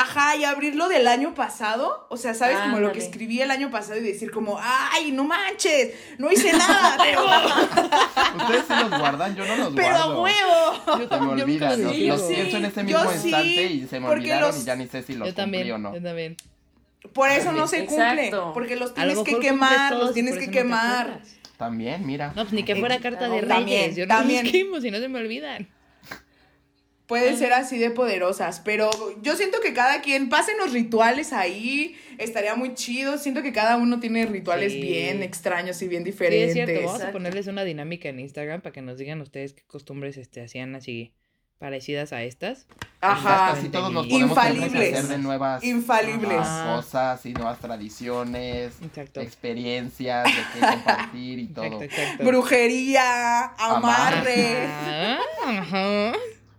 Ajá, 0.00 0.36
y 0.36 0.44
abrir 0.44 0.76
lo 0.76 0.88
del 0.88 1.08
año 1.08 1.34
pasado. 1.34 2.06
O 2.08 2.16
sea, 2.16 2.32
¿sabes? 2.34 2.56
Como 2.58 2.78
lo 2.78 2.92
que 2.92 3.00
escribí 3.00 3.40
el 3.42 3.50
año 3.50 3.68
pasado 3.70 3.98
y 3.98 4.02
decir 4.02 4.30
como, 4.30 4.58
ay, 4.62 5.10
no 5.10 5.24
manches, 5.24 5.92
no 6.18 6.30
hice 6.30 6.52
nada, 6.52 6.96
pero, 7.02 7.24
Ustedes 8.36 8.64
sí 8.68 8.74
los 8.88 8.98
guardan, 9.00 9.34
yo 9.34 9.44
no 9.44 9.56
los 9.56 9.74
pero 9.74 9.96
a 9.96 10.06
guardo. 10.06 10.22
huevo. 10.22 11.08
Se 11.08 11.20
me 11.20 11.42
olvidan, 11.42 11.70
los 11.70 11.78
los, 11.80 11.92
escribo. 11.92 12.16
los 12.16 12.26
Sí, 12.28 12.34
pienso 12.34 12.56
en 12.58 12.64
ese 12.66 12.80
yo 12.86 12.98
mismo 12.98 13.10
sí, 13.10 13.28
instante 13.28 13.64
y 13.64 13.86
se 13.88 14.00
me 14.00 14.06
porque 14.06 14.20
olvidaron 14.20 14.48
los- 14.48 14.62
y 14.62 14.64
ya 14.64 14.76
ni 14.76 14.86
sé 14.86 15.02
si 15.02 15.14
los 15.14 15.28
Yo 15.28 15.34
también, 15.34 15.62
cumplí 15.64 15.72
o 15.72 15.78
no. 15.78 15.94
yo 15.94 16.02
también. 16.02 16.36
Por 17.12 17.28
eso 17.30 17.52
no 17.52 17.66
se 17.66 17.84
cumple. 17.86 18.26
Exacto. 18.26 18.50
Porque 18.54 18.76
los 18.76 18.90
lo 18.90 18.94
tienes 18.94 19.18
que 19.20 19.38
quemar, 19.40 19.90
todos 19.90 20.04
los 20.04 20.14
tienes 20.14 20.36
que 20.38 20.46
no 20.46 20.52
quemar. 20.52 21.20
También, 21.56 22.06
mira. 22.06 22.28
No, 22.36 22.42
pues 22.42 22.52
ni 22.52 22.62
que 22.62 22.76
fuera 22.76 22.98
carta 23.00 23.28
de 23.28 23.42
También, 23.42 23.80
reyes. 23.82 23.96
Yo 23.96 24.06
no 24.06 24.14
también. 24.14 24.44
los 24.44 24.52
quemo, 24.52 24.80
si 24.80 24.90
no 24.92 24.98
se 24.98 25.08
me 25.08 25.18
olvidan. 25.18 25.68
Pueden 27.08 27.38
ser 27.38 27.52
así 27.54 27.78
de 27.78 27.90
poderosas, 27.90 28.60
pero 28.60 28.90
yo 29.22 29.34
siento 29.34 29.60
que 29.60 29.72
cada 29.72 30.02
quien, 30.02 30.28
pasen 30.28 30.58
los 30.58 30.72
rituales 30.74 31.32
ahí, 31.32 31.96
estaría 32.18 32.54
muy 32.54 32.74
chido. 32.74 33.16
Siento 33.16 33.42
que 33.42 33.50
cada 33.52 33.78
uno 33.78 33.98
tiene 33.98 34.26
rituales 34.26 34.72
Sí. 34.74 34.80
bien 34.82 35.22
extraños 35.22 35.80
y 35.82 35.88
bien 35.88 36.04
Sí, 36.04 36.10
diferentes. 36.10 36.48
es 36.50 36.52
cierto. 36.66 36.86
Vamos 36.86 37.02
a 37.02 37.10
ponerles 37.10 37.46
una 37.46 37.64
dinámica 37.64 38.10
en 38.10 38.20
Instagram 38.20 38.60
para 38.60 38.74
que 38.74 38.82
nos 38.82 38.98
digan 38.98 39.22
ustedes 39.22 39.54
qué 39.54 39.62
costumbres 39.66 40.18
este, 40.18 40.42
hacían 40.42 40.74
así 40.74 41.14
parecidas 41.58 42.12
a 42.12 42.22
estas. 42.22 42.66
Ajá. 43.00 43.54
Casi 43.54 43.70
todos 43.70 43.90
nos 43.90 44.06
Infalibles. 44.06 44.34
podemos 44.36 44.74
enriquecer 44.74 45.04
de 45.08 45.18
nuevas 45.18 45.64
Infalibles. 45.64 46.38
ajá, 46.38 46.76
cosas 46.76 47.24
y 47.26 47.32
nuevas 47.32 47.58
tradiciones, 47.58 48.74
Exacto. 48.82 49.22
experiencias 49.22 50.24
de 50.24 50.30
qué 50.52 50.60
compartir 50.60 51.38
y 51.38 51.46
todo. 51.54 51.64
Exacto, 51.64 51.84
exacto. 51.84 52.24
Brujería, 52.24 53.44
amarre. 53.58 54.66
Ajá, 54.66 55.18
ajá. 55.58 56.12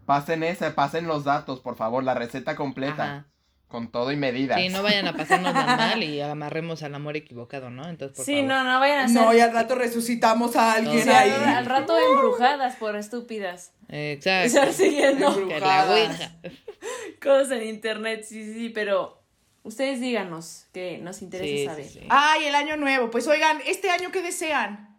Pasen 0.10 0.42
ese, 0.42 0.72
pasen 0.72 1.06
los 1.06 1.24
datos, 1.24 1.60
por 1.60 1.76
favor, 1.76 2.04
la 2.04 2.16
receta 2.16 2.56
completa, 2.56 3.04
Ajá. 3.04 3.26
con 3.68 3.92
todo 3.92 4.12
y 4.12 4.16
medidas. 4.16 4.60
Sí, 4.60 4.70
no 4.70 4.82
vayan 4.82 5.08
a 5.08 5.14
pasarnos 5.14 5.54
tan 5.54 5.66
mal 5.78 6.02
y 6.04 6.20
amarremos 6.20 6.82
al 6.82 6.96
amor 6.96 7.16
equivocado, 7.16 7.70
¿no? 7.70 7.88
Entonces, 7.88 8.18
por 8.18 8.26
Sí, 8.26 8.34
favor. 8.34 8.48
no, 8.48 8.64
no 8.64 8.80
vayan 8.80 9.00
a 9.02 9.08
ser. 9.08 9.22
No, 9.22 9.32
y 9.36 9.40
al 9.40 9.54
rato 9.54 9.76
resucitamos 9.76 10.56
a 10.56 10.74
alguien 10.74 11.08
ahí. 11.10 11.30
al, 11.30 11.44
al 11.58 11.66
rato 11.68 11.96
embrujadas 11.96 12.76
por 12.78 12.96
estúpidas. 12.96 13.72
Exacto. 13.88 14.48
Estar 14.48 14.74
siguiendo 14.74 15.28
Embrujadas. 15.28 16.32
cosas 17.22 17.52
en 17.52 17.68
internet, 17.68 18.24
sí, 18.28 18.44
sí, 18.46 18.54
sí, 18.56 18.70
pero 18.70 19.22
ustedes 19.62 20.02
díganos 20.02 20.66
que 20.74 20.98
nos 20.98 21.22
interesa 21.22 21.46
Sí, 21.54 21.66
saber. 21.68 21.86
sí, 21.86 22.00
sí. 22.00 22.08
Ay, 22.10 22.46
el 22.46 22.56
año 22.56 22.78
nuevo. 22.78 23.12
Pues 23.12 23.28
oigan, 23.28 23.60
¿este 23.68 23.92
año 23.92 24.10
qué 24.12 24.24
desean? 24.24 24.98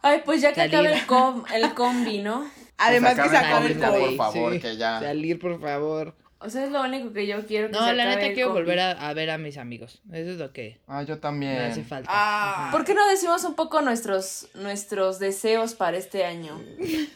Ay, 0.00 0.22
pues 0.24 0.40
ya 0.40 0.50
que 0.54 0.62
Salir. 0.62 0.76
acabe 0.76 0.94
el, 0.94 1.04
com- 1.06 1.44
el 1.52 1.74
combi, 1.74 2.22
¿no? 2.22 2.48
Además 2.78 3.14
que 3.18 3.28
se 3.28 3.36
acabe 3.36 3.66
el 3.68 3.78
COVID, 3.78 3.86
COVID. 3.90 4.16
por 4.16 4.32
favor, 4.32 4.60
que 4.60 4.76
ya. 4.76 5.00
Salir, 5.00 5.38
por 5.38 5.60
favor. 5.60 6.14
O 6.38 6.50
sea, 6.50 6.64
es 6.64 6.70
lo 6.70 6.82
único 6.82 7.12
que 7.14 7.26
yo 7.26 7.46
quiero 7.46 7.68
que 7.68 7.72
No, 7.72 7.86
se 7.86 7.94
la 7.94 8.02
acabe 8.04 8.22
neta 8.22 8.34
quiero 8.34 8.48
combi. 8.50 8.60
volver 8.62 8.80
a, 8.80 8.90
a 9.08 9.14
ver 9.14 9.30
a 9.30 9.38
mis 9.38 9.56
amigos. 9.56 10.02
Eso 10.12 10.30
es 10.32 10.36
lo 10.36 10.52
que 10.52 10.78
Ah, 10.86 11.02
yo 11.02 11.14
me 11.14 11.20
también. 11.20 11.56
hace 11.62 11.82
falta. 11.82 12.10
Ah. 12.12 12.68
¿Por 12.70 12.84
qué 12.84 12.92
no 12.94 13.08
decimos 13.08 13.42
un 13.44 13.54
poco 13.54 13.80
nuestros, 13.80 14.48
nuestros 14.54 15.18
deseos 15.18 15.74
para 15.74 15.96
este 15.96 16.24
año? 16.26 16.60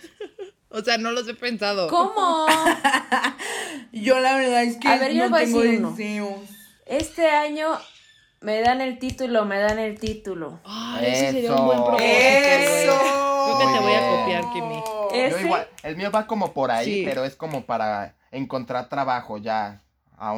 O 0.73 0.83
sea, 0.83 0.99
no 0.99 1.11
los 1.11 1.27
he 1.27 1.35
pensado. 1.35 1.89
¿Cómo? 1.89 2.47
Yo 3.93 4.21
la 4.21 4.37
verdad 4.37 4.63
es 4.63 4.77
que 4.77 4.87
A 4.87 4.99
ver, 4.99 5.13
yo 5.13 5.29
no 5.29 5.37
les 5.39 5.51
voy 5.53 5.63
a 5.63 5.63
tengo 5.63 5.63
decir 5.63 5.79
uno. 5.81 5.91
deseos. 5.91 6.41
Este 6.87 7.29
año 7.29 7.77
me 8.41 8.61
dan 8.61 8.81
el 8.81 9.01
título, 9.01 9.45
me 9.47 9.59
dan 9.59 9.81
el 9.81 9.99
título. 9.99 10.61
Ay, 10.65 11.07
ese 11.07 11.31
sería 11.33 11.55
un 11.57 11.67
buen 11.67 11.79
propósito. 11.79 12.09
¡Eso! 12.09 12.99
Creo 13.01 13.59
que 13.59 13.65
te 13.75 13.81
voy 13.81 13.93
a 13.95 14.11
copiar, 14.11 14.45
bien. 14.55 14.83
Yo 15.13 15.39
igual, 15.39 15.69
el 15.83 15.97
mío 15.97 16.11
va 16.11 16.27
como 16.27 16.53
por 16.53 16.71
ahí, 16.71 16.87
Sí. 17.01 17.03
pero 17.05 17.25
es 17.25 17.35
como 17.37 17.65
para 17.67 18.17
encontrar 18.31 18.89
trabajo 18.89 19.39
ya 19.39 19.83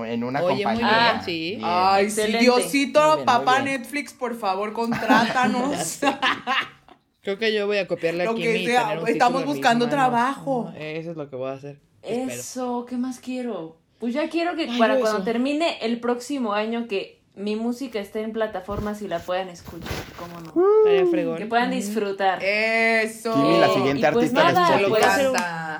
en 0.07 0.23
una 0.25 0.41
Oye, 0.43 0.55
muy 0.55 0.63
compañía. 0.65 1.13
bien, 1.13 1.25
sí. 1.25 1.57
Bien. 1.57 1.61
Ay, 1.65 2.05
sí, 2.11 2.21
Excelente. 2.21 2.45
Diosito, 2.45 3.01
Muy 3.07 3.15
bien, 3.17 3.27
papá 3.27 3.59
muy. 3.61 3.71
Netflix, 3.71 4.13
por 4.13 4.37
favor, 4.37 4.73
contrátanos. 4.73 5.99
Creo 7.23 7.39
que 7.39 7.53
yo 7.55 7.67
voy 7.67 7.79
a 7.79 7.87
copiarle 7.87 8.25
Lo 8.25 8.35
que 8.35 8.67
sea, 8.67 8.95
estamos 9.07 9.45
buscando 9.45 9.89
trabajo. 9.89 10.73
Eso 10.77 11.13
es 11.13 11.17
lo 11.17 11.31
que 11.31 11.37
voy 11.37 11.51
a 11.51 11.55
hacer. 11.55 11.81
Espero. 12.03 12.31
Eso, 12.33 12.87
¿qué 12.89 12.97
más 12.97 13.21
quiero? 13.21 13.77
Pues 14.01 14.13
ya 14.13 14.29
quiero 14.29 14.57
que 14.57 14.63
Ay, 14.69 14.79
para 14.79 14.95
cuando 14.99 15.19
eso. 15.19 15.25
termine 15.25 15.79
el 15.83 16.01
próximo 16.01 16.53
año 16.53 16.89
que 16.89 17.22
mi 17.35 17.57
música 17.57 17.99
esté 17.99 18.21
en 18.21 18.33
plataformas 18.33 19.01
y 19.03 19.09
la 19.09 19.18
puedan 19.18 19.49
escuchar, 19.49 19.90
¿cómo 20.18 20.40
no? 20.40 21.11
Fregón. 21.11 21.38
Que 21.38 21.47
puedan 21.47 21.68
Ujú. 21.68 21.77
disfrutar. 21.77 22.42
Eso. 22.45 23.33
Kimi, 23.33 23.59
la 23.59 23.68
siguiente 23.73 24.01
Y 24.07 24.12
pues 24.12 24.35
artista 24.35 24.53
nada, 24.53 24.81
Spotify. 24.81 25.27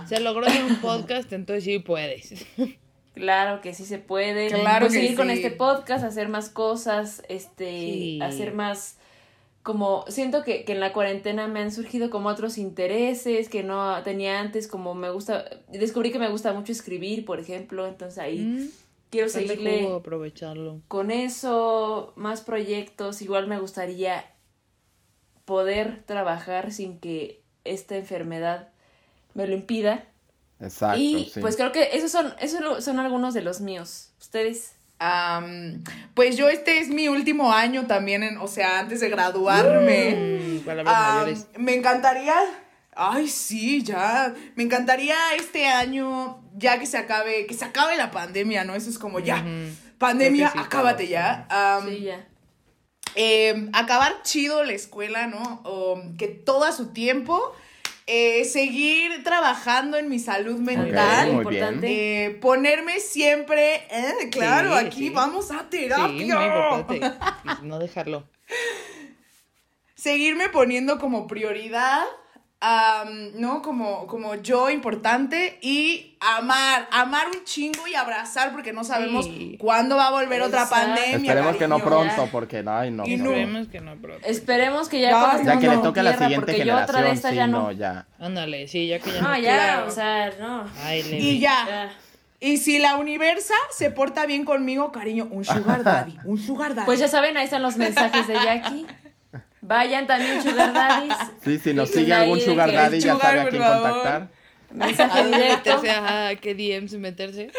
pues-. 0.01 0.09
Se 0.09 0.21
logró 0.21 0.47
en 0.47 0.65
un 0.65 0.77
podcast, 0.77 1.33
entonces 1.33 1.65
sí 1.65 1.79
puedes. 1.79 2.35
Claro 3.15 3.61
que 3.61 3.75
sí 3.75 3.85
se 3.85 3.99
puede. 3.99 4.49
Claro 4.49 4.87
Pues 4.87 4.95
que 4.95 5.01
seguir 5.03 5.17
con 5.19 5.29
este 5.29 5.51
podcast, 5.51 6.03
hacer 6.03 6.31
más 6.31 6.49
cosas, 6.49 7.23
este, 7.29 7.69
Sí. 7.69 8.19
hacer 8.23 8.55
más 8.55 8.97
como 9.63 10.07
siento 10.09 10.43
que, 10.45 10.65
que 10.65 10.73
en 10.73 10.81
la 10.81 10.95
cuarentena 10.95 11.47
me 11.47 11.61
han 11.61 11.71
surgido 11.73 12.09
como 12.09 12.31
otros 12.31 12.57
intereses 12.57 13.51
que 13.51 13.63
no 13.63 14.03
tenía 14.03 14.41
antes, 14.41 14.67
como 14.67 14.95
me 14.95 15.11
gusta, 15.11 15.45
descubrí 15.71 16.11
que 16.11 16.19
me 16.19 16.31
gusta 16.31 16.55
mucho 16.55 16.73
escribir, 16.73 17.27
por 17.27 17.39
ejemplo, 17.39 17.87
entonces 17.87 18.19
ahí 18.19 18.39
Mm, 18.39 18.69
quiero 19.13 19.27
bastante 19.27 19.49
seguirle 19.49 19.83
jugo, 19.85 19.97
aprovecharlo. 19.97 20.81
con 20.89 21.13
eso, 21.13 22.15
más 22.17 22.41
proyectos, 22.41 23.23
igual 23.23 23.47
me 23.47 23.61
gustaría 23.61 24.25
poder 25.45 26.03
trabajar 26.07 26.73
sin 26.73 26.99
que 26.99 27.43
esta 27.65 27.97
enfermedad 27.97 28.71
me 29.35 29.47
lo 29.47 29.55
impida. 29.55 30.09
Exacto, 30.61 30.99
y 30.99 31.31
sí. 31.33 31.41
pues 31.41 31.57
creo 31.57 31.73
que 31.73 31.91
esos 31.93 32.11
son, 32.11 32.35
esos 32.41 32.83
son 32.83 32.99
algunos 32.99 33.35
de 33.35 33.43
los 33.43 33.61
míos. 33.61 34.13
¿Ustedes? 34.21 34.75
Pues 36.15 36.37
yo 36.37 36.49
este 36.49 36.79
es 36.79 36.89
mi 36.89 37.09
último 37.09 37.53
año 37.53 37.87
también, 37.87 38.23
en, 38.23 38.39
o 38.39 38.47
sea, 38.47 38.79
antes 38.79 39.01
de 39.01 39.09
graduarme. 39.09 40.61
Mm, 40.65 41.61
me 41.61 41.75
encantaría, 41.75 42.37
ay 42.95 43.29
sí, 43.29 43.83
ya, 43.83 44.35
me 44.55 44.63
encantaría 44.65 45.17
este 45.37 45.67
año, 45.67 46.43
ya 46.57 46.79
que 46.79 46.87
se 46.87 46.99
acabe, 46.99 47.47
que 47.47 47.55
se 47.55 47.65
acabe 47.65 47.97
la 47.97 48.11
pandemia, 48.11 48.65
¿no? 48.65 48.75
Eso 48.75 48.91
es 48.91 48.99
como 48.99 49.19
ya, 49.21 49.45
pandemia, 49.99 50.51
sí, 50.51 50.59
acábate 50.59 51.09
ya. 51.09 51.47
Sí, 51.87 52.01
ya. 52.03 52.27
eh, 53.15 53.69
acabar 53.73 54.23
chido 54.23 54.63
la 54.65 54.73
escuela, 54.73 55.27
¿no? 55.27 55.61
O 55.65 56.03
que 56.19 56.29
todo 56.29 56.65
a 56.65 56.73
su 56.73 56.93
tiempo. 56.93 57.41
eh, 58.09 58.45
seguir 58.45 59.23
trabajando 59.23 59.97
en 59.97 60.09
mi 60.09 60.19
salud 60.19 60.59
mental. 60.59 61.29
muy 61.29 61.37
importante. 61.39 62.25
eh, 62.27 62.31
ponerme 62.31 62.99
siempre, 62.99 63.77
eh, 63.91 64.29
claro, 64.31 64.77
Sí, 64.79 64.87
aquí 64.87 64.99
sí. 64.99 65.11
vamos 65.11 65.51
a 65.53 65.61
Sí, 65.61 65.65
terapia. 65.71 66.09
muy 66.37 66.45
importante. 66.45 67.01
Y 67.63 67.67
no 67.67 67.79
dejarlo. 67.79 68.29
Seguirme 69.95 70.49
poniendo 70.49 70.99
como 70.99 71.27
prioridad, 71.29 72.05
¿no? 73.35 73.61
Como, 73.61 74.07
como 74.07 74.37
yo 74.37 74.71
importante 74.71 75.59
y 75.63 76.17
amar, 76.21 76.89
amar 76.93 77.27
un 77.27 77.45
chingo 77.45 77.89
y 77.89 77.95
abrazar 77.97 78.53
porque 78.53 78.73
no 78.73 78.85
sabemos 78.85 79.25
Sí. 79.25 79.57
cuándo 79.59 79.97
va 79.97 80.07
a 80.09 80.11
volver 80.13 80.43
otra 80.43 80.69
pandemia. 80.69 81.17
Esperemos 81.17 81.57
que 81.57 81.67
no 81.67 81.81
pronto, 81.81 82.29
porque 82.31 82.63
ay, 82.67 82.91
no. 82.91 83.05
No. 83.05 83.17
no. 83.17 83.31
Esperemos 83.31 83.69
que 83.69 83.81
no 83.81 83.97
pronto. 83.97 84.27
Esperemos 84.27 84.89
que 84.89 85.01
ya, 85.01 85.33
estemos 85.37 85.61
que 85.61 85.69
le 85.69 85.77
toque 85.79 86.01
a 86.01 86.03
la 86.05 86.13
siguiente 86.13 86.37
porque 86.53 86.65
yo 86.65 86.75
otra 86.75 86.85
de 86.85 86.93
generación, 86.93 87.15
estas 87.17 87.31
sí, 87.33 87.37
ya 87.37 87.47
no, 87.49 87.63
no. 87.63 87.73
ya. 87.73 88.07
Ándale, 88.21 88.69
sí, 88.69 88.87
ya 88.87 88.99
que 89.01 89.13
ya 89.13 89.21
No, 89.23 89.29
no 89.31 89.39
ya, 89.39 89.53
Claro. 89.55 89.87
o 89.87 89.91
sea, 89.91 90.31
no. 90.39 90.65
Ay, 90.85 91.03
Lemi. 91.03 91.17
Y 91.19 91.39
ya. 91.41 91.65
Ya. 91.67 91.93
Y 92.39 92.57
si 92.57 92.79
la 92.81 92.97
universa 92.97 93.55
se 93.71 93.91
porta 93.91 94.27
bien 94.27 94.45
conmigo, 94.45 94.91
cariño, 94.91 95.29
un 95.31 95.45
sugar 95.45 95.85
daddy, 95.85 96.17
un 96.25 96.39
sugar 96.39 96.75
daddy. 96.75 96.87
Pues 96.87 96.99
ya 97.01 97.07
saben, 97.09 97.37
ahí 97.37 97.45
están 97.45 97.63
los 97.63 97.77
mensajes 97.77 98.27
de 98.27 98.35
Jackie. 98.35 98.87
Vayan 99.73 100.07
también 100.07 100.43
Sugar 100.43 100.73
Daddies. 100.73 101.15
Sí, 101.45 101.59
si 101.59 101.75
nos 101.75 101.91
sigue 101.91 102.13
ahí 102.15 102.23
algún 102.23 102.41
sugar 102.41 102.71
daddy, 102.73 103.01
ya 103.01 103.15
Sugar, 103.15 103.27
sabe 103.27 103.41
a 103.41 103.49
quién 103.49 103.63
contactar. 103.63 104.29
Mensaje 104.73 105.21
A 105.21 105.25
directo. 105.27 105.71
meterse, 105.71 105.91
ajá, 105.91 106.35
qué 106.37 106.55
DMs 106.55 106.95
meterse. 106.95 107.51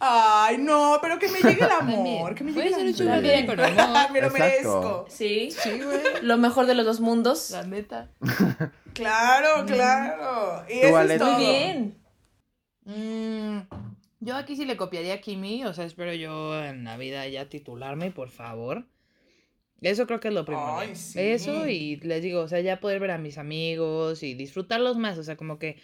Ajá. 0.00 0.46
Ay, 0.46 0.56
no, 0.58 0.98
pero 1.02 1.18
que 1.18 1.28
me 1.28 1.38
llegue 1.40 1.62
el 1.64 1.70
amor, 1.80 1.94
También. 1.94 2.34
que 2.36 2.44
me 2.44 2.52
Puede 2.52 2.66
llegue 2.70 2.76
ser 2.76 2.84
el 2.86 2.88
un 2.92 2.94
sugar 2.96 3.18
amor. 3.18 3.30
daddy 3.30 3.46
con 3.46 3.60
amor. 3.60 4.10
Me 4.12 4.20
lo 4.22 4.30
merezco. 4.30 5.06
Sí. 5.10 5.50
Sí, 5.50 5.80
güey. 5.82 6.00
Lo 6.22 6.38
mejor 6.38 6.64
de 6.66 6.74
los 6.74 6.86
dos 6.86 7.00
mundos. 7.00 7.50
La 7.50 7.64
neta. 7.64 8.08
Claro, 8.94 9.66
claro. 9.66 10.64
Y 10.68 10.78
eso 10.78 11.00
es 11.00 11.18
todo. 11.18 11.32
Muy 11.34 11.44
bien. 11.44 11.98
Mm, 12.84 13.58
yo 14.20 14.36
aquí 14.36 14.56
sí 14.56 14.64
le 14.64 14.76
copiaría 14.76 15.14
a 15.14 15.20
Kimi, 15.20 15.64
o 15.64 15.74
sea, 15.74 15.84
espero 15.84 16.14
yo 16.14 16.58
en 16.62 16.84
la 16.84 16.96
vida 16.96 17.26
ya 17.28 17.48
titularme, 17.48 18.10
por 18.10 18.30
favor. 18.30 18.84
Eso 19.80 20.06
creo 20.06 20.20
que 20.20 20.28
es 20.28 20.34
lo 20.34 20.44
primero. 20.44 20.78
Ay, 20.78 20.94
sí. 20.94 21.18
Eso 21.20 21.68
y 21.68 21.96
les 21.96 22.22
digo, 22.22 22.40
o 22.40 22.48
sea, 22.48 22.60
ya 22.60 22.80
poder 22.80 23.00
ver 23.00 23.10
a 23.10 23.18
mis 23.18 23.38
amigos 23.38 24.22
y 24.22 24.34
disfrutarlos 24.34 24.96
más, 24.96 25.18
o 25.18 25.22
sea, 25.22 25.36
como 25.36 25.58
que 25.58 25.76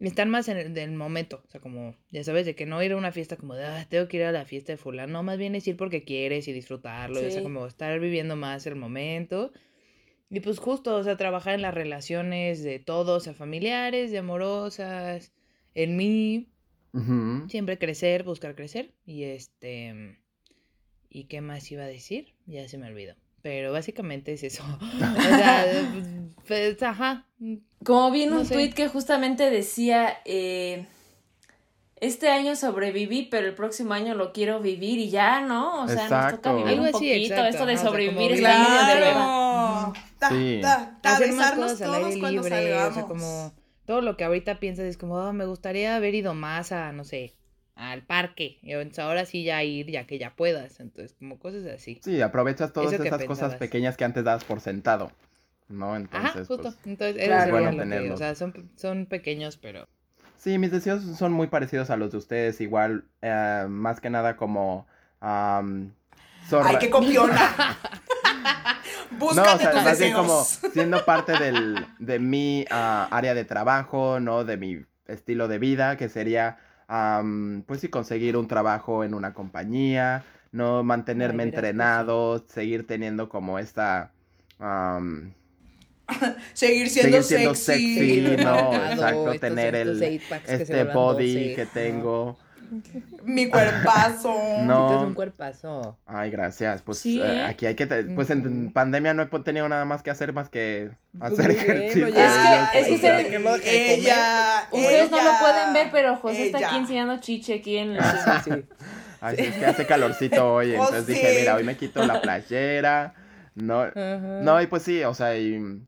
estar 0.00 0.26
más 0.26 0.48
en 0.48 0.58
el 0.58 0.74
del 0.74 0.92
momento, 0.92 1.42
o 1.46 1.50
sea, 1.50 1.60
como, 1.60 1.96
ya 2.10 2.22
sabes, 2.24 2.44
de 2.44 2.54
que 2.54 2.66
no 2.66 2.82
ir 2.82 2.92
a 2.92 2.96
una 2.96 3.12
fiesta 3.12 3.36
como 3.36 3.54
de, 3.54 3.64
ah, 3.64 3.86
tengo 3.88 4.08
que 4.08 4.18
ir 4.18 4.24
a 4.24 4.32
la 4.32 4.44
fiesta 4.44 4.72
de 4.72 4.76
fulano, 4.76 5.14
no, 5.14 5.22
más 5.22 5.38
bien 5.38 5.54
es 5.54 5.66
ir 5.66 5.76
porque 5.76 6.04
quieres 6.04 6.48
y 6.48 6.52
disfrutarlo, 6.52 7.22
y, 7.22 7.24
o 7.24 7.30
sea, 7.30 7.42
como 7.42 7.66
estar 7.66 7.98
viviendo 7.98 8.36
más 8.36 8.66
el 8.66 8.76
momento. 8.76 9.52
Y 10.28 10.40
pues 10.40 10.58
justo, 10.58 10.96
o 10.96 11.04
sea, 11.04 11.16
trabajar 11.16 11.54
en 11.54 11.62
las 11.62 11.72
relaciones 11.72 12.62
de 12.62 12.78
todos, 12.80 13.22
o 13.22 13.24
sea, 13.24 13.32
familiares, 13.32 14.10
de 14.10 14.18
amorosas, 14.18 15.32
en 15.74 15.96
mí, 15.96 16.48
siempre 17.48 17.78
crecer, 17.78 18.24
buscar 18.24 18.56
crecer. 18.56 18.92
Y 19.04 19.22
este. 19.24 20.18
¿Y 21.10 21.24
qué 21.24 21.40
más 21.40 21.70
iba 21.70 21.82
a 21.84 21.86
decir? 21.86 22.34
Ya 22.46 22.68
se 22.68 22.78
me 22.78 22.86
olvidó. 22.88 23.14
Pero 23.42 23.72
básicamente 23.72 24.32
es 24.32 24.42
eso. 24.42 24.64
o 24.96 24.98
sea, 25.36 25.64
pues, 26.46 26.82
ajá. 26.82 27.26
Como 27.84 28.10
vi 28.10 28.22
en 28.24 28.30
No 28.30 28.38
un 28.40 28.46
sé. 28.46 28.54
tweet 28.54 28.70
que 28.72 28.88
justamente 28.88 29.50
decía, 29.50 30.18
eh, 30.24 30.86
este 32.00 32.28
año 32.28 32.56
sobreviví, 32.56 33.28
pero 33.30 33.46
el 33.46 33.54
próximo 33.54 33.94
año 33.94 34.14
lo 34.14 34.32
quiero 34.32 34.60
vivir 34.60 34.98
y 34.98 35.10
ya, 35.10 35.40
¿no? 35.40 35.82
O 35.84 35.88
sea, 35.88 36.08
nos 36.08 36.08
toca 36.08 36.50
Exacto. 36.50 36.56
vivir 36.56 36.68
Algo 36.72 36.82
un 36.82 36.88
así, 36.88 36.94
poquito. 37.08 37.34
exacto, 37.34 37.46
Esto 37.48 37.66
de 37.66 37.72
ajá, 37.72 37.80
o 37.80 37.82
sea, 37.82 37.90
sobrevivir 37.90 38.16
como 38.16 38.32
está 38.32 38.58
medio 38.58 38.70
de 38.70 38.82
hacer 41.14 41.32
más 41.34 41.52
cosas 41.52 41.80
al 41.82 41.86
todos 41.92 42.06
aire 42.08 42.20
cuando 42.20 42.42
libre. 42.42 42.74
O 42.84 42.92
sea, 42.92 43.02
como. 43.04 43.54
Todo 43.86 44.00
lo 44.00 44.16
que 44.16 44.24
ahorita 44.24 44.58
piensas 44.58 44.86
es 44.86 44.96
como, 44.96 45.20
"Ah, 45.20 45.32
me 45.32 45.46
gustaría 45.46 45.94
haber 45.94 46.16
ido 46.16 46.34
más 46.34 46.72
a, 46.72 46.90
no 46.90 47.04
sé, 47.04 47.35
al 47.76 48.02
parque. 48.02 48.58
Y 48.62 48.72
entonces 48.72 48.98
ahora 48.98 49.24
sí 49.26 49.44
ya 49.44 49.62
ir, 49.62 49.86
ya 49.90 50.06
que 50.06 50.18
ya 50.18 50.34
puedas. 50.34 50.80
Entonces, 50.80 51.14
como 51.18 51.38
cosas 51.38 51.64
así. 51.66 52.00
Sí, 52.02 52.20
aprovechas 52.22 52.72
todas 52.72 52.92
esas 52.94 53.24
cosas 53.24 53.54
pequeñas 53.54 53.96
que 53.96 54.04
antes 54.04 54.24
dabas 54.24 54.42
por 54.44 54.60
sentado. 54.60 55.12
¿No? 55.68 55.96
Entonces, 55.96 56.30
Ajá, 56.30 56.38
justo. 56.40 56.62
pues, 56.62 56.76
Entonces, 56.86 57.24
Claro. 57.24 57.40
sería 57.44 57.52
Bueno 57.52 57.70
que- 57.70 57.76
tenerlos. 57.78 58.14
o 58.14 58.16
sea, 58.18 58.34
son, 58.34 58.70
son 58.76 59.06
pequeños, 59.06 59.56
pero. 59.56 59.86
Sí, 60.38 60.58
mis 60.58 60.70
deseos 60.70 61.02
son 61.18 61.32
muy 61.32 61.48
parecidos 61.48 61.90
a 61.90 61.96
los 61.96 62.12
de 62.12 62.18
ustedes, 62.18 62.60
igual, 62.60 63.04
eh, 63.22 63.66
más 63.68 64.00
que 64.00 64.10
nada 64.10 64.36
como... 64.36 64.86
zorra- 66.48 66.68
Ay, 66.70 66.76
qué 66.80 66.90
copiona. 66.90 67.76
No, 69.10 69.18
Búscate 69.18 69.54
o 69.54 69.58
sea, 69.58 69.70
tus 69.72 69.82
más 69.84 69.98
bien 69.98 70.12
como 70.14 70.42
siendo 70.44 71.04
parte 71.04 71.32
del, 71.38 71.84
de 71.98 72.18
mi 72.18 72.64
ah, 72.70 73.08
área 73.10 73.34
de 73.34 73.44
trabajo, 73.44 74.20
¿no? 74.20 74.44
De 74.44 74.56
mi 74.56 74.84
estilo 75.06 75.48
de 75.48 75.58
vida, 75.58 75.96
que 75.96 76.08
sería, 76.08 76.58
am, 76.88 77.62
pues 77.66 77.80
sí, 77.80 77.88
conseguir 77.88 78.36
un 78.36 78.48
trabajo 78.48 79.04
en 79.04 79.14
una 79.14 79.34
compañía, 79.34 80.24
¿no? 80.52 80.82
Mantenerme 80.82 81.42
Ay, 81.44 81.48
entrenado, 81.50 82.44
seguir 82.48 82.86
teniendo 82.86 83.28
como 83.28 83.58
esta... 83.58 84.12
am, 84.58 85.34
Seguir 86.52 86.88
siendo 86.88 87.22
seguir 87.22 87.24
siendo 87.24 87.54
sexy. 87.54 88.36
no, 88.42 88.74
exacto, 88.90 89.38
tener 89.40 89.74
el, 89.74 90.02
este 90.02 90.84
body 90.84 91.50
12, 91.50 91.54
que 91.54 91.66
tengo. 91.66 92.38
Mi 93.24 93.48
cuerpazo. 93.48 94.34
No. 94.62 94.96
Es 94.96 95.06
un 95.06 95.14
cuerpazo. 95.14 95.98
Ay, 96.06 96.30
gracias. 96.30 96.82
Pues 96.82 96.98
Sí, 96.98 97.20
eh, 97.22 97.42
aquí 97.44 97.66
hay 97.66 97.74
que, 97.74 97.86
te- 97.86 98.04
pues 98.04 98.30
en 98.30 98.72
pandemia 98.72 99.14
no 99.14 99.22
he 99.22 99.26
tenido 99.40 99.68
nada 99.68 99.84
más 99.84 100.02
que 100.02 100.10
hacer 100.10 100.32
más 100.32 100.48
que 100.48 100.90
Pues 101.18 101.32
hacer 101.32 101.46
muy 101.46 101.54
bien, 101.54 101.70
ejercicio. 101.70 102.06
oye, 102.06 102.24
Es 102.24 102.32
que- 102.32 102.78
es 102.80 102.86
que 102.88 102.94
ustedes- 102.94 103.26
que 103.28 103.38
no 103.38 103.54
ella. 103.56 104.68
Lo 104.70 105.38
pueden 105.40 105.72
ver, 105.74 105.88
pero 105.92 106.16
José 106.16 106.46
está 106.46 106.66
aquí 106.68 106.76
enseñando 106.76 107.18
chiche 107.20 107.54
aquí 107.54 107.76
en 107.76 107.90
el... 107.96 108.02
Sí. 108.44 108.50
Ay, 109.20 109.36
sí, 109.36 109.42
es 109.44 109.56
que 109.56 109.66
hace 109.66 109.86
calorcito 109.86 110.54
hoy, 110.54 110.72
Oh, 110.74 110.84
entonces 110.84 111.06
sí. 111.06 111.12
dije, 111.12 111.36
mira, 111.40 111.54
hoy 111.56 111.64
me 111.64 111.76
quito 111.76 112.04
la 112.04 112.20
playera. 112.20 113.14
No, 113.54 113.86
no, 113.94 114.60
y 114.60 114.66
pues 114.66 114.82
sí, 114.82 115.02
o 115.04 115.14
sea, 115.14 115.36
y... 115.38 115.80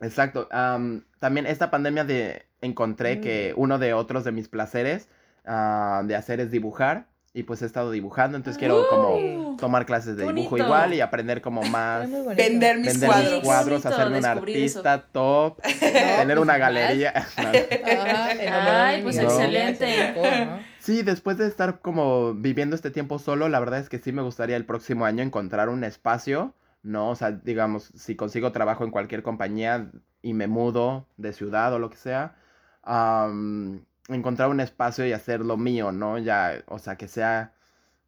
Exacto. 0.00 0.48
am, 0.50 1.04
también 1.20 1.46
esta 1.46 1.70
pandemia 1.70 2.04
de 2.04 2.44
enconré 2.60 3.20
que 3.20 3.54
uno 3.56 3.78
de 3.78 3.92
otros 3.94 4.24
de 4.24 4.32
mis 4.32 4.48
placeres 4.48 5.08
ah, 5.46 6.02
de 6.04 6.16
hacer 6.16 6.40
es 6.40 6.50
dibujar. 6.50 7.06
Y 7.34 7.44
pues 7.44 7.62
he 7.62 7.64
estado 7.66 7.90
dibujando, 7.90 8.36
entonces 8.36 8.58
quiero 8.58 8.86
como 8.90 9.16
Uh, 9.16 9.56
tomar 9.56 9.86
clases 9.86 10.18
de 10.18 10.24
dibujo 10.24 10.50
bonito. 10.50 10.66
igual 10.66 10.92
y 10.92 11.00
aprender 11.00 11.40
como 11.40 11.62
más... 11.70 12.06
Vender 12.36 12.76
mis 12.78 13.00
Vender 13.00 13.08
cuadros. 13.08 13.32
mis 13.32 13.42
cuadros, 13.42 13.86
hacerme 13.86 14.16
un 14.18 14.22
descubrir 14.22 14.56
eso. 14.58 14.80
artista 14.80 15.06
top, 15.12 15.58
tener 15.80 16.38
una 16.38 16.58
galería. 16.58 17.14
No. 17.38 17.48
Ajá, 17.48 18.86
Ay, 18.88 19.02
pues 19.02 19.16
novia, 19.16 19.70
excelente. 19.70 20.14
¿no? 20.44 20.58
Sí, 20.78 21.02
después 21.02 21.38
de 21.38 21.46
estar 21.46 21.80
como 21.80 22.34
viviendo 22.34 22.76
este 22.76 22.90
tiempo 22.90 23.18
solo, 23.18 23.48
la 23.48 23.60
verdad 23.60 23.78
es 23.80 23.88
que 23.88 23.98
sí 23.98 24.12
me 24.12 24.20
gustaría 24.20 24.56
el 24.56 24.66
próximo 24.66 25.06
año 25.06 25.22
encontrar 25.22 25.70
un 25.70 25.84
espacio, 25.84 26.54
¿no? 26.82 27.08
O 27.08 27.14
sea, 27.14 27.30
digamos, 27.32 27.92
si 27.96 28.14
consigo 28.14 28.52
trabajo 28.52 28.84
en 28.84 28.90
cualquier 28.90 29.22
compañía 29.22 29.90
y 30.20 30.34
me 30.34 30.48
mudo 30.48 31.06
de 31.16 31.32
ciudad 31.32 31.72
o 31.72 31.78
lo 31.78 31.88
que 31.88 31.96
sea, 31.96 32.34
am, 32.82 33.84
encontrar 34.08 34.48
un 34.48 34.60
espacio 34.60 35.06
y 35.06 35.12
hacerlo 35.12 35.56
mío, 35.56 35.92
¿no? 35.92 36.18
Ya, 36.18 36.62
o 36.66 36.78
sea, 36.78 36.96
que 36.96 37.08
sea, 37.08 37.52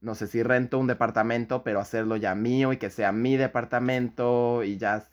no 0.00 0.14
sé 0.14 0.26
si 0.26 0.42
rento 0.42 0.78
un 0.78 0.86
departamento, 0.86 1.62
pero 1.64 1.80
hacerlo 1.80 2.16
ya 2.16 2.34
mío 2.34 2.72
y 2.72 2.76
que 2.78 2.90
sea 2.90 3.12
mi 3.12 3.36
departamento 3.36 4.62
y 4.64 4.76
ya 4.78 5.04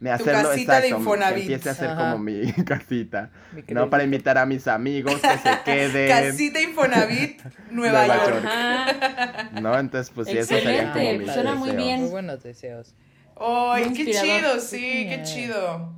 me 0.00 0.10
Tu 0.10 0.14
hacerlo 0.16 0.48
casita 0.50 0.80
de 0.80 0.88
exacto, 0.88 0.96
que 0.96 1.00
Infonavit. 1.00 1.40
empiece 1.42 1.70
a 1.70 1.74
ser 1.74 1.90
Ajá. 1.90 2.00
como 2.12 2.18
mi 2.24 2.52
casita, 2.66 3.30
Mi 3.52 3.62
¿no? 3.68 3.88
Para 3.90 4.04
invitar 4.04 4.36
a 4.38 4.44
mis 4.46 4.66
amigos 4.68 5.20
que 5.20 5.38
se 5.38 5.58
queden. 5.64 6.08
Casita 6.08 6.60
Infonavit, 6.60 7.40
Nueva, 7.70 8.06
Nueva 8.06 8.24
York. 8.26 8.42
York. 8.42 9.52
¿No? 9.62 9.78
Entonces, 9.78 10.12
pues 10.14 10.28
sí, 10.28 10.38
eso 10.38 10.54
sería 10.54 10.92
como 10.92 11.12
Excelente, 11.12 11.18
mis 11.18 11.32
suena 11.32 11.54
muy 11.54 11.68
deseos. 11.70 11.84
bien. 11.84 12.00
Muy 12.02 12.10
buenos 12.10 12.42
deseos. 12.42 12.94
Ay, 13.36 13.86
Muy 13.86 13.94
qué 13.94 14.04
chido, 14.12 14.60
sí, 14.60 14.80
qué 15.08 15.08
Genial. 15.08 15.22
chido. 15.24 15.94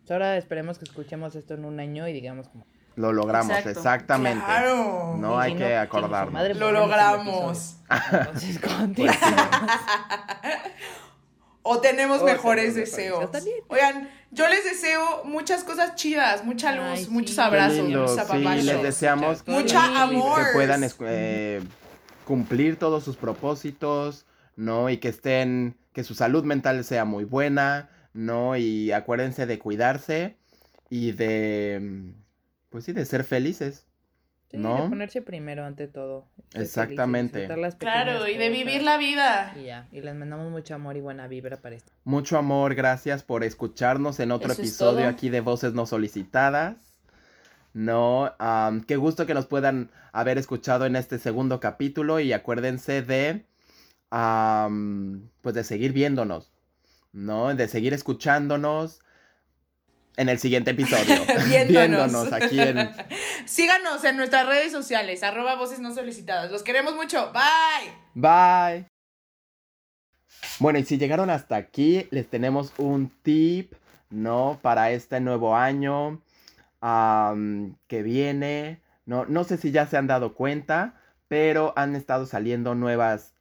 Pues 0.00 0.10
Ahora 0.12 0.36
esperemos 0.36 0.78
que 0.78 0.84
escuchemos 0.84 1.34
esto 1.34 1.54
en 1.54 1.64
un 1.64 1.80
año 1.80 2.06
y 2.08 2.12
digamos 2.12 2.48
como... 2.48 2.66
Lo 2.96 3.12
logramos, 3.12 3.50
Exacto. 3.50 3.70
exactamente. 3.70 4.44
Claro. 4.44 5.16
No 5.18 5.38
hay 5.38 5.56
que 5.56 5.76
acordarnos. 5.76 6.32
madre, 6.32 6.54
Lo 6.54 6.70
logramos. 6.70 7.76
Entonces, 8.12 8.60
continuamos. 8.60 9.20
O 11.66 11.80
tenemos 11.80 12.20
O 12.20 12.26
mejores 12.26 12.74
deseos. 12.74 13.30
Oigan, 13.68 14.10
yo 14.30 14.46
les 14.48 14.64
deseo 14.64 15.24
muchas 15.24 15.64
cosas 15.64 15.94
chidas, 15.94 16.44
mucha 16.44 16.72
luz, 16.72 16.84
Ay, 16.84 17.04
sí. 17.04 17.10
muchos 17.10 17.38
abrazos, 17.38 17.78
muchos 17.88 18.20
sí, 18.30 18.62
les 18.66 18.82
deseamos 18.82 19.48
Mucha 19.48 20.02
amor. 20.02 20.44
que 20.44 20.52
puedan 20.52 20.84
eh, 21.00 21.62
cumplir 22.26 22.78
todos 22.78 23.02
sus 23.02 23.16
propósitos, 23.16 24.26
¿no? 24.56 24.90
Y 24.90 24.98
que 24.98 25.08
estén, 25.08 25.78
que 25.94 26.04
su 26.04 26.14
salud 26.14 26.44
mental 26.44 26.84
sea 26.84 27.06
muy 27.06 27.24
buena, 27.24 27.88
¿no? 28.12 28.58
Y 28.58 28.92
acuérdense 28.92 29.46
de 29.46 29.58
cuidarse 29.58 30.36
y 30.90 31.12
de, 31.12 32.12
pues 32.74 32.86
sí, 32.86 32.92
de 32.92 33.04
ser 33.04 33.22
felices. 33.22 33.86
Sí, 34.50 34.56
¿No? 34.56 34.82
de 34.82 34.88
ponerse 34.88 35.22
primero 35.22 35.64
ante 35.64 35.86
todo. 35.86 36.26
Felices, 36.50 36.76
Exactamente. 36.76 37.46
las 37.56 37.76
Claro, 37.76 38.26
y 38.26 38.36
de 38.36 38.48
vivir 38.48 38.82
la 38.82 38.96
vida. 38.96 39.54
Y 39.56 39.66
ya, 39.66 39.86
y 39.92 40.00
les 40.00 40.12
mandamos 40.16 40.50
mucho 40.50 40.74
amor 40.74 40.96
y 40.96 41.00
buena 41.00 41.28
vibra 41.28 41.58
para 41.58 41.76
esto. 41.76 41.92
Mucho 42.02 42.36
amor, 42.36 42.74
gracias 42.74 43.22
por 43.22 43.44
escucharnos 43.44 44.18
en 44.18 44.32
otro 44.32 44.50
Eso 44.50 44.60
episodio 44.60 45.06
aquí 45.06 45.28
de 45.28 45.40
Voces 45.40 45.72
No 45.74 45.86
Solicitadas. 45.86 46.98
No, 47.74 48.34
am, 48.40 48.82
qué 48.82 48.96
gusto 48.96 49.24
que 49.24 49.34
nos 49.34 49.46
puedan 49.46 49.92
haber 50.10 50.36
escuchado 50.36 50.84
en 50.84 50.96
este 50.96 51.20
segundo 51.20 51.60
capítulo 51.60 52.18
y 52.18 52.32
acuérdense 52.32 53.02
de, 53.02 53.46
pues 54.10 55.54
de 55.54 55.62
seguir 55.62 55.92
viéndonos, 55.92 56.50
¿no? 57.12 57.54
De 57.54 57.68
seguir 57.68 57.94
escuchándonos 57.94 59.03
en 60.16 60.28
el 60.28 60.38
siguiente 60.38 60.72
episodio. 60.72 61.16
Viéndonos. 61.48 61.68
Viéndonos 61.68 62.32
aquí 62.32 62.60
en... 62.60 62.90
Síganos 63.46 64.04
en 64.04 64.16
nuestras 64.16 64.46
redes 64.46 64.72
sociales, 64.72 65.22
arroba 65.22 65.56
voces 65.56 65.80
no 65.80 65.94
solicitadas. 65.94 66.50
Los 66.50 66.62
queremos 66.62 66.94
mucho. 66.94 67.32
Bye. 67.32 67.92
Bye. 68.14 68.86
Bueno, 70.58 70.78
y 70.78 70.84
si 70.84 70.98
llegaron 70.98 71.30
hasta 71.30 71.56
aquí, 71.56 72.06
les 72.10 72.28
tenemos 72.28 72.72
un 72.78 73.10
tip, 73.22 73.74
¿no? 74.10 74.58
Para 74.62 74.90
este 74.90 75.20
nuevo 75.20 75.56
año 75.56 76.20
que 77.86 78.02
viene, 78.02 78.82
No, 79.06 79.24
no 79.24 79.44
sé 79.44 79.56
si 79.56 79.70
ya 79.70 79.86
se 79.86 79.96
han 79.96 80.06
dado 80.06 80.34
cuenta, 80.34 81.00
pero 81.28 81.72
han 81.76 81.96
estado 81.96 82.26
saliendo 82.26 82.74
nuevas 82.74 83.32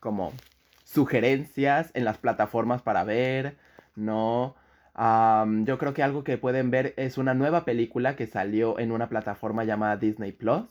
como 0.00 0.32
sugerencias 0.84 1.90
en 1.94 2.04
las 2.04 2.18
plataformas 2.18 2.82
para 2.82 3.04
ver, 3.04 3.56
¿no? 3.96 4.56
Yo 4.94 5.78
creo 5.78 5.94
que 5.94 6.02
algo 6.02 6.24
que 6.24 6.38
pueden 6.38 6.70
ver 6.70 6.94
es 6.96 7.18
una 7.18 7.34
nueva 7.34 7.64
película 7.64 8.14
que 8.16 8.26
salió 8.26 8.78
en 8.78 8.92
una 8.92 9.08
plataforma 9.08 9.64
llamada 9.64 9.96
Disney 9.96 10.32
Plus, 10.32 10.64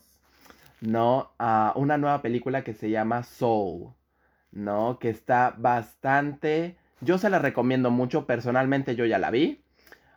¿no? 0.82 1.32
Ah, 1.40 1.74
una 1.76 1.98
nueva 1.98 2.22
película 2.22 2.64
que 2.64 2.74
se 2.74 2.90
llama 2.90 3.24
Soul, 3.24 3.94
¿no? 4.52 5.00
Que 5.00 5.10
está 5.10 5.56
bastante... 5.58 6.78
Yo 7.02 7.18
se 7.18 7.32
la 7.32 7.40
recomiendo 7.40 7.90
mucho, 7.90 8.28
personalmente 8.28 8.96
yo 8.96 9.06
ya 9.06 9.18
la 9.18 9.32
vi. 9.32 9.64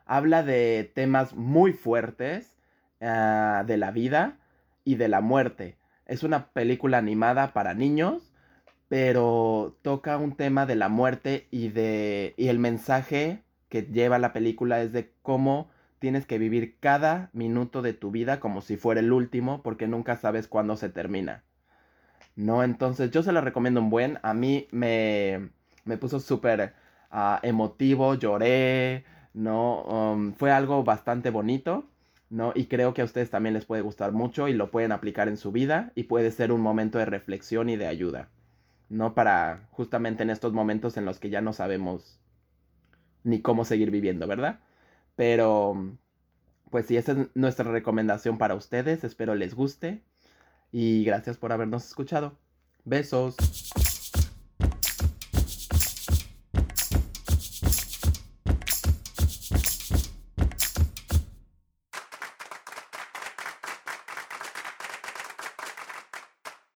Habla 0.07 0.43
de 0.43 0.91
temas 0.95 1.35
muy 1.35 1.73
fuertes 1.73 2.59
ah, 3.01 3.65
de 3.67 3.79
la 3.79 3.91
vida 3.91 4.37
y 4.85 4.97
de 4.97 5.09
la 5.09 5.23
muerte. 5.23 5.79
Es 6.07 6.23
una 6.23 6.49
película 6.49 6.99
animada 6.99 7.55
para 7.55 7.73
niños, 7.73 8.34
pero 8.95 9.77
toca 9.83 10.19
un 10.19 10.37
tema 10.37 10.67
de 10.67 10.77
la 10.77 10.89
muerte 10.89 11.49
y 11.51 11.71
de 11.71 12.33
y 12.37 12.47
el 12.47 12.61
mensaje 12.61 13.43
que 13.69 13.83
lleva 13.83 14.21
la 14.21 14.33
película 14.33 14.83
es 14.83 14.93
de 14.93 15.11
cómo 15.21 15.69
tienes 15.99 16.27
que 16.27 16.39
vivir 16.39 16.77
cada 16.79 17.29
minuto 17.33 17.83
de 17.83 17.93
tu 17.93 18.13
vida 18.13 18.39
como 18.39 18.61
si 18.61 18.77
fuera 18.77 19.01
el 19.01 19.13
último, 19.13 19.65
porque 19.65 19.89
nunca 19.89 20.15
sabes 20.17 20.47
cuándo 20.47 20.77
se 20.77 20.91
termina. 20.91 21.43
No, 22.37 22.63
entonces 22.63 23.11
yo 23.11 23.25
se 23.25 23.33
la 23.33 23.41
recomiendo 23.41 23.81
un 23.81 23.91
buen. 23.91 24.21
A 24.23 24.33
mí 24.33 24.69
me, 24.71 25.51
me 25.85 25.97
puso 25.97 26.21
súper 26.21 26.75
ah, 27.11 27.41
emotivo, 27.43 28.15
lloré, 28.15 29.05
¿no? 29.33 29.83
Um, 29.83 30.35
fue 30.35 30.53
algo 30.53 30.85
bastante 30.85 31.31
bonito, 31.31 31.89
¿no? 32.31 32.53
Y 32.55 32.67
creo 32.67 32.95
que 32.95 33.03
a 33.03 33.07
ustedes 33.07 33.29
también 33.29 33.55
les 33.55 33.65
puede 33.65 33.83
gustar 33.83 34.13
mucho 34.13 34.47
y 34.47 34.53
lo 34.53 34.71
pueden 34.71 34.93
aplicar 34.93 35.27
en 35.27 35.37
su 35.37 35.51
vida 35.51 35.91
y 35.97 36.05
puede 36.05 36.31
ser 36.31 36.53
un 36.53 36.61
momento 36.61 36.99
de 36.99 37.07
reflexión 37.07 37.69
y 37.71 37.77
de 37.77 37.89
ayuda, 37.89 38.29
¿no? 38.95 39.15
Para 39.15 39.69
justamente 39.71 40.23
en 40.23 40.31
estos 40.31 40.53
momentos 40.53 40.97
en 40.97 41.05
los 41.05 41.19
que 41.19 41.31
ya 41.31 41.41
no 41.41 41.53
sabemos 41.53 42.21
ni 43.25 43.41
cómo 43.43 43.65
seguir 43.65 43.91
viviendo, 43.91 44.27
¿verdad? 44.27 44.61
Pero, 45.17 45.97
pues 46.71 46.87
sí, 46.87 46.97
esa 46.97 47.13
es 47.13 47.19
nuestra 47.35 47.71
recomendación 47.71 48.39
para 48.39 48.55
ustedes. 48.55 49.05
Espero 49.05 49.35
les 49.35 49.55
guste. 49.55 50.03
Y 50.73 51.05
gracias 51.05 51.37
por 51.37 51.53
habernos 51.53 51.87
escuchado. 51.87 52.39
Besos. 52.85 53.37